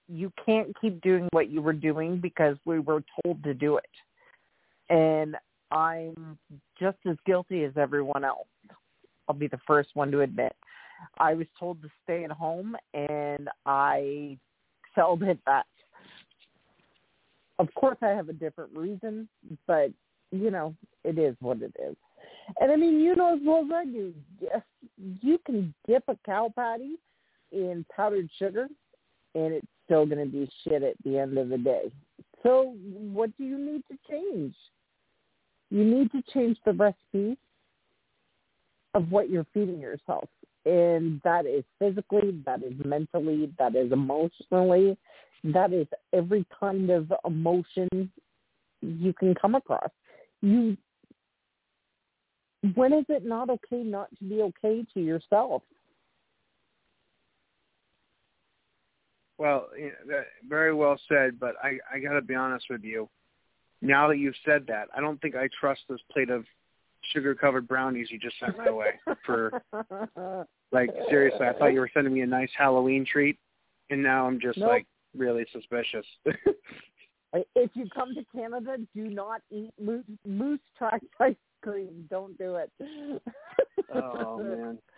You 0.08 0.32
can't 0.46 0.74
keep 0.80 1.00
doing 1.02 1.28
what 1.32 1.50
you 1.50 1.60
were 1.60 1.72
doing 1.72 2.18
because 2.18 2.56
we 2.64 2.78
were 2.78 3.02
told 3.22 3.42
to 3.44 3.52
do 3.52 3.76
it. 3.76 3.90
and 4.88 5.36
I'm 5.70 6.38
just 6.78 6.98
as 7.08 7.16
guilty 7.26 7.64
as 7.64 7.72
everyone 7.76 8.24
else. 8.24 8.46
I'll 9.28 9.34
be 9.34 9.48
the 9.48 9.60
first 9.66 9.90
one 9.94 10.10
to 10.12 10.20
admit. 10.20 10.54
I 11.18 11.34
was 11.34 11.46
told 11.58 11.82
to 11.82 11.88
stay 12.04 12.24
at 12.24 12.30
home, 12.30 12.76
and 12.94 13.48
I 13.66 14.38
excelled 14.84 15.22
at 15.24 15.38
that. 15.46 15.66
Of 17.58 17.68
course, 17.74 17.98
I 18.02 18.08
have 18.08 18.28
a 18.28 18.34
different 18.34 18.70
reason, 18.74 19.28
but 19.66 19.90
you 20.30 20.50
know, 20.50 20.74
it 21.04 21.18
is 21.18 21.36
what 21.40 21.62
it 21.62 21.74
is. 21.82 21.96
And 22.60 22.70
I 22.70 22.76
mean, 22.76 23.00
you 23.00 23.16
know 23.16 23.34
as 23.34 23.40
well 23.44 23.64
as 23.64 23.70
I 23.74 23.84
do, 23.84 24.14
yes, 24.40 24.62
you 25.22 25.38
can 25.44 25.74
dip 25.86 26.04
a 26.08 26.16
cow 26.24 26.52
patty 26.54 26.96
in 27.52 27.84
powdered 27.94 28.28
sugar, 28.38 28.68
and 29.34 29.54
it's 29.54 29.66
still 29.84 30.06
going 30.06 30.24
to 30.24 30.30
be 30.30 30.50
shit 30.64 30.82
at 30.82 30.94
the 31.04 31.18
end 31.18 31.38
of 31.38 31.48
the 31.48 31.58
day. 31.58 31.90
So, 32.42 32.76
what 33.12 33.36
do 33.36 33.44
you 33.44 33.58
need 33.58 33.82
to 33.90 33.98
change? 34.08 34.54
You 35.70 35.84
need 35.84 36.12
to 36.12 36.22
change 36.32 36.58
the 36.64 36.72
recipe 36.72 37.36
of 38.94 39.10
what 39.10 39.28
you're 39.28 39.46
feeding 39.52 39.80
yourself. 39.80 40.28
And 40.64 41.20
that 41.22 41.46
is 41.46 41.64
physically, 41.78 42.42
that 42.44 42.62
is 42.62 42.72
mentally, 42.84 43.52
that 43.58 43.76
is 43.76 43.92
emotionally, 43.92 44.96
that 45.44 45.72
is 45.72 45.86
every 46.12 46.46
kind 46.58 46.90
of 46.90 47.12
emotion 47.24 48.10
you 48.80 49.12
can 49.12 49.34
come 49.34 49.54
across. 49.54 49.90
You 50.42 50.76
when 52.74 52.92
is 52.92 53.04
it 53.08 53.24
not 53.24 53.48
okay 53.48 53.82
not 53.82 54.08
to 54.18 54.24
be 54.24 54.42
okay 54.42 54.84
to 54.94 55.00
yourself? 55.00 55.62
Well, 59.38 59.68
very 60.48 60.74
well 60.74 60.98
said, 61.08 61.38
but 61.38 61.54
I 61.62 61.78
I 61.92 61.98
got 62.00 62.14
to 62.14 62.22
be 62.22 62.34
honest 62.34 62.66
with 62.70 62.82
you. 62.82 63.08
Now 63.82 64.08
that 64.08 64.18
you've 64.18 64.34
said 64.44 64.66
that, 64.68 64.88
I 64.96 65.00
don't 65.00 65.20
think 65.20 65.36
I 65.36 65.48
trust 65.58 65.82
this 65.88 66.00
plate 66.10 66.30
of 66.30 66.44
sugar-covered 67.12 67.68
brownies 67.68 68.08
you 68.10 68.18
just 68.18 68.38
sent 68.40 68.56
my 68.58 68.70
way. 68.70 68.98
For 69.24 69.62
like 70.72 70.90
seriously, 71.08 71.46
I 71.46 71.52
thought 71.52 71.72
you 71.72 71.80
were 71.80 71.90
sending 71.92 72.12
me 72.12 72.22
a 72.22 72.26
nice 72.26 72.50
Halloween 72.56 73.06
treat, 73.10 73.38
and 73.90 74.02
now 74.02 74.26
I'm 74.26 74.40
just 74.40 74.58
Nope. 74.58 74.68
like 74.68 74.86
really 75.16 75.46
suspicious. 75.52 76.06
if 76.24 77.70
you 77.74 77.88
come 77.94 78.14
to 78.14 78.24
Canada, 78.34 78.76
do 78.94 79.08
not 79.08 79.42
eat 79.50 79.72
moose, 79.80 80.04
moose 80.26 80.60
tracks 80.78 81.04
ice 81.20 81.36
cream. 81.62 82.06
Don't 82.10 82.36
do 82.38 82.56
it. 82.56 82.70
oh 83.94 84.38
man. 84.42 84.78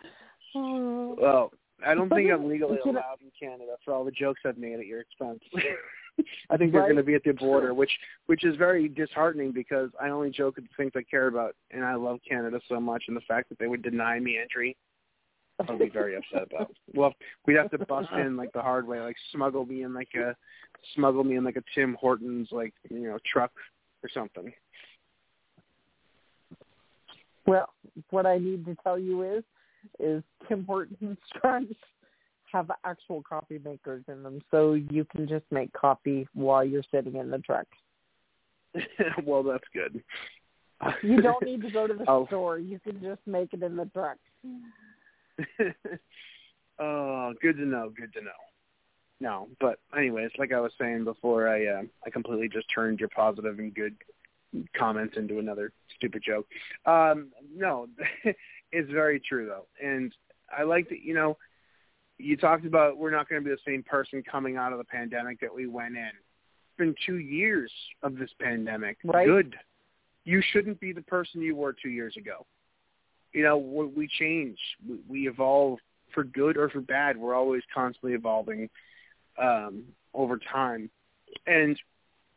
Oh. 0.55 1.15
Well, 1.21 1.51
I 1.85 1.93
don't 1.93 2.09
think 2.09 2.31
I'm 2.31 2.49
legally 2.49 2.79
allowed 2.83 3.19
in 3.21 3.31
Canada 3.39 3.75
for 3.85 3.93
all 3.93 4.03
the 4.03 4.09
jokes 4.09 4.41
I've 4.45 4.57
made 4.57 4.79
at 4.79 4.87
your 4.87 4.99
expense. 4.99 5.39
I 6.49 6.57
think 6.57 6.71
they're 6.71 6.81
Right? 6.81 6.87
going 6.87 6.97
to 6.97 7.03
be 7.03 7.15
at 7.15 7.23
the 7.23 7.31
border, 7.31 7.73
which 7.73 7.91
which 8.27 8.43
is 8.43 8.55
very 8.55 8.87
disheartening 8.87 9.51
because 9.51 9.89
I 10.01 10.09
only 10.09 10.29
joke 10.29 10.57
at 10.57 10.63
the 10.63 10.69
things 10.77 10.91
I 10.95 11.03
care 11.03 11.27
about, 11.27 11.55
and 11.71 11.83
I 11.83 11.95
love 11.95 12.19
Canada 12.27 12.59
so 12.67 12.79
much, 12.79 13.03
and 13.07 13.15
the 13.15 13.21
fact 13.21 13.49
that 13.49 13.59
they 13.59 13.67
would 13.67 13.81
deny 13.81 14.19
me 14.19 14.37
entry, 14.39 14.75
I'll 15.67 15.77
be 15.77 15.89
very 15.89 16.15
upset 16.15 16.43
about. 16.43 16.71
Well, 16.95 17.13
we'd 17.45 17.57
have 17.57 17.69
to 17.71 17.85
bust 17.85 18.09
in 18.13 18.35
like 18.35 18.51
the 18.53 18.61
hard 18.61 18.87
way, 18.87 18.99
like 18.99 19.15
smuggle 19.31 19.65
me 19.65 19.83
in 19.83 19.93
like 19.93 20.09
a 20.15 20.35
smuggle 20.95 21.23
me 21.23 21.35
in 21.35 21.43
like 21.43 21.55
a 21.57 21.63
Tim 21.75 21.95
Hortons 21.99 22.49
like 22.51 22.73
you 22.89 23.01
know 23.01 23.17
truck 23.31 23.51
or 24.03 24.09
something. 24.13 24.51
Well, 27.45 27.69
what 28.11 28.25
I 28.25 28.37
need 28.37 28.65
to 28.65 28.75
tell 28.83 28.99
you 28.99 29.23
is, 29.23 29.43
is 29.99 30.23
Tim 30.47 30.65
Hortons 30.65 31.17
trucks 31.41 31.65
have 32.51 32.71
actual 32.83 33.21
coffee 33.21 33.59
makers 33.63 34.03
in 34.07 34.23
them, 34.23 34.41
so 34.51 34.73
you 34.73 35.05
can 35.05 35.27
just 35.27 35.45
make 35.51 35.71
coffee 35.73 36.27
while 36.33 36.63
you're 36.63 36.83
sitting 36.93 37.15
in 37.15 37.29
the 37.29 37.39
truck. 37.39 37.67
well, 39.25 39.43
that's 39.43 39.63
good. 39.73 40.01
You 41.03 41.21
don't 41.21 41.43
need 41.43 41.61
to 41.63 41.71
go 41.71 41.87
to 41.87 41.93
the 41.93 42.05
Oh. 42.09 42.25
store. 42.27 42.59
You 42.59 42.79
can 42.79 43.01
just 43.01 43.21
make 43.25 43.53
it 43.53 43.63
in 43.63 43.75
the 43.75 43.85
truck. 43.85 44.17
oh, 46.79 47.33
good 47.41 47.57
to 47.57 47.65
know. 47.65 47.91
Good 47.95 48.13
to 48.13 48.21
know. 48.21 48.31
No, 49.21 49.49
but 49.59 49.79
anyways, 49.97 50.31
like 50.37 50.53
I 50.53 50.61
was 50.61 50.71
saying 50.79 51.03
before, 51.03 51.49
I 51.49 51.65
uh, 51.65 51.81
I 52.05 52.09
completely 52.09 52.47
just 52.47 52.67
turned 52.73 52.99
your 52.99 53.09
positive 53.09 53.59
and 53.59 53.73
good 53.75 53.95
comments 54.77 55.17
into 55.17 55.39
another 55.39 55.73
stupid 55.97 56.23
joke. 56.25 56.47
Um, 56.85 57.27
no, 57.53 57.87
it's 58.71 58.91
very 58.91 59.19
true 59.19 59.45
though, 59.45 59.65
and 59.85 60.13
I 60.57 60.63
like 60.63 60.87
that. 60.89 61.01
You 61.01 61.13
know, 61.15 61.37
you 62.19 62.37
talked 62.37 62.65
about 62.65 62.97
we're 62.97 63.11
not 63.11 63.27
going 63.27 63.41
to 63.41 63.49
be 63.49 63.53
the 63.53 63.61
same 63.65 63.81
person 63.81 64.23
coming 64.29 64.57
out 64.57 64.71
of 64.71 64.77
the 64.77 64.83
pandemic 64.83 65.39
that 65.39 65.53
we 65.53 65.67
went 65.67 65.95
in. 65.95 66.05
It's 66.05 66.77
been 66.77 66.95
two 67.05 67.17
years 67.17 67.71
of 68.03 68.17
this 68.17 68.29
pandemic. 68.39 68.97
Right. 69.03 69.25
Good. 69.25 69.55
You 70.25 70.43
shouldn't 70.51 70.79
be 70.79 70.93
the 70.93 71.01
person 71.01 71.41
you 71.41 71.55
were 71.55 71.73
two 71.73 71.89
years 71.89 72.15
ago 72.17 72.45
you 73.33 73.43
know 73.43 73.57
we, 73.57 74.07
change 74.19 74.57
we, 74.87 74.99
we 75.07 75.27
evolve 75.27 75.79
for 76.13 76.23
good 76.23 76.57
or 76.57 76.69
for 76.69 76.81
bad 76.81 77.17
we're 77.17 77.35
always 77.35 77.63
constantly 77.73 78.13
evolving 78.13 78.69
um 79.41 79.83
over 80.13 80.39
time 80.51 80.89
and 81.45 81.79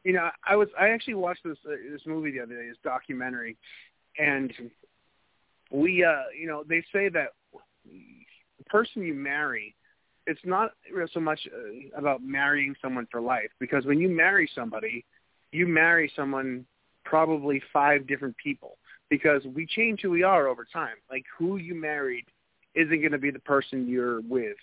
you 0.04 0.12
know 0.12 0.28
i 0.46 0.54
was 0.54 0.68
i 0.78 0.88
actually 0.88 1.14
watched 1.14 1.44
this 1.44 1.56
uh, 1.66 1.74
this 1.90 2.02
movie 2.06 2.30
the 2.30 2.40
other 2.40 2.54
day 2.54 2.68
this 2.68 2.76
documentary 2.84 3.56
and 4.18 4.52
we 5.70 6.04
uh 6.04 6.24
you 6.38 6.46
know 6.46 6.62
they 6.68 6.84
say 6.92 7.08
that 7.08 7.28
the 8.62 8.70
person 8.70 9.02
you 9.02 9.14
marry 9.14 9.74
it's 10.26 10.40
not 10.44 10.70
so 11.12 11.20
much 11.20 11.40
uh, 11.52 11.98
about 11.98 12.22
marrying 12.22 12.74
someone 12.80 13.06
for 13.10 13.20
life 13.20 13.50
because 13.58 13.84
when 13.86 13.98
you 13.98 14.08
marry 14.08 14.48
somebody 14.54 15.04
you 15.52 15.66
marry 15.66 16.10
someone 16.16 16.64
probably 17.04 17.62
five 17.72 18.06
different 18.06 18.36
people 18.36 18.78
because 19.10 19.44
we 19.54 19.66
change 19.66 20.00
who 20.00 20.10
we 20.10 20.22
are 20.22 20.46
over 20.48 20.66
time. 20.72 20.96
Like 21.10 21.24
who 21.38 21.56
you 21.56 21.74
married 21.74 22.24
isn't 22.74 23.00
going 23.00 23.12
to 23.12 23.18
be 23.18 23.30
the 23.30 23.38
person 23.40 23.86
you're 23.86 24.22
with 24.22 24.56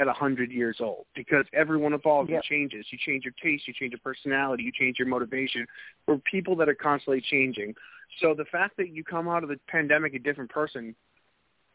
at 0.00 0.08
a 0.08 0.12
hundred 0.12 0.50
years 0.50 0.78
old 0.80 1.04
because 1.14 1.44
everyone 1.52 1.92
evolves 1.92 2.28
Yep. 2.30 2.36
and 2.36 2.42
changes. 2.44 2.86
You 2.90 2.98
change 2.98 3.24
your 3.24 3.34
taste, 3.42 3.68
you 3.68 3.74
change 3.74 3.92
your 3.92 4.00
personality, 4.02 4.64
you 4.64 4.72
change 4.72 4.98
your 4.98 5.06
motivation. 5.08 5.66
We're 6.06 6.18
people 6.18 6.56
that 6.56 6.68
are 6.68 6.74
constantly 6.74 7.20
changing. 7.20 7.74
So 8.20 8.34
the 8.34 8.46
fact 8.46 8.76
that 8.78 8.88
you 8.88 9.04
come 9.04 9.28
out 9.28 9.42
of 9.42 9.48
the 9.48 9.60
pandemic 9.68 10.14
a 10.14 10.18
different 10.18 10.50
person 10.50 10.96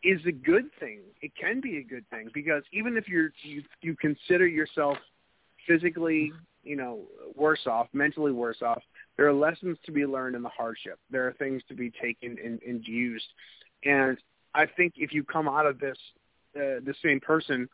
is 0.03 0.21
a 0.25 0.31
good 0.31 0.69
thing. 0.79 1.01
It 1.21 1.31
can 1.39 1.61
be 1.61 1.77
a 1.77 1.83
good 1.83 2.07
thing 2.09 2.29
because 2.33 2.63
even 2.71 2.97
if 2.97 3.07
you're 3.07 3.31
you, 3.43 3.63
you 3.81 3.95
consider 3.95 4.47
yourself 4.47 4.97
physically, 5.67 6.31
you 6.63 6.75
know, 6.75 7.01
worse 7.35 7.65
off, 7.65 7.87
mentally 7.93 8.31
worse 8.31 8.61
off, 8.61 8.81
there 9.15 9.27
are 9.27 9.33
lessons 9.33 9.77
to 9.85 9.91
be 9.91 10.05
learned 10.05 10.35
in 10.35 10.43
the 10.43 10.49
hardship. 10.49 10.99
There 11.09 11.27
are 11.27 11.33
things 11.33 11.61
to 11.69 11.73
be 11.73 11.91
taken 12.01 12.37
and, 12.43 12.61
and 12.61 12.85
used. 12.85 13.25
And 13.83 14.17
I 14.53 14.65
think 14.65 14.93
if 14.97 15.13
you 15.13 15.23
come 15.23 15.47
out 15.47 15.65
of 15.65 15.79
this 15.79 15.97
uh, 16.55 16.81
the 16.85 16.95
same 17.03 17.19
person, 17.19 17.67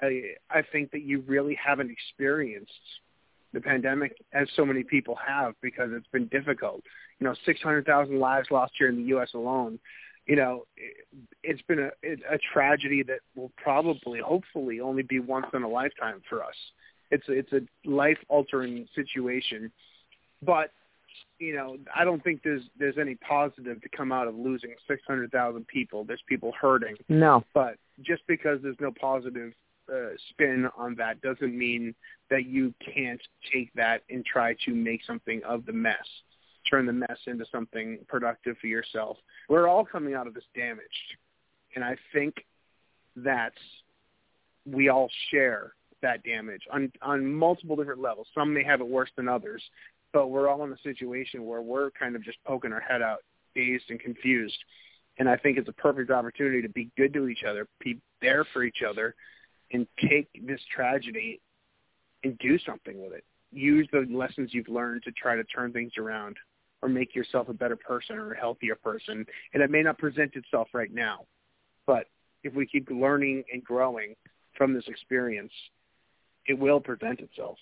I, 0.00 0.22
I 0.50 0.62
think 0.70 0.92
that 0.92 1.02
you 1.02 1.24
really 1.26 1.56
haven't 1.62 1.90
experienced 1.90 2.72
the 3.52 3.60
pandemic 3.60 4.12
as 4.32 4.46
so 4.54 4.64
many 4.64 4.82
people 4.82 5.16
have 5.26 5.54
because 5.62 5.90
it's 5.92 6.06
been 6.08 6.26
difficult. 6.28 6.82
You 7.18 7.26
know, 7.26 7.34
600,000 7.44 8.18
lives 8.18 8.48
lost 8.50 8.74
here 8.78 8.88
in 8.88 8.96
the 8.96 9.08
U.S. 9.08 9.30
alone. 9.34 9.78
You 10.28 10.36
know, 10.36 10.64
it, 10.76 11.06
it's 11.42 11.62
been 11.62 11.78
a, 11.80 11.90
it, 12.02 12.20
a 12.30 12.38
tragedy 12.52 13.02
that 13.04 13.20
will 13.34 13.50
probably, 13.56 14.20
hopefully, 14.20 14.80
only 14.80 15.02
be 15.02 15.18
once 15.20 15.46
in 15.54 15.62
a 15.62 15.68
lifetime 15.68 16.20
for 16.28 16.44
us. 16.44 16.54
It's 17.10 17.26
a, 17.28 17.32
it's 17.32 17.52
a 17.52 17.60
life 17.88 18.18
altering 18.28 18.86
situation, 18.94 19.72
but 20.42 20.70
you 21.38 21.54
know, 21.54 21.76
I 21.94 22.04
don't 22.04 22.22
think 22.22 22.42
there's 22.42 22.62
there's 22.78 22.98
any 22.98 23.14
positive 23.14 23.80
to 23.80 23.88
come 23.88 24.12
out 24.12 24.28
of 24.28 24.34
losing 24.36 24.74
600,000 24.86 25.66
people. 25.66 26.04
There's 26.04 26.22
people 26.28 26.52
hurting, 26.60 26.96
No. 27.08 27.44
but 27.54 27.76
just 28.02 28.22
because 28.26 28.60
there's 28.62 28.76
no 28.80 28.92
positive 29.00 29.52
uh, 29.92 30.10
spin 30.30 30.68
on 30.76 30.94
that 30.96 31.20
doesn't 31.22 31.56
mean 31.56 31.94
that 32.30 32.44
you 32.44 32.74
can't 32.94 33.20
take 33.52 33.72
that 33.74 34.02
and 34.10 34.24
try 34.24 34.54
to 34.66 34.74
make 34.74 35.00
something 35.04 35.40
of 35.44 35.64
the 35.64 35.72
mess, 35.72 36.06
turn 36.68 36.86
the 36.86 36.92
mess 36.92 37.18
into 37.26 37.44
something 37.50 37.98
productive 38.08 38.56
for 38.60 38.66
yourself. 38.66 39.16
We're 39.48 39.68
all 39.68 39.84
coming 39.84 40.14
out 40.14 40.26
of 40.26 40.34
this 40.34 40.44
damaged, 40.54 41.16
and 41.74 41.84
I 41.84 41.96
think 42.12 42.34
that 43.16 43.52
we 44.64 44.88
all 44.88 45.08
share 45.30 45.72
that 46.02 46.22
damage 46.22 46.62
on 46.72 46.92
on 47.02 47.32
multiple 47.32 47.76
different 47.76 48.00
levels. 48.00 48.28
Some 48.34 48.52
may 48.54 48.62
have 48.64 48.80
it 48.80 48.88
worse 48.88 49.10
than 49.16 49.28
others, 49.28 49.62
but 50.12 50.28
we're 50.28 50.48
all 50.48 50.64
in 50.64 50.72
a 50.72 50.78
situation 50.78 51.44
where 51.44 51.62
we're 51.62 51.90
kind 51.92 52.16
of 52.16 52.22
just 52.22 52.38
poking 52.44 52.72
our 52.72 52.80
head 52.80 53.02
out, 53.02 53.18
dazed 53.54 53.84
and 53.90 54.00
confused. 54.00 54.58
And 55.18 55.28
I 55.28 55.36
think 55.36 55.58
it's 55.58 55.68
a 55.68 55.72
perfect 55.72 56.10
opportunity 56.10 56.62
to 56.62 56.68
be 56.68 56.90
good 56.96 57.12
to 57.14 57.28
each 57.28 57.42
other, 57.42 57.66
be 57.80 57.98
there 58.20 58.44
for 58.52 58.62
each 58.62 58.82
other, 58.88 59.14
and 59.72 59.86
take 60.08 60.28
this 60.46 60.60
tragedy 60.74 61.40
and 62.22 62.38
do 62.38 62.58
something 62.60 63.00
with 63.02 63.12
it. 63.12 63.24
Use 63.50 63.88
the 63.92 64.06
lessons 64.10 64.50
you've 64.52 64.68
learned 64.68 65.02
to 65.04 65.12
try 65.12 65.34
to 65.34 65.44
turn 65.44 65.72
things 65.72 65.92
around 65.98 66.36
or 66.82 66.88
make 66.88 67.14
yourself 67.14 67.48
a 67.48 67.54
better 67.54 67.76
person 67.76 68.16
or 68.16 68.32
a 68.32 68.38
healthier 68.38 68.76
person. 68.76 69.26
And 69.52 69.62
it 69.62 69.70
may 69.70 69.82
not 69.82 69.98
present 69.98 70.34
itself 70.34 70.68
right 70.72 70.92
now, 70.92 71.26
but 71.86 72.06
if 72.44 72.54
we 72.54 72.66
keep 72.66 72.88
learning 72.90 73.44
and 73.52 73.62
growing 73.64 74.14
from 74.56 74.72
this 74.74 74.84
experience, 74.86 75.52
it 76.46 76.58
will 76.58 76.80
present 76.80 77.20
itself. 77.20 77.58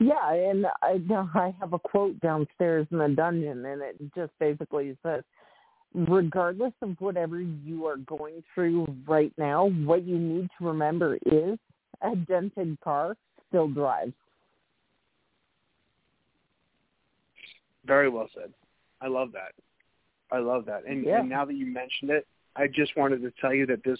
Yeah, 0.00 0.32
and 0.32 0.66
I 0.82 0.98
I 1.34 1.54
have 1.60 1.72
a 1.72 1.78
quote 1.78 2.18
downstairs 2.20 2.86
in 2.90 2.98
the 2.98 3.08
dungeon, 3.08 3.64
and 3.64 3.80
it 3.80 3.96
just 4.14 4.32
basically 4.40 4.96
says, 5.02 5.22
regardless 5.94 6.72
of 6.82 6.96
whatever 6.98 7.40
you 7.40 7.86
are 7.86 7.96
going 7.96 8.42
through 8.54 8.86
right 9.06 9.32
now, 9.38 9.66
what 9.84 10.04
you 10.04 10.18
need 10.18 10.48
to 10.58 10.66
remember 10.66 11.16
is 11.26 11.58
a 12.02 12.16
dented 12.16 12.78
car 12.82 13.16
still 13.48 13.68
drives. 13.68 14.12
Very 17.86 18.08
well 18.08 18.28
said. 18.34 18.52
I 19.00 19.08
love 19.08 19.32
that. 19.32 19.52
I 20.30 20.38
love 20.38 20.64
that. 20.66 20.84
And, 20.86 21.04
Yeah. 21.04 21.20
and 21.20 21.28
now 21.28 21.44
that 21.44 21.54
you 21.54 21.66
mentioned 21.66 22.10
it, 22.10 22.26
I 22.56 22.68
just 22.68 22.96
wanted 22.96 23.20
to 23.22 23.32
tell 23.40 23.52
you 23.52 23.66
that 23.66 23.82
this 23.84 23.98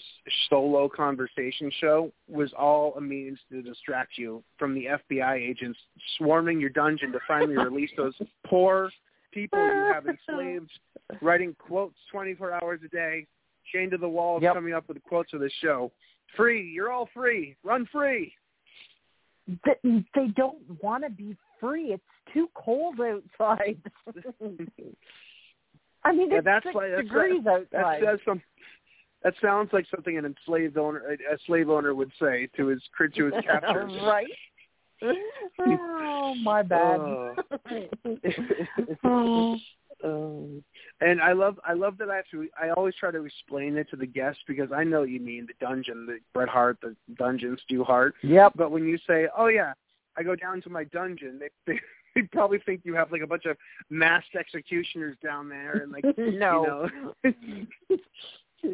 solo 0.49 0.87
conversation 0.87 1.69
show 1.81 2.11
was 2.29 2.53
all 2.53 2.95
a 2.95 3.01
means 3.01 3.37
to 3.51 3.61
distract 3.61 4.17
you 4.17 4.43
from 4.57 4.73
the 4.73 4.85
FBI 4.85 5.35
agents 5.35 5.77
swarming 6.17 6.59
your 6.61 6.69
dungeon 6.69 7.11
to 7.11 7.19
finally 7.27 7.57
release 7.57 7.91
those 7.97 8.13
poor 8.47 8.89
people 9.33 9.59
you 9.59 9.91
have 9.93 10.07
enslaved, 10.29 10.71
writing 11.21 11.53
quotes 11.59 11.97
24 12.11 12.53
hours 12.53 12.79
a 12.85 12.87
day, 12.87 13.27
chained 13.73 13.91
to 13.91 13.97
the 13.97 14.07
wall, 14.07 14.41
Yep. 14.41 14.53
coming 14.53 14.73
up 14.73 14.87
with 14.87 15.03
quotes 15.03 15.33
of 15.33 15.41
the 15.41 15.51
show. 15.61 15.91
Free, 16.37 16.65
you're 16.71 16.91
all 16.91 17.09
free. 17.13 17.55
Run 17.63 17.85
free. 17.91 18.33
They, 19.47 20.05
they 20.15 20.27
don't 20.35 20.57
want 20.81 21.03
to 21.03 21.09
be 21.09 21.35
free. 21.65 21.93
It's 21.93 22.03
too 22.33 22.49
cold 22.53 22.95
outside. 22.99 23.77
I 26.03 26.11
mean, 26.11 26.29
Yeah, 26.31 26.37
it's 26.37 26.45
that's 26.45 26.63
six 26.65 26.75
like- 26.75 26.89
that's- 26.91 27.03
degrees 27.07 27.43
That 27.43 27.67
outside. 27.73 28.01
says 28.03 28.19
some. 28.25 28.41
That 29.23 29.33
sounds 29.41 29.71
like 29.73 29.87
something 29.89 30.17
an 30.19 30.25
enslaved 30.25 30.77
owner, 30.77 30.99
a 31.11 31.37
slave 31.47 31.67
owner, 31.69 31.95
would 31.95 32.11
say 32.21 32.47
to 32.57 32.67
his 32.67 32.81
to 33.15 33.25
his 33.25 33.33
captors. 33.43 33.91
right? 34.03 34.27
Oh, 35.59 36.35
my 36.43 36.61
bad. 36.61 36.99
Oh. 39.03 39.57
Um, 40.03 40.63
and 41.01 41.21
I 41.21 41.31
love 41.31 41.57
I 41.65 41.71
love 41.73 41.97
that 41.99 42.09
I 42.09 42.17
have 42.17 42.25
to 42.31 42.47
I 42.61 42.69
always 42.71 42.93
try 42.99 43.11
to 43.11 43.23
explain 43.25 43.77
it 43.77 43.89
to 43.91 43.95
the 43.95 44.05
guests 44.05 44.41
because 44.45 44.69
I 44.73 44.83
know 44.83 44.99
what 44.99 45.09
you 45.09 45.21
mean 45.21 45.47
the 45.47 45.65
dungeon 45.65 46.05
the 46.05 46.19
Bret 46.33 46.49
Hart 46.49 46.77
the 46.81 46.95
dungeon 47.17 47.57
Stu 47.63 47.83
Hart 47.83 48.13
yep. 48.21 48.51
but 48.55 48.71
when 48.71 48.85
you 48.85 48.97
say 49.07 49.27
oh 49.37 49.47
yeah 49.47 49.71
I 50.17 50.23
go 50.23 50.35
down 50.35 50.61
to 50.61 50.69
my 50.69 50.83
dungeon 50.85 51.39
they 51.39 51.49
they, 51.65 51.79
they 52.15 52.21
probably 52.23 52.59
think 52.65 52.81
you 52.83 52.95
have 52.95 53.11
like 53.11 53.21
a 53.21 53.27
bunch 53.27 53.45
of 53.45 53.57
masked 53.89 54.35
executioners 54.35 55.17
down 55.23 55.49
there 55.49 55.77
and 55.77 55.91
like 55.91 56.05
no, 56.17 56.89
you 57.23 57.33
know 57.33 57.97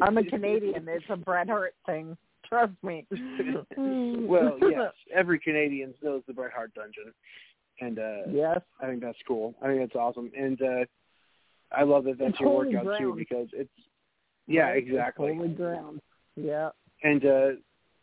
I'm 0.00 0.16
a 0.16 0.24
Canadian. 0.24 0.86
It's 0.88 1.04
a 1.10 1.16
Bret 1.16 1.48
Hart 1.48 1.74
thing. 1.84 2.16
Trust 2.48 2.72
me. 2.82 3.06
well 3.76 4.58
yes 4.60 4.92
every 5.14 5.38
Canadian 5.38 5.94
knows 6.02 6.22
the 6.26 6.32
Bret 6.32 6.52
Hart 6.52 6.72
dungeon 6.74 7.12
and 7.80 7.98
uh 7.98 8.30
yes. 8.30 8.60
I 8.80 8.86
think 8.86 9.02
that's 9.02 9.18
cool. 9.26 9.54
I 9.62 9.66
think 9.66 9.80
that's 9.80 9.96
awesome, 9.96 10.30
and 10.36 10.60
uh 10.62 10.84
I 11.70 11.84
love 11.84 12.04
that 12.04 12.18
that's 12.18 12.32
It's 12.32 12.40
your 12.40 12.64
workout 12.64 12.98
too 12.98 13.14
because 13.16 13.48
it's 13.52 13.70
yeah 14.46 14.64
Right? 14.64 14.78
It's 14.78 14.88
exactly. 14.88 15.34
Holy 15.34 15.48
ground. 15.48 16.00
Yeah. 16.36 16.70
And 17.02 17.24
uh 17.24 17.48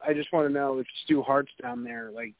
I 0.06 0.14
just 0.14 0.32
want 0.32 0.48
to 0.48 0.54
know 0.54 0.80
if 0.80 0.88
Stu 1.04 1.22
Hart's 1.22 1.52
down 1.62 1.84
there, 1.84 2.12
like 2.14 2.34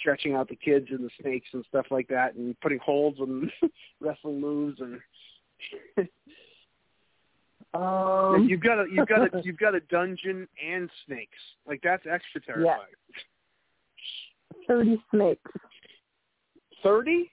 stretching 0.00 0.34
out 0.34 0.48
the 0.48 0.56
kids 0.56 0.86
and 0.90 1.00
the 1.00 1.10
snakes 1.20 1.48
and 1.52 1.64
stuff 1.68 1.86
like 1.90 2.08
that, 2.08 2.34
and 2.34 2.58
putting 2.60 2.78
holds 2.78 3.20
on 3.20 3.50
wrestling 4.00 4.40
moves, 4.40 4.80
and 4.80 5.00
Um, 7.74 8.46
you've 8.48 8.60
got 8.60 8.80
a 8.80 8.86
you've 8.92 9.08
got 9.08 9.22
a 9.22 9.40
you've 9.44 9.58
got 9.58 9.74
a 9.74 9.80
dungeon 9.80 10.46
and 10.62 10.90
snakes. 11.06 11.38
Like 11.66 11.80
that's 11.82 12.04
extra 12.10 12.40
terrifying. 12.42 12.78
thirty 14.66 15.02
snakes. 15.10 15.50
Thirty? 16.82 17.30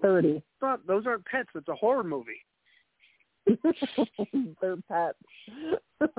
Thirty. 0.00 0.42
Not 0.60 0.86
those 0.86 1.06
aren't 1.06 1.24
pets. 1.24 1.50
It's 1.54 1.68
a 1.68 1.74
horror 1.74 2.02
movie. 2.02 2.42
They're 4.60 4.76
pets. 4.88 5.18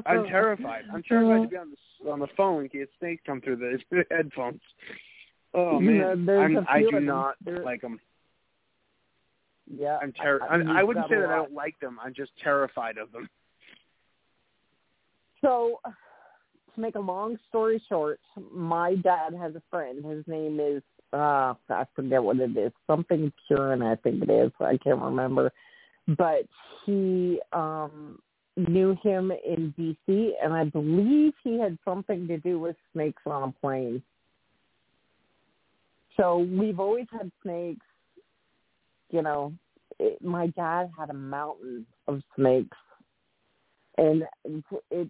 I'm 0.05 0.25
terrified. 0.25 0.83
I'm 0.93 1.03
terrified 1.03 1.43
to 1.43 1.47
be 1.49 1.57
on 1.57 1.73
the 2.03 2.09
on 2.09 2.19
the 2.19 2.27
phone 2.37 2.63
in 2.63 2.69
case 2.69 2.87
snakes 2.99 3.23
come 3.25 3.41
through 3.41 3.57
the 3.57 4.05
headphones. 4.11 4.61
Oh 5.53 5.79
You 5.79 5.91
man, 5.91 5.99
know, 5.99 6.25
there's 6.25 6.57
I'm, 6.57 6.57
a 6.57 6.65
I 6.69 6.79
do 6.81 6.99
not 6.99 7.35
There- 7.43 7.63
like 7.63 7.81
them. 7.81 7.99
Yeah. 9.67 9.97
I'm 10.01 10.11
ter- 10.11 10.41
I- 10.41 10.57
I, 10.57 10.79
I 10.79 10.83
wouldn't 10.83 11.07
say 11.09 11.15
that 11.19 11.29
I 11.29 11.35
don't 11.35 11.53
like 11.53 11.79
them. 11.79 11.97
I'm 12.03 12.13
just 12.13 12.31
terrified 12.43 12.97
of 12.97 13.11
them. 13.11 13.29
So, 15.41 15.79
to 15.85 16.81
make 16.81 16.95
a 16.95 16.99
long 16.99 17.37
story 17.49 17.81
short, 17.89 18.19
my 18.51 18.95
dad 18.95 19.33
has 19.33 19.55
a 19.55 19.61
friend. 19.69 20.03
His 20.03 20.23
name 20.27 20.59
is 20.59 20.81
uh 21.13 21.53
I 21.69 21.85
forget 21.95 22.23
what 22.23 22.39
it 22.39 22.57
is, 22.57 22.71
something 22.87 23.31
Purin, 23.49 23.83
I 23.85 23.95
think 24.01 24.23
it 24.23 24.29
is. 24.31 24.51
I 24.59 24.77
can't 24.77 25.01
remember, 25.01 25.51
but 26.07 26.45
he 26.85 27.39
um 27.53 28.19
knew 28.57 28.95
him 29.03 29.31
in 29.31 29.73
DC, 29.77 30.31
and 30.43 30.53
I 30.53 30.63
believe 30.65 31.33
he 31.43 31.59
had 31.59 31.77
something 31.85 32.27
to 32.27 32.37
do 32.37 32.59
with 32.59 32.75
snakes 32.93 33.21
on 33.25 33.49
a 33.49 33.51
plane. 33.61 34.01
So 36.17 36.37
we've 36.37 36.79
always 36.79 37.07
had 37.11 37.31
snakes. 37.41 37.85
You 39.09 39.21
know, 39.21 39.53
it, 39.99 40.21
my 40.23 40.47
dad 40.47 40.89
had 40.97 41.09
a 41.09 41.13
mountain 41.13 41.85
of 42.07 42.21
snakes, 42.35 42.77
and 43.97 44.23
it 44.91 45.09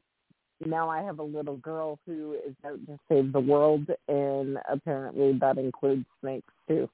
now 0.65 0.89
I 0.89 1.01
have 1.01 1.19
a 1.19 1.23
little 1.23 1.57
girl 1.57 1.99
who 2.05 2.37
is 2.47 2.55
out 2.65 2.79
to 2.87 2.97
save 3.09 3.31
the 3.33 3.39
world, 3.39 3.87
and 4.07 4.57
apparently 4.69 5.37
that 5.39 5.57
includes 5.57 6.05
snakes 6.21 6.53
too. 6.67 6.89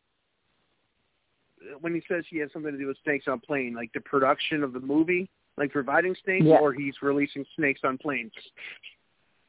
When 1.81 1.93
he 1.93 2.01
says 2.07 2.23
he 2.29 2.37
has 2.39 2.49
something 2.53 2.71
to 2.71 2.77
do 2.77 2.87
with 2.87 2.97
snakes 3.03 3.25
on 3.27 3.39
plane, 3.39 3.73
like 3.73 3.91
the 3.93 4.01
production 4.01 4.63
of 4.63 4.73
the 4.73 4.79
movie, 4.79 5.29
like 5.57 5.71
providing 5.71 6.15
snakes, 6.23 6.45
Yeah. 6.45 6.59
or 6.59 6.73
he's 6.73 6.95
releasing 7.01 7.45
snakes 7.55 7.81
on 7.83 7.97
planes. 7.97 8.31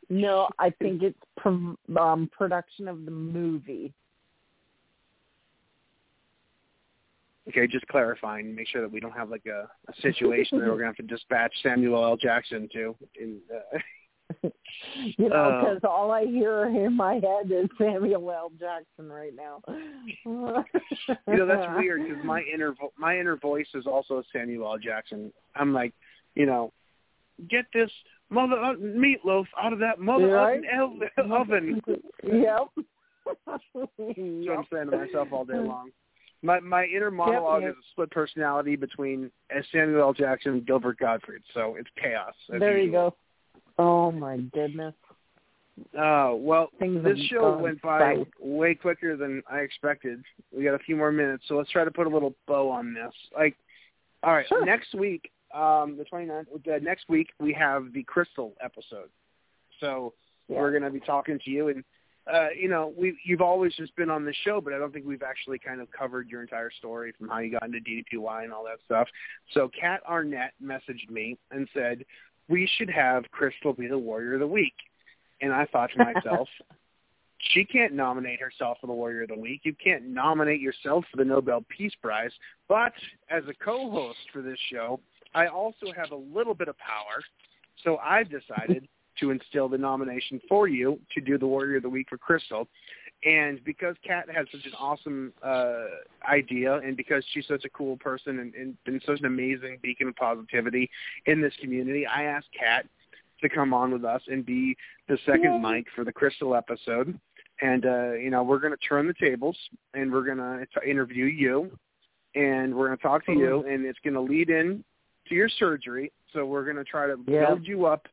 No, 0.08 0.48
I 0.58 0.70
think 0.70 1.02
it's 1.02 1.18
pro- 1.36 1.76
um, 1.96 2.28
production 2.36 2.88
of 2.88 3.04
the 3.04 3.12
movie. 3.12 3.92
Okay, 7.50 7.66
just 7.66 7.86
clarifying, 7.88 8.54
make 8.54 8.68
sure 8.68 8.80
that 8.80 8.90
we 8.90 9.00
don't 9.00 9.12
have 9.12 9.28
like 9.30 9.46
a, 9.46 9.68
a 9.90 10.00
situation 10.02 10.58
that 10.58 10.66
we're 10.66 10.74
gonna 10.76 10.86
have 10.86 10.96
to 10.96 11.02
dispatch 11.02 11.52
Samuel 11.62 12.04
L. 12.04 12.16
Jackson 12.16 12.68
to. 12.72 12.94
In, 13.20 13.38
uh, 13.54 13.78
You 15.16 15.28
know, 15.28 15.60
because 15.64 15.80
all 15.82 16.12
I 16.12 16.24
hear 16.24 16.66
in 16.66 16.96
my 16.96 17.14
head 17.14 17.50
is 17.50 17.68
Samuel 17.76 18.30
L. 18.30 18.52
Jackson 18.58 19.10
right 19.10 19.32
now. 19.34 19.60
you 20.24 21.36
know 21.36 21.46
that's 21.46 21.66
weird 21.76 22.02
because 22.08 22.24
my 22.24 22.40
inner 22.42 22.72
vo- 22.72 22.92
my 22.96 23.18
inner 23.18 23.36
voice 23.36 23.66
is 23.74 23.86
also 23.86 24.22
Samuel 24.32 24.70
L. 24.72 24.78
Jackson. 24.78 25.32
I'm 25.56 25.72
like, 25.74 25.92
you 26.36 26.46
know, 26.46 26.72
get 27.48 27.64
this 27.74 27.90
mother 28.30 28.54
uh, 28.56 28.74
meatloaf 28.74 29.46
out 29.60 29.72
of 29.72 29.80
that 29.80 29.98
mother 29.98 30.28
Right? 30.28 30.60
oven. 30.80 31.00
oven. 31.32 31.82
Yep. 32.22 32.68
What 33.44 33.60
I'm 33.76 34.66
saying 34.72 34.90
to 34.90 34.96
myself 34.96 35.28
all 35.32 35.44
day 35.44 35.58
long. 35.58 35.90
My 36.42 36.60
my 36.60 36.84
inner 36.84 37.10
monologue 37.10 37.62
yep. 37.62 37.72
is 37.72 37.76
a 37.76 37.86
split 37.92 38.10
personality 38.10 38.76
between 38.76 39.30
uh, 39.54 39.60
Samuel 39.72 40.00
L. 40.00 40.12
Jackson 40.12 40.52
and 40.52 40.66
Gilbert 40.66 40.98
Gottfried, 40.98 41.42
so 41.52 41.76
it's 41.78 41.90
chaos. 42.00 42.34
There 42.48 42.78
you 42.78 42.90
go. 42.90 43.14
Oh 43.78 44.10
my 44.10 44.38
goodness. 44.38 44.94
Oh 45.98 46.36
well, 46.36 46.70
Things 46.78 47.02
this 47.04 47.18
show 47.30 47.58
went 47.58 47.80
by 47.82 48.24
way 48.38 48.74
quicker 48.74 49.16
than 49.16 49.42
I 49.50 49.58
expected. 49.58 50.22
We 50.54 50.64
got 50.64 50.74
a 50.74 50.78
few 50.78 50.96
more 50.96 51.12
minutes, 51.12 51.44
so 51.46 51.56
let's 51.56 51.70
try 51.70 51.84
to 51.84 51.90
put 51.90 52.06
a 52.06 52.10
little 52.10 52.34
bow 52.46 52.70
on 52.70 52.94
this. 52.94 53.12
Like, 53.36 53.56
all 54.22 54.34
right, 54.34 54.46
Sure. 54.48 54.64
next 54.64 54.94
week, 54.94 55.30
um, 55.54 55.96
the 55.96 56.04
29th, 56.04 56.46
uh, 56.68 56.78
next 56.82 57.08
week 57.08 57.28
we 57.40 57.52
have 57.54 57.92
the 57.92 58.02
Crystal 58.04 58.54
episode. 58.62 59.08
So 59.80 60.12
Yeah. 60.48 60.60
we're 60.60 60.70
going 60.70 60.82
to 60.82 60.90
be 60.90 61.00
talking 61.00 61.38
to 61.38 61.50
you, 61.50 61.68
and 61.68 61.84
uh, 62.32 62.48
you 62.58 62.68
know, 62.68 62.92
we 62.96 63.16
you've 63.24 63.40
always 63.40 63.74
just 63.74 63.94
been 63.96 64.10
on 64.10 64.24
the 64.24 64.34
show, 64.44 64.60
but 64.60 64.72
I 64.72 64.78
don't 64.78 64.92
think 64.92 65.06
we've 65.06 65.22
actually 65.22 65.58
kind 65.58 65.80
of 65.80 65.90
covered 65.90 66.28
your 66.28 66.42
entire 66.42 66.70
story 66.70 67.12
from 67.18 67.28
how 67.28 67.38
you 67.38 67.52
got 67.52 67.64
into 67.64 67.78
DDPY 67.78 68.44
and 68.44 68.52
all 68.52 68.64
that 68.64 68.78
stuff. 68.84 69.08
So 69.52 69.70
Kat 69.78 70.00
Arnett 70.08 70.52
messaged 70.62 71.10
me 71.10 71.38
and 71.50 71.68
said 71.74 72.04
we 72.48 72.68
should 72.76 72.90
have 72.90 73.24
Crystal 73.30 73.72
be 73.72 73.86
the 73.86 73.98
Warrior 73.98 74.34
of 74.34 74.40
the 74.40 74.46
Week, 74.46 74.74
and 75.40 75.52
I 75.52 75.66
thought 75.66 75.90
to 75.96 76.04
myself. 76.14 76.48
She 77.54 77.64
can't 77.64 77.94
nominate 77.94 78.38
herself 78.38 78.76
for 78.82 78.86
the 78.86 78.92
Warrior 78.92 79.22
of 79.22 79.28
the 79.28 79.38
Week. 79.38 79.62
You 79.64 79.74
can't 79.82 80.04
nominate 80.04 80.60
yourself 80.60 81.06
for 81.10 81.16
the 81.16 81.24
Nobel 81.24 81.64
Peace 81.70 81.94
Prize. 82.02 82.32
But 82.68 82.92
as 83.30 83.44
a 83.48 83.64
co-host 83.64 84.18
for 84.30 84.42
this 84.42 84.58
show, 84.70 85.00
I 85.34 85.46
also 85.46 85.86
have 85.96 86.10
a 86.10 86.16
little 86.16 86.52
bit 86.52 86.68
of 86.68 86.76
power. 86.76 87.22
So 87.82 87.96
I've 87.96 88.28
decided 88.28 88.86
to 89.20 89.30
instill 89.30 89.68
the 89.68 89.78
nomination 89.78 90.40
for 90.48 90.68
you 90.68 90.98
to 91.14 91.20
do 91.20 91.38
the 91.38 91.46
Warrior 91.46 91.76
of 91.76 91.82
the 91.82 91.88
Week 91.88 92.08
for 92.08 92.18
Crystal. 92.18 92.66
And 93.24 93.62
because 93.64 93.96
Kat 94.06 94.26
has 94.34 94.46
such 94.50 94.64
an 94.64 94.72
awesome 94.78 95.32
uh, 95.42 95.84
idea, 96.26 96.76
and 96.78 96.96
because 96.96 97.22
she's 97.32 97.46
such 97.46 97.64
a 97.66 97.68
cool 97.70 97.96
person 97.98 98.38
and, 98.38 98.54
and 98.54 98.76
been 98.84 99.00
such 99.04 99.20
an 99.20 99.26
amazing 99.26 99.78
beacon 99.82 100.08
of 100.08 100.16
positivity 100.16 100.88
in 101.26 101.42
this 101.42 101.52
community, 101.60 102.06
I 102.06 102.24
asked 102.24 102.48
Kat 102.58 102.86
to 103.42 103.48
come 103.48 103.74
on 103.74 103.92
with 103.92 104.04
us 104.04 104.22
and 104.28 104.44
be 104.44 104.74
the 105.08 105.18
second 105.26 105.52
Yay. 105.54 105.58
mic 105.58 105.86
for 105.94 106.04
the 106.04 106.12
Crystal 106.12 106.54
episode. 106.54 107.18
and 107.62 107.84
uh, 107.84 108.12
you 108.12 108.30
know 108.30 108.42
we're 108.42 108.58
going 108.58 108.72
to 108.72 108.78
turn 108.88 109.06
the 109.06 109.14
tables, 109.14 109.56
and 109.92 110.10
we're 110.10 110.24
going 110.24 110.38
to 110.38 110.66
interview 110.88 111.26
you, 111.26 111.70
and 112.34 112.74
we're 112.74 112.86
going 112.86 112.96
to 112.96 113.02
talk 113.02 113.26
to 113.26 113.32
you, 113.32 113.64
and 113.68 113.84
it's 113.84 113.98
going 114.02 114.14
to 114.14 114.20
lead 114.20 114.48
in 114.48 114.82
to 115.28 115.34
your 115.34 115.48
surgery. 115.50 116.10
So 116.32 116.46
we're 116.46 116.64
going 116.64 116.76
to 116.76 116.84
try 116.84 117.06
to 117.06 117.18
Yeah. 117.26 117.48
build 117.48 117.66
you 117.66 117.84
up, 117.84 118.06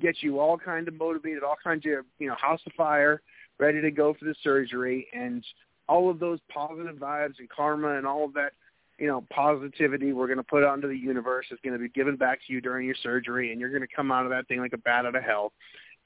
get 0.00 0.22
you 0.22 0.40
all 0.40 0.58
kind 0.58 0.88
of 0.88 0.94
motivated, 0.94 1.42
all 1.42 1.56
kinds 1.62 1.84
of 1.86 2.04
you 2.18 2.28
know 2.28 2.34
house 2.34 2.60
of 2.66 2.72
fire, 2.72 3.22
ready 3.58 3.80
to 3.80 3.90
go 3.90 4.14
for 4.14 4.24
the 4.24 4.34
surgery, 4.42 5.06
and 5.14 5.44
all 5.88 6.10
of 6.10 6.18
those 6.18 6.38
positive 6.52 6.96
vibes 6.96 7.38
and 7.38 7.48
karma 7.48 7.96
and 7.96 8.06
all 8.06 8.24
of 8.24 8.34
that 8.34 8.52
you 8.98 9.06
know, 9.06 9.24
positivity 9.30 10.12
we're 10.12 10.26
going 10.26 10.38
to 10.38 10.44
put 10.44 10.62
onto 10.62 10.88
the 10.88 10.96
universe 10.96 11.46
is 11.50 11.58
going 11.64 11.72
to 11.72 11.78
be 11.78 11.88
given 11.88 12.16
back 12.16 12.38
to 12.46 12.52
you 12.52 12.60
during 12.60 12.86
your 12.86 12.94
surgery, 13.02 13.50
and 13.50 13.60
you're 13.60 13.70
going 13.70 13.82
to 13.82 13.94
come 13.94 14.12
out 14.12 14.24
of 14.24 14.30
that 14.30 14.46
thing 14.46 14.60
like 14.60 14.72
a 14.72 14.78
bat 14.78 15.04
out 15.04 15.16
of 15.16 15.22
hell. 15.22 15.52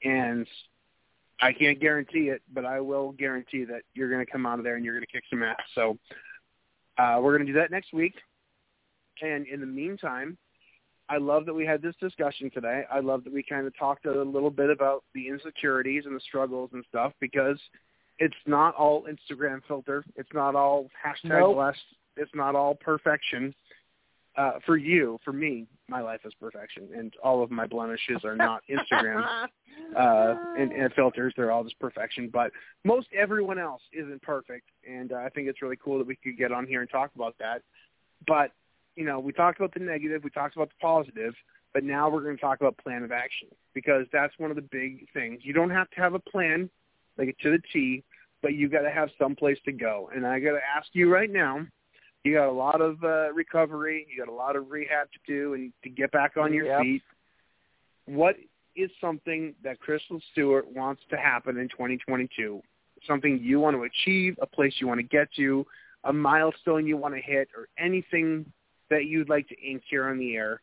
And 0.03 0.47
I 1.41 1.53
can't 1.53 1.79
guarantee 1.79 2.29
it, 2.29 2.41
but 2.53 2.65
I 2.65 2.81
will 2.81 3.11
guarantee 3.11 3.63
that 3.65 3.81
you're 3.93 4.09
going 4.09 4.25
to 4.25 4.31
come 4.31 4.45
out 4.45 4.59
of 4.59 4.65
there 4.65 4.75
and 4.75 4.83
you're 4.83 4.95
going 4.95 5.05
to 5.05 5.11
kick 5.11 5.23
some 5.29 5.43
ass. 5.43 5.57
So 5.75 5.97
uh, 6.97 7.19
we're 7.21 7.37
going 7.37 7.45
to 7.45 7.53
do 7.53 7.59
that 7.59 7.71
next 7.71 7.93
week. 7.93 8.15
And 9.21 9.45
in 9.47 9.59
the 9.59 9.67
meantime, 9.67 10.37
I 11.09 11.17
love 11.17 11.45
that 11.47 11.53
we 11.53 11.65
had 11.65 11.81
this 11.81 11.95
discussion 11.99 12.51
today. 12.51 12.83
I 12.91 12.99
love 12.99 13.23
that 13.23 13.33
we 13.33 13.41
kind 13.41 13.65
of 13.65 13.77
talked 13.77 14.05
a 14.05 14.21
little 14.21 14.51
bit 14.51 14.69
about 14.69 15.03
the 15.15 15.27
insecurities 15.27 16.03
and 16.05 16.15
the 16.15 16.19
struggles 16.21 16.69
and 16.73 16.85
stuff 16.87 17.13
because 17.19 17.57
it's 18.19 18.35
not 18.45 18.75
all 18.75 19.05
Instagram 19.05 19.61
filter. 19.67 20.05
It's 20.15 20.29
not 20.33 20.55
all 20.55 20.87
hashtag 21.03 21.39
Nope. 21.39 21.55
blessed. 21.55 21.79
It's 22.15 22.31
not 22.35 22.55
all 22.55 22.75
perfection. 22.75 23.55
Uh, 24.37 24.51
for 24.65 24.77
you, 24.77 25.19
for 25.25 25.33
me, 25.33 25.65
my 25.87 26.01
life 26.01 26.21
is 26.23 26.33
perfection, 26.39 26.87
and 26.95 27.13
all 27.23 27.43
of 27.43 27.49
my 27.49 27.65
blemishes 27.65 28.23
are 28.23 28.35
not 28.35 28.61
Instagram 28.69 29.25
uh, 29.97 30.35
and, 30.57 30.71
and 30.71 30.93
filters. 30.93 31.33
They're 31.35 31.51
all 31.51 31.63
just 31.63 31.79
perfection. 31.79 32.29
But 32.31 32.51
most 32.85 33.07
everyone 33.17 33.57
else 33.57 33.81
isn't 33.91 34.21
perfect, 34.21 34.69
and 34.87 35.11
uh, 35.11 35.15
I 35.15 35.29
think 35.29 35.47
it's 35.47 35.61
really 35.61 35.77
cool 35.83 35.97
that 35.97 36.07
we 36.07 36.15
could 36.15 36.37
get 36.37 36.51
on 36.51 36.67
here 36.67 36.81
and 36.81 36.89
talk 36.89 37.09
about 37.15 37.35
that. 37.39 37.63
But 38.27 38.51
you 38.99 39.05
know, 39.05 39.17
we 39.17 39.31
talked 39.31 39.57
about 39.57 39.73
the 39.73 39.79
negative, 39.79 40.25
we 40.25 40.29
talked 40.29 40.57
about 40.57 40.67
the 40.67 40.75
positive, 40.81 41.33
but 41.73 41.85
now 41.85 42.09
we're 42.09 42.21
going 42.21 42.35
to 42.35 42.41
talk 42.41 42.59
about 42.59 42.77
plan 42.79 43.01
of 43.01 43.13
action 43.13 43.47
because 43.73 44.05
that's 44.11 44.37
one 44.37 44.49
of 44.49 44.57
the 44.57 44.61
big 44.61 45.07
things. 45.13 45.39
You 45.41 45.53
don't 45.53 45.69
have 45.69 45.89
to 45.91 46.01
have 46.01 46.15
a 46.15 46.19
plan 46.19 46.69
like 47.17 47.33
to 47.41 47.51
the 47.51 47.59
T, 47.71 48.03
but 48.41 48.55
you 48.55 48.67
got 48.67 48.81
to 48.81 48.91
have 48.91 49.07
some 49.17 49.37
place 49.37 49.57
to 49.63 49.71
go. 49.71 50.09
And 50.13 50.27
I 50.27 50.41
got 50.41 50.51
to 50.51 50.59
ask 50.75 50.89
you 50.91 51.09
right 51.09 51.31
now. 51.31 51.65
You 52.25 52.33
got 52.33 52.49
a 52.49 52.51
lot 52.51 52.81
of 52.81 53.01
uh, 53.01 53.31
recovery. 53.31 54.05
You 54.11 54.25
got 54.25 54.29
a 54.29 54.35
lot 54.35 54.57
of 54.57 54.69
rehab 54.69 55.07
to 55.13 55.19
do, 55.25 55.53
and 55.53 55.71
to 55.83 55.89
get 55.89 56.11
back 56.11 56.35
on 56.35 56.53
your 56.53 56.65
Yep. 56.65 56.81
feet. 56.81 57.01
What 58.05 58.35
is 58.75 58.91
something 58.99 59.55
that 59.63 59.79
Crystal 59.79 60.19
Stewart 60.33 60.69
wants 60.69 61.03
to 61.09 61.15
happen 61.15 61.57
in 61.57 61.69
2022? 61.69 62.61
Something 63.07 63.39
you 63.41 63.61
want 63.61 63.77
to 63.77 63.83
achieve, 63.83 64.37
a 64.41 64.45
place 64.45 64.73
you 64.79 64.87
want 64.87 64.99
to 64.99 65.07
get 65.07 65.29
to, 65.37 65.65
a 66.03 66.11
milestone 66.11 66.85
you 66.85 66.97
want 66.97 67.15
to 67.15 67.21
hit, 67.21 67.47
or 67.55 67.69
anything 67.77 68.51
that 68.89 69.05
you'd 69.05 69.29
like 69.29 69.47
to 69.49 69.61
ink 69.61 69.83
here 69.89 70.07
on 70.07 70.17
the 70.17 70.35
air 70.35 70.61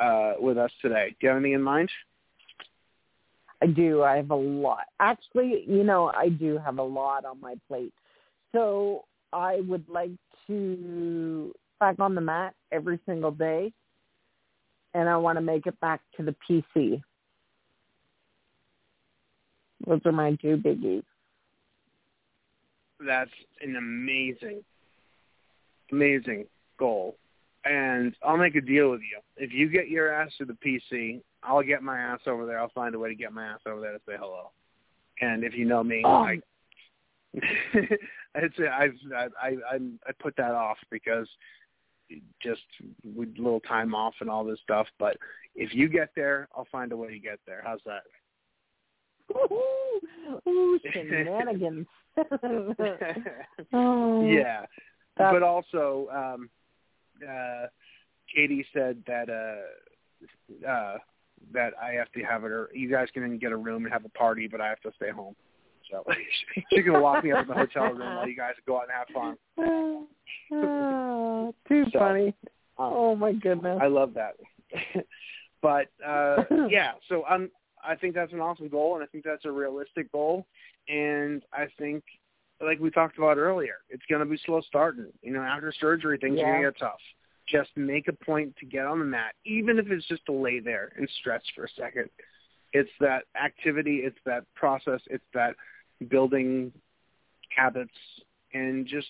uh, 0.00 0.34
with 0.38 0.58
us 0.58 0.70
today. 0.80 1.10
Do 1.20 1.26
you 1.26 1.28
have 1.28 1.38
anything 1.38 1.54
in 1.54 1.62
mind? 1.62 1.90
I 3.62 3.66
do. 3.66 4.02
I 4.02 4.16
have 4.16 4.30
a 4.30 4.36
lot. 4.36 4.84
Actually, 4.98 5.64
you 5.68 5.84
know, 5.84 6.10
I 6.14 6.28
do 6.28 6.58
have 6.58 6.78
a 6.78 6.82
lot 6.82 7.24
on 7.24 7.40
my 7.40 7.54
plate. 7.68 7.92
So 8.52 9.04
I 9.32 9.60
would 9.66 9.88
like 9.88 10.10
to 10.46 11.54
back 11.78 11.98
on 12.00 12.14
the 12.14 12.20
mat 12.20 12.54
every 12.70 12.98
single 13.06 13.30
day, 13.30 13.72
and 14.94 15.08
I 15.08 15.16
want 15.16 15.36
to 15.36 15.42
make 15.42 15.66
it 15.66 15.78
back 15.80 16.00
to 16.16 16.22
the 16.22 16.34
PC. 16.48 17.02
Those 19.86 20.00
are 20.04 20.12
my 20.12 20.34
two 20.36 20.56
biggies. 20.56 21.04
That's 23.04 23.30
an 23.60 23.76
amazing, 23.76 24.62
amazing 25.90 26.46
goal. 26.78 27.16
And 27.64 28.16
I'll 28.24 28.36
make 28.36 28.56
a 28.56 28.60
deal 28.60 28.90
with 28.90 29.00
you. 29.02 29.20
If 29.36 29.52
you 29.52 29.68
get 29.68 29.88
your 29.88 30.12
ass 30.12 30.32
to 30.38 30.44
the 30.44 30.54
PC, 30.64 31.20
I'll 31.44 31.62
get 31.62 31.82
my 31.82 31.98
ass 31.98 32.20
over 32.26 32.44
there. 32.46 32.58
I'll 32.58 32.70
find 32.74 32.94
a 32.94 32.98
way 32.98 33.08
to 33.08 33.14
get 33.14 33.32
my 33.32 33.46
ass 33.46 33.60
over 33.66 33.80
there 33.80 33.92
to 33.92 34.00
say 34.06 34.14
hello. 34.18 34.50
And 35.20 35.44
if 35.44 35.54
you 35.54 35.64
know 35.64 35.84
me, 35.84 36.02
Oh. 36.04 36.10
I 36.24 36.40
it's 37.74 38.54
I've 38.58 38.92
I 39.14 39.28
I 39.40 39.48
I 39.48 39.78
I 40.06 40.12
put 40.20 40.36
that 40.36 40.50
off 40.50 40.76
because 40.90 41.26
just 42.42 42.60
with 43.16 43.30
little 43.38 43.60
time 43.60 43.94
off 43.94 44.14
and 44.20 44.28
all 44.28 44.44
this 44.44 44.58
stuff. 44.62 44.86
But 44.98 45.16
if 45.54 45.72
you 45.74 45.88
get 45.88 46.10
there, 46.14 46.48
I'll 46.54 46.66
find 46.70 46.92
a 46.92 46.96
way 46.96 47.08
to 47.10 47.18
get 47.18 47.38
there. 47.46 47.62
How's 47.64 47.80
that? 47.86 48.02
Ooh, 49.34 50.00
ooh, 50.46 50.78
shenanigans. 50.92 51.86
oh, 53.72 54.26
yeah, 54.26 54.66
that's- 55.16 55.32
but 55.32 55.42
also 55.42 56.08
um 56.12 56.50
uh 57.22 57.66
Katie 58.34 58.66
said 58.72 59.02
that 59.06 59.28
uh 59.28 60.68
uh 60.68 60.98
that 61.52 61.72
I 61.82 61.92
have 61.92 62.10
to 62.12 62.22
have 62.22 62.44
it 62.44 62.52
or 62.52 62.70
you 62.72 62.88
guys 62.90 63.08
can 63.12 63.38
get 63.38 63.52
a 63.52 63.56
room 63.56 63.84
and 63.84 63.92
have 63.92 64.04
a 64.04 64.08
party 64.10 64.46
but 64.46 64.60
I 64.60 64.68
have 64.68 64.80
to 64.82 64.92
stay 64.96 65.10
home. 65.10 65.34
So 65.90 66.04
she's 66.72 66.84
gonna 66.84 67.00
lock 67.00 67.24
me 67.24 67.32
up 67.32 67.42
in 67.42 67.48
the 67.48 67.54
hotel 67.54 67.92
room 67.92 68.16
while 68.16 68.28
you 68.28 68.36
guys 68.36 68.52
go 68.66 68.76
out 68.76 68.84
and 68.84 68.92
have 68.92 69.08
fun. 69.14 70.06
Ah, 70.54 71.50
too 71.68 71.84
So, 71.92 71.98
funny. 71.98 72.34
Oh 72.78 73.16
my 73.16 73.32
goodness. 73.32 73.78
I 73.80 73.86
love 73.86 74.14
that. 74.14 74.36
but 75.62 75.88
uh 76.06 76.44
yeah, 76.68 76.92
so 77.08 77.24
I'm 77.24 77.50
I 77.84 77.96
think 77.96 78.14
that's 78.14 78.32
an 78.32 78.40
awesome 78.40 78.68
goal 78.68 78.94
and 78.94 79.02
I 79.02 79.06
think 79.06 79.24
that's 79.24 79.44
a 79.44 79.50
realistic 79.50 80.10
goal 80.12 80.46
and 80.88 81.42
I 81.52 81.66
think 81.78 82.04
like 82.62 82.78
we 82.78 82.90
talked 82.90 83.18
about 83.18 83.38
earlier, 83.38 83.76
it's 83.88 84.04
gonna 84.10 84.26
be 84.26 84.38
slow 84.44 84.60
starting. 84.62 85.06
You 85.22 85.32
know, 85.32 85.42
after 85.42 85.72
surgery 85.80 86.18
things 86.18 86.38
are 86.40 86.44
gonna 86.44 86.62
get 86.62 86.78
tough. 86.78 87.00
Just 87.48 87.70
make 87.76 88.08
a 88.08 88.12
point 88.12 88.54
to 88.60 88.66
get 88.66 88.86
on 88.86 89.00
the 89.00 89.04
mat, 89.04 89.34
even 89.44 89.78
if 89.78 89.90
it's 89.90 90.06
just 90.06 90.24
to 90.26 90.32
lay 90.32 90.60
there 90.60 90.92
and 90.96 91.08
stretch 91.20 91.44
for 91.54 91.64
a 91.64 91.68
second. 91.76 92.08
It's 92.72 92.90
that 93.00 93.24
activity, 93.42 94.02
it's 94.04 94.18
that 94.24 94.44
process, 94.54 95.00
it's 95.10 95.24
that 95.34 95.56
building 96.08 96.72
habits 97.54 97.90
and 98.54 98.86
just 98.86 99.08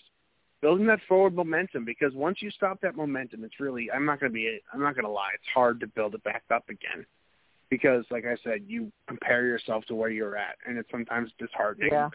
building 0.61 0.85
that 0.87 0.99
forward 1.07 1.35
momentum 1.35 1.85
because 1.85 2.13
once 2.13 2.41
you 2.41 2.49
stop 2.51 2.79
that 2.81 2.95
momentum 2.95 3.43
it's 3.43 3.59
really 3.59 3.89
I'm 3.91 4.05
not 4.05 4.19
gonna 4.19 4.31
be 4.31 4.59
I'm 4.73 4.81
not 4.81 4.95
gonna 4.95 5.11
lie, 5.11 5.31
it's 5.35 5.47
hard 5.53 5.79
to 5.81 5.87
build 5.87 6.15
it 6.15 6.23
back 6.23 6.43
up 6.53 6.69
again. 6.69 7.05
Because 7.69 8.05
like 8.11 8.25
I 8.25 8.35
said, 8.43 8.63
you 8.67 8.91
compare 9.07 9.45
yourself 9.45 9.85
to 9.85 9.95
where 9.95 10.09
you're 10.09 10.37
at 10.37 10.55
and 10.65 10.77
it's 10.77 10.89
sometimes 10.91 11.31
disheartening. 11.37 11.89
yeah. 11.91 12.09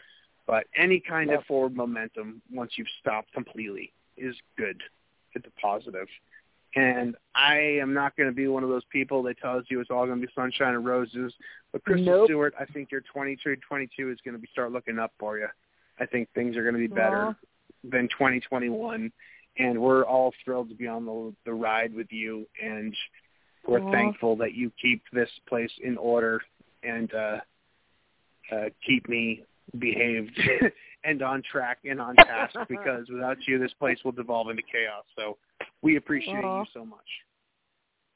But 0.49 0.65
any 0.75 0.99
kind 0.99 1.29
Yep. 1.29 1.39
of 1.41 1.45
forward 1.45 1.75
momentum 1.75 2.41
once 2.51 2.75
you've 2.75 2.89
stopped 2.99 3.31
completely 3.33 3.93
is 4.17 4.35
good. 4.57 4.81
It's 5.35 5.45
a 5.45 5.51
positive. 5.61 6.07
And 6.75 7.15
I 7.35 7.57
am 7.59 7.93
not 7.93 8.17
going 8.17 8.29
to 8.29 8.35
be 8.35 8.47
one 8.47 8.63
of 8.63 8.69
those 8.69 8.83
people 8.85 9.21
that 9.23 9.37
tells 9.37 9.65
you 9.69 9.79
it's 9.79 9.91
all 9.91 10.07
going 10.07 10.19
to 10.19 10.25
be 10.25 10.33
sunshine 10.33 10.73
and 10.73 10.83
roses. 10.83 11.35
But 11.71 11.83
Crystal 11.83 12.03
Nope. 12.03 12.25
Stewart, 12.25 12.55
I 12.59 12.65
think 12.65 12.91
your 12.91 13.01
22, 13.01 13.57
22 13.57 14.09
is 14.09 14.17
going 14.25 14.33
to 14.33 14.41
be 14.41 14.47
start 14.51 14.71
looking 14.71 14.97
up 14.97 15.13
for 15.19 15.37
you. 15.37 15.49
I 15.99 16.07
think 16.07 16.27
things 16.33 16.57
are 16.57 16.63
going 16.63 16.73
to 16.73 16.79
be 16.79 16.87
better 16.87 17.35
than 17.83 18.07
2021, 18.09 19.11
and 19.59 19.79
we're 19.79 20.03
all 20.03 20.33
thrilled 20.43 20.69
to 20.69 20.75
be 20.75 20.87
on 20.87 21.05
the 21.05 21.31
the 21.45 21.53
ride 21.53 21.93
with 21.93 22.11
you. 22.11 22.47
And 22.59 22.95
we're 23.67 23.81
thankful 23.91 24.35
that 24.37 24.55
you 24.55 24.71
keep 24.81 25.03
this 25.13 25.29
place 25.47 25.71
in 25.83 25.95
order 25.95 26.41
and 26.81 27.13
uh, 27.13 27.37
uh, 28.51 28.69
keep 28.83 29.07
me 29.07 29.43
behaved 29.77 30.39
and 31.03 31.21
on 31.21 31.43
track 31.49 31.79
and 31.85 32.01
on 32.01 32.15
task. 32.15 32.55
because 32.69 33.07
without 33.11 33.37
you, 33.47 33.59
this 33.59 33.73
place 33.79 33.99
will 34.03 34.11
devolve 34.11 34.49
into 34.49 34.63
chaos. 34.63 35.03
So 35.15 35.37
we 35.81 35.97
appreciate 35.97 36.43
Aw. 36.43 36.61
you 36.61 36.65
so 36.73 36.85
much. 36.85 36.99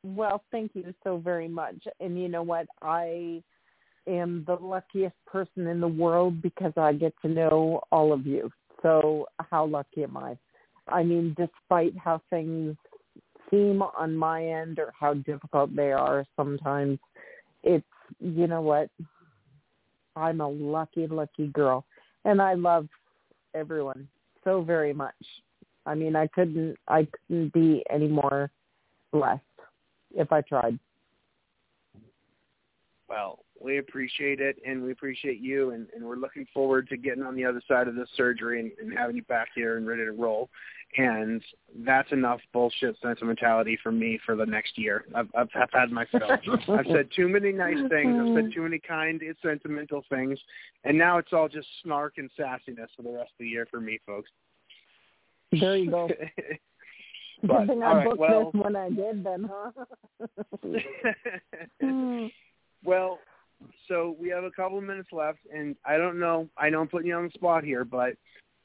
Well, 0.04 0.43
thank 0.51 0.72
you 0.74 0.93
so 1.04 1.18
very 1.18 1.47
much. 1.47 1.76
And 1.99 2.20
you 2.20 2.28
know 2.28 2.43
what? 2.43 2.68
I 2.82 3.41
am 4.08 4.43
the 4.45 4.56
luckiest 4.56 5.16
person 5.26 5.68
in 5.68 5.80
the 5.80 5.88
world 5.88 6.41
because 6.41 6.74
I 6.76 6.93
get 6.93 7.14
to 7.22 7.30
know 7.30 7.82
all 7.91 8.12
of 8.12 8.26
you. 8.26 8.51
So 8.82 9.28
how 9.39 9.66
lucky 9.66 10.04
am 10.04 10.18
I? 10.18 10.38
I 10.89 11.04
mean, 11.04 11.36
despite 11.38 11.97
how 11.97 12.22
things 12.30 12.76
seem 13.49 13.82
on 13.82 14.16
my 14.16 14.45
end 14.45 14.80
or 14.80 14.91
how 14.99 15.14
difficult 15.14 15.74
they 15.74 15.93
are 15.93 16.26
sometimes, 16.36 16.99
it's, 17.64 17.86
you 18.20 18.47
know 18.47 18.62
what? 18.62 18.89
I'm 20.16 20.41
a 20.41 20.47
lucky, 20.47 21.07
lucky 21.07 21.47
girl. 21.47 21.86
And 22.26 22.41
I 22.41 22.53
love 22.53 22.88
everyone 23.53 24.07
so 24.43 24.61
very 24.61 24.93
much. 24.93 25.14
I 25.86 25.95
mean, 25.95 26.16
I 26.16 26.28
couldn't, 26.28 26.78
I 26.88 27.07
couldn't 27.28 27.53
be 27.53 27.84
any 27.89 28.07
more 28.07 28.49
blessed 29.11 29.41
if 30.16 30.32
I 30.32 30.41
tried. 30.41 30.80
Well, 33.09 33.39
we 33.59 33.78
appreciate 33.78 34.39
it, 34.39 34.57
and 34.66 34.84
we 34.84 34.91
appreciate 34.91 35.39
you, 35.39 35.72
and, 35.72 35.88
and 35.95 36.03
we're 36.03 36.16
looking 36.16 36.47
forward 36.53 36.89
to 36.89 36.97
getting 36.97 37.24
on 37.24 37.36
the 37.36 37.45
other 37.45 37.61
side 37.68 37.88
of 37.88 37.95
this 37.95 38.09
surgery 38.16 38.59
and, 38.59 38.72
and 38.80 38.97
having 38.97 39.16
you 39.16 39.24
back 39.24 39.49
here 39.55 39.78
and 39.78 39.88
ready 39.88 40.03
to 40.03 40.11
roll. 40.11 40.49
And 40.98 41.41
that's 41.80 42.12
enough 42.12 42.39
bullshit 42.52 42.96
sentimentality 43.02 43.78
for 43.82 43.91
me 43.91 44.20
for 44.26 44.36
the 44.36 44.46
next 44.46 44.78
year. 44.78 45.06
I've 45.16 45.28
I've, 45.36 45.50
I've 45.56 45.70
had 45.72 45.91
my 45.91 46.06
fill. 46.12 46.32
I've 46.76 46.86
said 46.88 47.10
too 47.16 47.28
many 47.28 47.52
nice 47.52 47.78
things. 47.89 48.16
I've 48.20 48.36
said 48.36 48.52
too 48.54 48.62
many 48.62 48.80
kind, 48.80 49.22
sentimental 49.41 50.04
things, 50.10 50.39
and 50.84 50.98
now 50.98 51.18
it's 51.18 51.34
all 51.34 51.48
just 51.48 51.68
snark 51.84 52.14
and 52.18 52.30
sassiness 52.39 52.88
for 52.96 53.04
the 53.04 53.12
rest 53.12 53.32
of 53.32 53.39
the 53.39 53.48
year 53.48 53.68
for 53.70 53.80
me, 53.80 54.00
folks. 54.06 54.30
There 55.52 55.78
you 55.78 55.89
go. 55.89 56.10
but, 57.44 57.60
Good 57.60 57.68
thing 57.68 57.84
I 57.84 57.94
right, 57.94 58.08
booked 58.08 58.20
well, 58.20 58.52
this 58.52 58.62
when 58.62 58.76
I 58.76 58.89
did 58.89 59.24
then, 59.24 59.50
huh? 59.52 59.72
Hmm. 61.82 62.28
well, 62.84 63.20
so 63.88 64.16
we 64.20 64.30
have 64.30 64.44
a 64.44 64.52
couple 64.52 64.78
of 64.78 64.84
minutes 64.84 65.10
left, 65.12 65.39
and 65.54 65.76
I 65.86 65.98
don't 65.98 66.20
know. 66.20 66.50
I 66.58 66.70
know 66.70 66.82
I'm 66.82 66.88
putting 66.88 67.08
you 67.08 67.16
on 67.16 67.26
the 67.26 67.32
spot 67.32 67.64
here, 67.64 67.84
but 67.84 68.14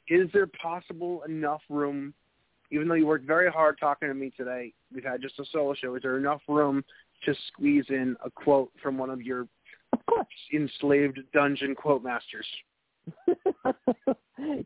is 0.08 0.28
there 0.32 0.46
possible 0.46 1.22
enough 1.28 1.62
room? 1.68 2.14
Even 2.70 2.88
though 2.88 2.94
you 2.94 3.06
worked 3.06 3.26
very 3.26 3.50
hard 3.50 3.78
talking 3.80 4.08
to 4.08 4.14
me 4.14 4.30
today, 4.36 4.72
we've 4.92 5.04
had 5.04 5.22
just 5.22 5.38
a 5.38 5.44
solo 5.52 5.74
show. 5.74 5.94
Is 5.94 6.02
there 6.02 6.18
enough 6.18 6.42
room 6.48 6.84
to 7.24 7.34
squeeze 7.48 7.84
in 7.88 8.16
a 8.24 8.30
quote 8.30 8.70
from 8.82 8.98
one 8.98 9.10
of 9.10 9.22
your 9.22 9.46
of 9.92 10.04
course. 10.06 10.26
enslaved 10.52 11.18
dungeon 11.32 11.74
quote 11.74 12.02
masters? 12.02 12.46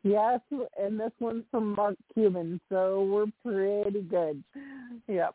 yes, 0.03 0.41
and 0.81 0.99
this 0.99 1.13
one's 1.21 1.45
from 1.51 1.75
Mark 1.77 1.97
Cuban, 2.13 2.61
so 2.69 3.05
we're 3.05 3.27
pretty 3.45 4.03
good. 4.03 4.43
Yep. 5.07 5.35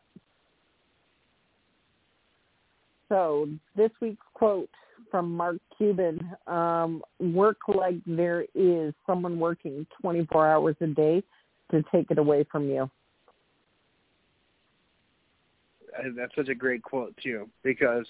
So 3.10 3.47
this 3.76 3.91
week's 4.01 4.26
quote 4.34 4.70
from 5.10 5.36
Mark 5.36 5.58
Cuban, 5.78 6.20
um, 6.47 7.03
work 7.20 7.58
like 7.68 7.95
there 8.05 8.45
is 8.55 8.93
someone 9.05 9.39
working 9.39 9.86
24 10.01 10.47
hours 10.47 10.76
a 10.82 10.88
day 10.88 11.24
to 11.72 11.84
take 11.91 12.12
it 12.12 12.18
away 12.18 12.45
from 12.51 12.70
you. 12.70 12.89
Uh, 15.97 16.10
That's 16.16 16.36
such 16.36 16.49
a 16.49 16.55
great 16.55 16.84
quote 16.84 17.16
too, 17.22 17.49
because 17.64 18.05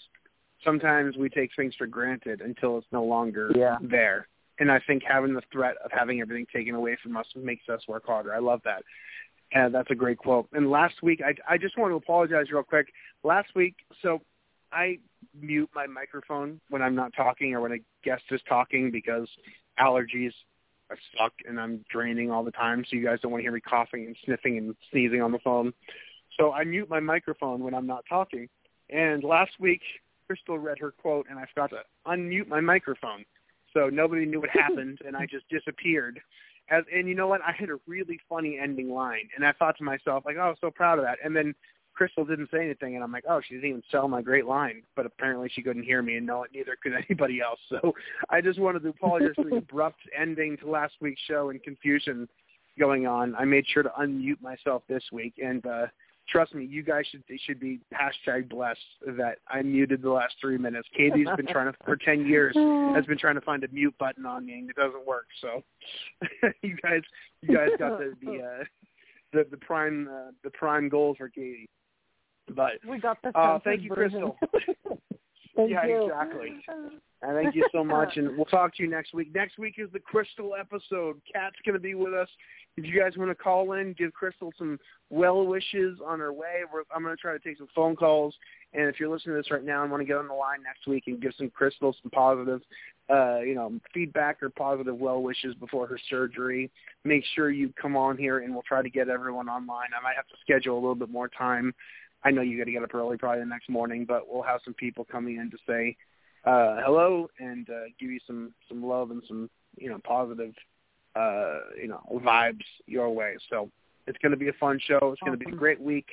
sometimes 0.63 1.17
we 1.17 1.29
take 1.29 1.51
things 1.55 1.73
for 1.75 1.87
granted 1.87 2.41
until 2.41 2.77
it's 2.77 2.87
no 2.91 3.03
longer 3.03 3.51
Yeah. 3.55 3.77
there. 3.81 4.27
And 4.59 4.71
I 4.71 4.79
think 4.79 5.03
having 5.03 5.33
the 5.33 5.43
threat 5.51 5.75
of 5.85 5.91
having 5.91 6.19
everything 6.19 6.47
taken 6.51 6.73
away 6.73 6.95
from 7.01 7.15
us 7.15 7.27
makes 7.35 7.69
us 7.69 7.87
work 7.87 8.05
harder. 8.07 8.33
I 8.33 8.39
love 8.39 8.61
that. 8.63 8.83
And 9.53 9.73
that's 9.73 9.91
a 9.91 9.95
great 9.95 10.17
quote. 10.17 10.47
And 10.51 10.69
last 10.69 11.01
week, 11.03 11.21
I, 11.23 11.35
I 11.53 11.57
just 11.57 11.77
want 11.77 11.91
to 11.91 11.95
apologize 11.95 12.51
real 12.51 12.63
quick. 12.63 12.91
Last 13.23 13.53
week, 13.55 13.75
so 14.01 14.21
I 14.71 14.99
mute 15.39 15.69
my 15.73 15.87
microphone 15.87 16.59
when 16.69 16.81
I'm 16.81 16.95
not 16.95 17.13
talking 17.15 17.53
or 17.53 17.61
when 17.61 17.71
a 17.73 17.77
guest 18.03 18.23
is 18.31 18.41
talking 18.47 18.91
because 18.91 19.27
allergies 19.79 20.31
I 20.89 20.95
suck 21.17 21.33
and 21.47 21.59
I'm 21.59 21.83
draining 21.91 22.31
all 22.31 22.43
the 22.43 22.51
time, 22.51 22.85
so 22.89 22.95
you 22.95 23.03
guys 23.03 23.19
don't 23.21 23.31
want 23.31 23.41
to 23.41 23.43
hear 23.43 23.51
me 23.51 23.59
coughing 23.59 24.05
and 24.05 24.15
sniffing 24.23 24.57
and 24.57 24.75
sneezing 24.91 25.21
on 25.21 25.31
the 25.31 25.39
phone. 25.39 25.73
So 26.37 26.53
I 26.53 26.63
mute 26.63 26.89
my 26.89 26.99
microphone 26.99 27.61
when 27.63 27.73
I'm 27.73 27.87
not 27.87 28.05
talking. 28.07 28.47
And 28.89 29.23
last 29.23 29.51
week, 29.59 29.81
Crystal 30.27 30.57
read 30.57 30.79
her 30.79 30.91
quote, 30.91 31.25
and 31.29 31.39
I 31.39 31.45
forgot 31.53 31.71
to 31.71 31.81
unmute 32.05 32.47
my 32.47 32.61
microphone, 32.61 33.25
so 33.73 33.89
nobody 33.89 34.25
knew 34.25 34.39
what 34.39 34.49
happened, 34.49 34.99
and 35.05 35.15
I 35.15 35.25
just 35.25 35.47
disappeared. 35.49 36.19
As, 36.69 36.83
and 36.93 37.07
you 37.07 37.15
know 37.15 37.27
what? 37.27 37.41
I 37.41 37.53
had 37.57 37.69
a 37.69 37.79
really 37.87 38.19
funny 38.29 38.59
ending 38.61 38.89
line, 38.89 39.29
and 39.35 39.45
I 39.45 39.53
thought 39.53 39.77
to 39.77 39.83
myself, 39.83 40.23
like, 40.25 40.35
oh, 40.37 40.41
I 40.41 40.49
was 40.49 40.57
so 40.61 40.71
proud 40.71 40.99
of 40.99 41.05
that. 41.05 41.17
And 41.23 41.35
then 41.35 41.55
Crystal 41.97 42.23
didn't 42.23 42.49
say 42.51 42.63
anything, 42.63 42.93
and 42.93 43.03
I'm 43.03 43.11
like, 43.11 43.23
oh, 43.27 43.41
she 43.45 43.55
didn't 43.55 43.69
even 43.69 43.83
sell 43.91 44.07
my 44.07 44.21
great 44.21 44.45
line. 44.45 44.83
But 44.95 45.07
apparently 45.07 45.49
she 45.51 45.63
couldn't 45.63 45.83
hear 45.83 46.03
me, 46.03 46.17
and 46.17 46.27
no, 46.27 46.45
neither 46.53 46.77
could 46.81 46.93
anybody 47.09 47.41
else. 47.41 47.59
So 47.69 47.93
I 48.29 48.39
just 48.39 48.59
wanted 48.59 48.83
to 48.83 48.89
apologize 48.89 49.33
for 49.35 49.45
the 49.45 49.55
abrupt 49.57 49.99
ending 50.17 50.57
to 50.57 50.69
last 50.69 50.93
week's 51.01 51.21
show 51.27 51.49
and 51.49 51.61
confusion 51.63 52.29
going 52.77 53.07
on. 53.07 53.35
I 53.35 53.45
made 53.45 53.65
sure 53.67 53.81
to 53.81 53.91
unmute 53.99 54.39
myself 54.41 54.83
this 54.87 55.03
week, 55.11 55.33
and 55.43 55.65
uh, 55.65 55.87
trust 56.29 56.53
me, 56.53 56.65
you 56.65 56.83
guys 56.83 57.05
should 57.09 57.23
should 57.47 57.59
be 57.59 57.79
hashtag 57.91 58.47
blessed 58.47 58.79
that 59.17 59.39
I 59.47 59.63
muted 59.63 60.03
the 60.03 60.11
last 60.11 60.35
three 60.39 60.59
minutes. 60.59 60.87
Katie's 60.95 61.27
been 61.35 61.47
trying 61.47 61.71
to 61.71 61.77
for 61.83 61.95
ten 62.05 62.27
years 62.27 62.55
has 62.95 63.07
been 63.07 63.17
trying 63.17 63.35
to 63.35 63.41
find 63.41 63.63
a 63.63 63.67
mute 63.69 63.95
button 63.97 64.27
on 64.27 64.45
me, 64.45 64.59
and 64.59 64.69
it 64.69 64.75
doesn't 64.75 65.05
work. 65.07 65.25
So 65.41 65.63
you 66.61 66.77
guys, 66.83 67.01
you 67.41 67.55
guys 67.55 67.69
got 67.79 67.97
the 67.97 68.13
the 68.21 68.37
uh, 68.37 68.63
the, 69.33 69.47
the 69.49 69.57
prime 69.57 70.07
uh, 70.07 70.31
the 70.43 70.51
prime 70.51 70.89
goal 70.89 71.15
for 71.17 71.29
Katie. 71.29 71.67
But 72.55 72.73
We 72.87 72.99
got 72.99 73.21
the 73.21 73.37
Uh, 73.37 73.59
thank 73.63 73.81
you, 73.81 73.93
version. 73.93 74.31
Crystal. 74.53 74.77
thank 75.55 75.71
yeah, 75.71 75.85
you. 75.85 76.05
exactly. 76.05 76.63
And 77.21 77.35
thank 77.43 77.55
you 77.55 77.67
so 77.71 77.83
much, 77.83 78.17
and 78.17 78.35
we'll 78.35 78.45
talk 78.45 78.75
to 78.77 78.83
you 78.83 78.89
next 78.89 79.13
week. 79.13 79.33
Next 79.33 79.57
week 79.57 79.75
is 79.77 79.89
the 79.91 79.99
Crystal 79.99 80.53
episode. 80.57 81.19
Kat's 81.31 81.57
going 81.65 81.73
to 81.73 81.79
be 81.79 81.95
with 81.95 82.13
us. 82.13 82.29
If 82.77 82.85
you 82.85 82.99
guys 82.99 83.17
want 83.17 83.31
to 83.31 83.35
call 83.35 83.73
in, 83.73 83.93
give 83.93 84.13
Crystal 84.13 84.53
some 84.57 84.79
well 85.09 85.45
wishes 85.45 85.99
on 86.05 86.19
her 86.19 86.31
way. 86.31 86.61
We're, 86.71 86.83
I'm 86.95 87.03
going 87.03 87.15
to 87.15 87.21
try 87.21 87.33
to 87.33 87.39
take 87.39 87.57
some 87.57 87.67
phone 87.75 87.95
calls. 87.95 88.35
And 88.73 88.83
if 88.83 88.99
you're 88.99 89.09
listening 89.09 89.35
to 89.35 89.41
this 89.41 89.49
right 89.49 89.63
now 89.63 89.81
and 89.81 89.89
want 89.89 90.01
to 90.01 90.05
get 90.05 90.17
on 90.17 90.27
the 90.27 90.33
line 90.33 90.61
next 90.63 90.87
week 90.87 91.05
and 91.07 91.19
give 91.19 91.31
some 91.37 91.49
Crystal 91.49 91.95
some 92.01 92.11
positive, 92.11 92.61
uh, 93.09 93.39
you 93.39 93.55
know, 93.55 93.73
feedback 93.93 94.43
or 94.43 94.49
positive 94.51 94.95
well 94.95 95.23
wishes 95.23 95.55
before 95.55 95.87
her 95.87 95.97
surgery, 96.09 96.69
make 97.03 97.23
sure 97.33 97.49
you 97.49 97.73
come 97.81 97.97
on 97.97 98.15
here, 98.17 98.39
and 98.39 98.53
we'll 98.53 98.63
try 98.63 98.83
to 98.83 98.89
get 98.89 99.09
everyone 99.09 99.49
online. 99.49 99.87
I 99.97 100.03
might 100.03 100.15
have 100.15 100.27
to 100.27 100.35
schedule 100.41 100.75
a 100.75 100.81
little 100.81 100.95
bit 100.95 101.09
more 101.09 101.29
time. 101.29 101.73
I 102.27 102.31
know 102.31 102.41
you 102.41 102.57
got 102.57 102.65
to 102.65 102.71
get 102.73 102.83
up 102.83 102.93
early 102.93 103.15
probably 103.15 103.39
the 103.39 103.45
next 103.45 103.69
morning, 103.69 104.03
but 104.03 104.23
we'll 104.27 104.43
have 104.43 104.59
some 104.65 104.73
people 104.73 105.05
coming 105.09 105.37
in 105.37 105.49
to 105.49 105.57
say 105.65 105.95
uh, 106.43 106.75
hello 106.83 107.29
and 107.39 107.69
uh, 107.69 107.85
give 107.97 108.09
you 108.09 108.19
some 108.27 108.53
some 108.67 108.85
love 108.85 109.11
and 109.11 109.23
some 109.29 109.49
you 109.77 109.89
know 109.89 109.97
positive 110.03 110.53
uh, 111.15 111.59
you 111.81 111.87
know 111.87 112.01
vibes 112.15 112.65
your 112.85 113.09
way. 113.11 113.37
So 113.49 113.71
it's 114.07 114.17
going 114.17 114.31
to 114.31 114.37
be 114.37 114.49
a 114.49 114.53
fun 114.59 114.77
show. 114.85 114.99
It's 115.13 115.21
going 115.21 115.39
to 115.39 115.45
be 115.45 115.49
a 115.49 115.55
great 115.55 115.79
week, 115.79 116.07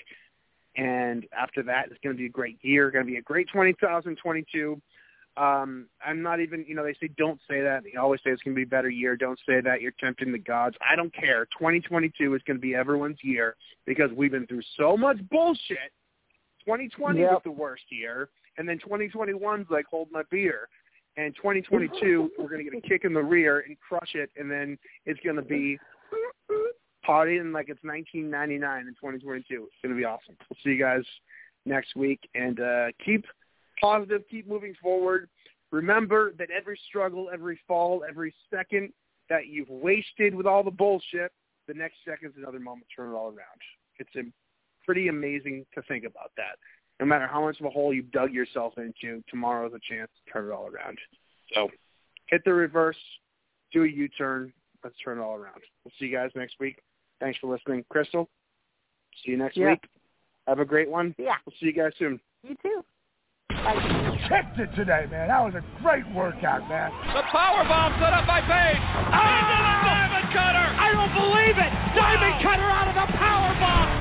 and 0.76 1.26
after 1.36 1.64
that, 1.64 1.86
it's 1.90 1.98
going 2.00 2.14
to 2.14 2.18
be 2.18 2.26
a 2.26 2.30
great 2.30 2.58
year. 2.62 2.92
Going 2.92 3.04
to 3.04 3.10
be 3.10 3.18
a 3.18 3.22
great 3.22 3.48
2022. 3.52 4.80
Um, 5.36 5.86
I'm 6.04 6.22
not 6.22 6.38
even, 6.38 6.64
you 6.68 6.76
know, 6.76 6.84
they 6.84 6.94
say 6.94 7.10
don't 7.18 7.40
say 7.50 7.60
that. 7.60 7.82
They 7.82 7.98
always 7.98 8.20
say 8.22 8.30
it's 8.30 8.42
going 8.42 8.54
to 8.54 8.58
be 8.58 8.62
a 8.62 8.66
better 8.66 8.88
year. 8.88 9.16
Don't 9.16 9.38
say 9.44 9.60
that. 9.60 9.80
You're 9.80 9.92
tempting 9.98 10.30
the 10.30 10.38
gods. 10.38 10.76
I 10.80 10.94
don't 10.94 11.12
care. 11.12 11.46
2022 11.46 12.34
is 12.34 12.42
going 12.46 12.56
to 12.56 12.60
be 12.60 12.76
everyone's 12.76 13.18
year 13.22 13.56
because 13.84 14.12
we've 14.16 14.30
been 14.30 14.46
through 14.46 14.62
so 14.76 14.96
much 14.96 15.18
bullshit. 15.30 15.90
2020 16.64 17.20
was 17.20 17.30
Yep. 17.32 17.44
the 17.44 17.50
worst 17.50 17.84
year, 17.90 18.28
and 18.58 18.68
then 18.68 18.78
2021's 18.78 19.70
like 19.70 19.86
hold 19.86 20.08
my 20.10 20.22
beer. 20.30 20.68
And 21.16 21.34
2022, 21.36 22.30
we're 22.38 22.48
going 22.48 22.64
to 22.64 22.70
get 22.70 22.76
a 22.76 22.86
kick 22.86 23.04
in 23.04 23.14
the 23.14 23.22
rear 23.22 23.60
and 23.60 23.76
crush 23.80 24.14
it, 24.14 24.30
and 24.36 24.50
then 24.50 24.78
it's 25.06 25.20
going 25.20 25.36
to 25.36 25.42
be 25.42 25.78
partying 27.06 27.52
like 27.52 27.68
it's 27.68 27.82
1999 27.84 28.80
in 28.80 28.94
2022. 28.94 29.44
It's 29.64 29.74
going 29.82 29.94
to 29.94 29.98
be 29.98 30.04
awesome. 30.04 30.36
We'll 30.48 30.56
see 30.64 30.70
you 30.70 30.78
guys 30.78 31.04
next 31.66 31.96
week, 31.96 32.20
and 32.34 32.60
uh, 32.60 32.86
keep 33.04 33.24
positive, 33.80 34.22
keep 34.30 34.48
moving 34.48 34.74
forward. 34.82 35.28
Remember 35.70 36.32
that 36.38 36.48
every 36.50 36.78
struggle, 36.88 37.30
every 37.32 37.58
fall, 37.66 38.04
every 38.08 38.34
second 38.52 38.92
that 39.28 39.46
you've 39.46 39.70
wasted 39.70 40.34
with 40.34 40.46
all 40.46 40.62
the 40.62 40.70
bullshit, 40.70 41.32
the 41.66 41.74
next 41.74 41.96
second's 42.06 42.36
another 42.36 42.60
moment 42.60 42.86
to 42.90 43.02
turn 43.02 43.10
it 43.10 43.16
all 43.16 43.26
around. 43.26 43.60
It's 43.98 44.14
pretty 44.84 45.08
amazing 45.08 45.64
to 45.74 45.82
think 45.82 46.04
about 46.04 46.30
that. 46.36 46.56
No 47.00 47.06
matter 47.06 47.26
how 47.26 47.40
much 47.44 47.58
of 47.60 47.66
a 47.66 47.70
hole 47.70 47.92
you've 47.92 48.10
dug 48.12 48.32
yourself 48.32 48.74
into, 48.78 49.22
tomorrow's 49.28 49.72
a 49.74 49.80
chance 49.92 50.10
to 50.24 50.32
turn 50.32 50.48
it 50.48 50.52
all 50.52 50.66
around. 50.68 50.98
So 51.54 51.68
hit 52.26 52.42
the 52.44 52.52
reverse, 52.54 52.96
do 53.72 53.82
a 53.84 53.88
U-turn, 53.88 54.52
let's 54.84 54.96
turn 55.04 55.18
it 55.18 55.22
all 55.22 55.34
around. 55.34 55.60
We'll 55.84 55.92
see 55.98 56.06
you 56.06 56.16
guys 56.16 56.30
next 56.36 56.56
week. 56.60 56.78
Thanks 57.20 57.38
for 57.40 57.52
listening. 57.52 57.84
Crystal, 57.90 58.28
see 59.24 59.32
you 59.32 59.36
next 59.38 59.56
Yeah. 59.56 59.70
week. 59.70 59.84
Have 60.46 60.60
a 60.60 60.64
great 60.64 60.88
one. 60.90 61.14
Yeah, 61.18 61.36
We'll 61.46 61.54
see 61.58 61.66
you 61.66 61.72
guys 61.72 61.92
soon. 61.98 62.20
you 62.42 62.54
too. 62.62 62.84
Bye. 63.48 64.18
Kicked 64.28 64.58
it 64.60 64.70
today, 64.76 65.06
man. 65.10 65.28
That 65.28 65.40
was 65.40 65.54
a 65.54 65.64
great 65.82 66.04
workout, 66.12 66.68
man. 66.68 66.90
The 67.16 67.22
power 67.32 67.64
bomb 67.64 67.92
set 68.00 68.12
up 68.12 68.26
by 68.26 68.40
Page. 68.44 68.76
Into 68.76 69.08
ah! 69.08 69.80
the 69.80 69.88
diamond 69.88 70.28
cutter. 70.36 70.66
I 70.68 70.86
don't 70.92 71.14
believe 71.16 71.56
it. 71.56 71.72
Diamond 71.96 72.36
cutter 72.44 72.68
out 72.68 72.88
of 72.88 72.96
the 72.96 73.08
power 73.16 73.40
bomb. 73.40 73.43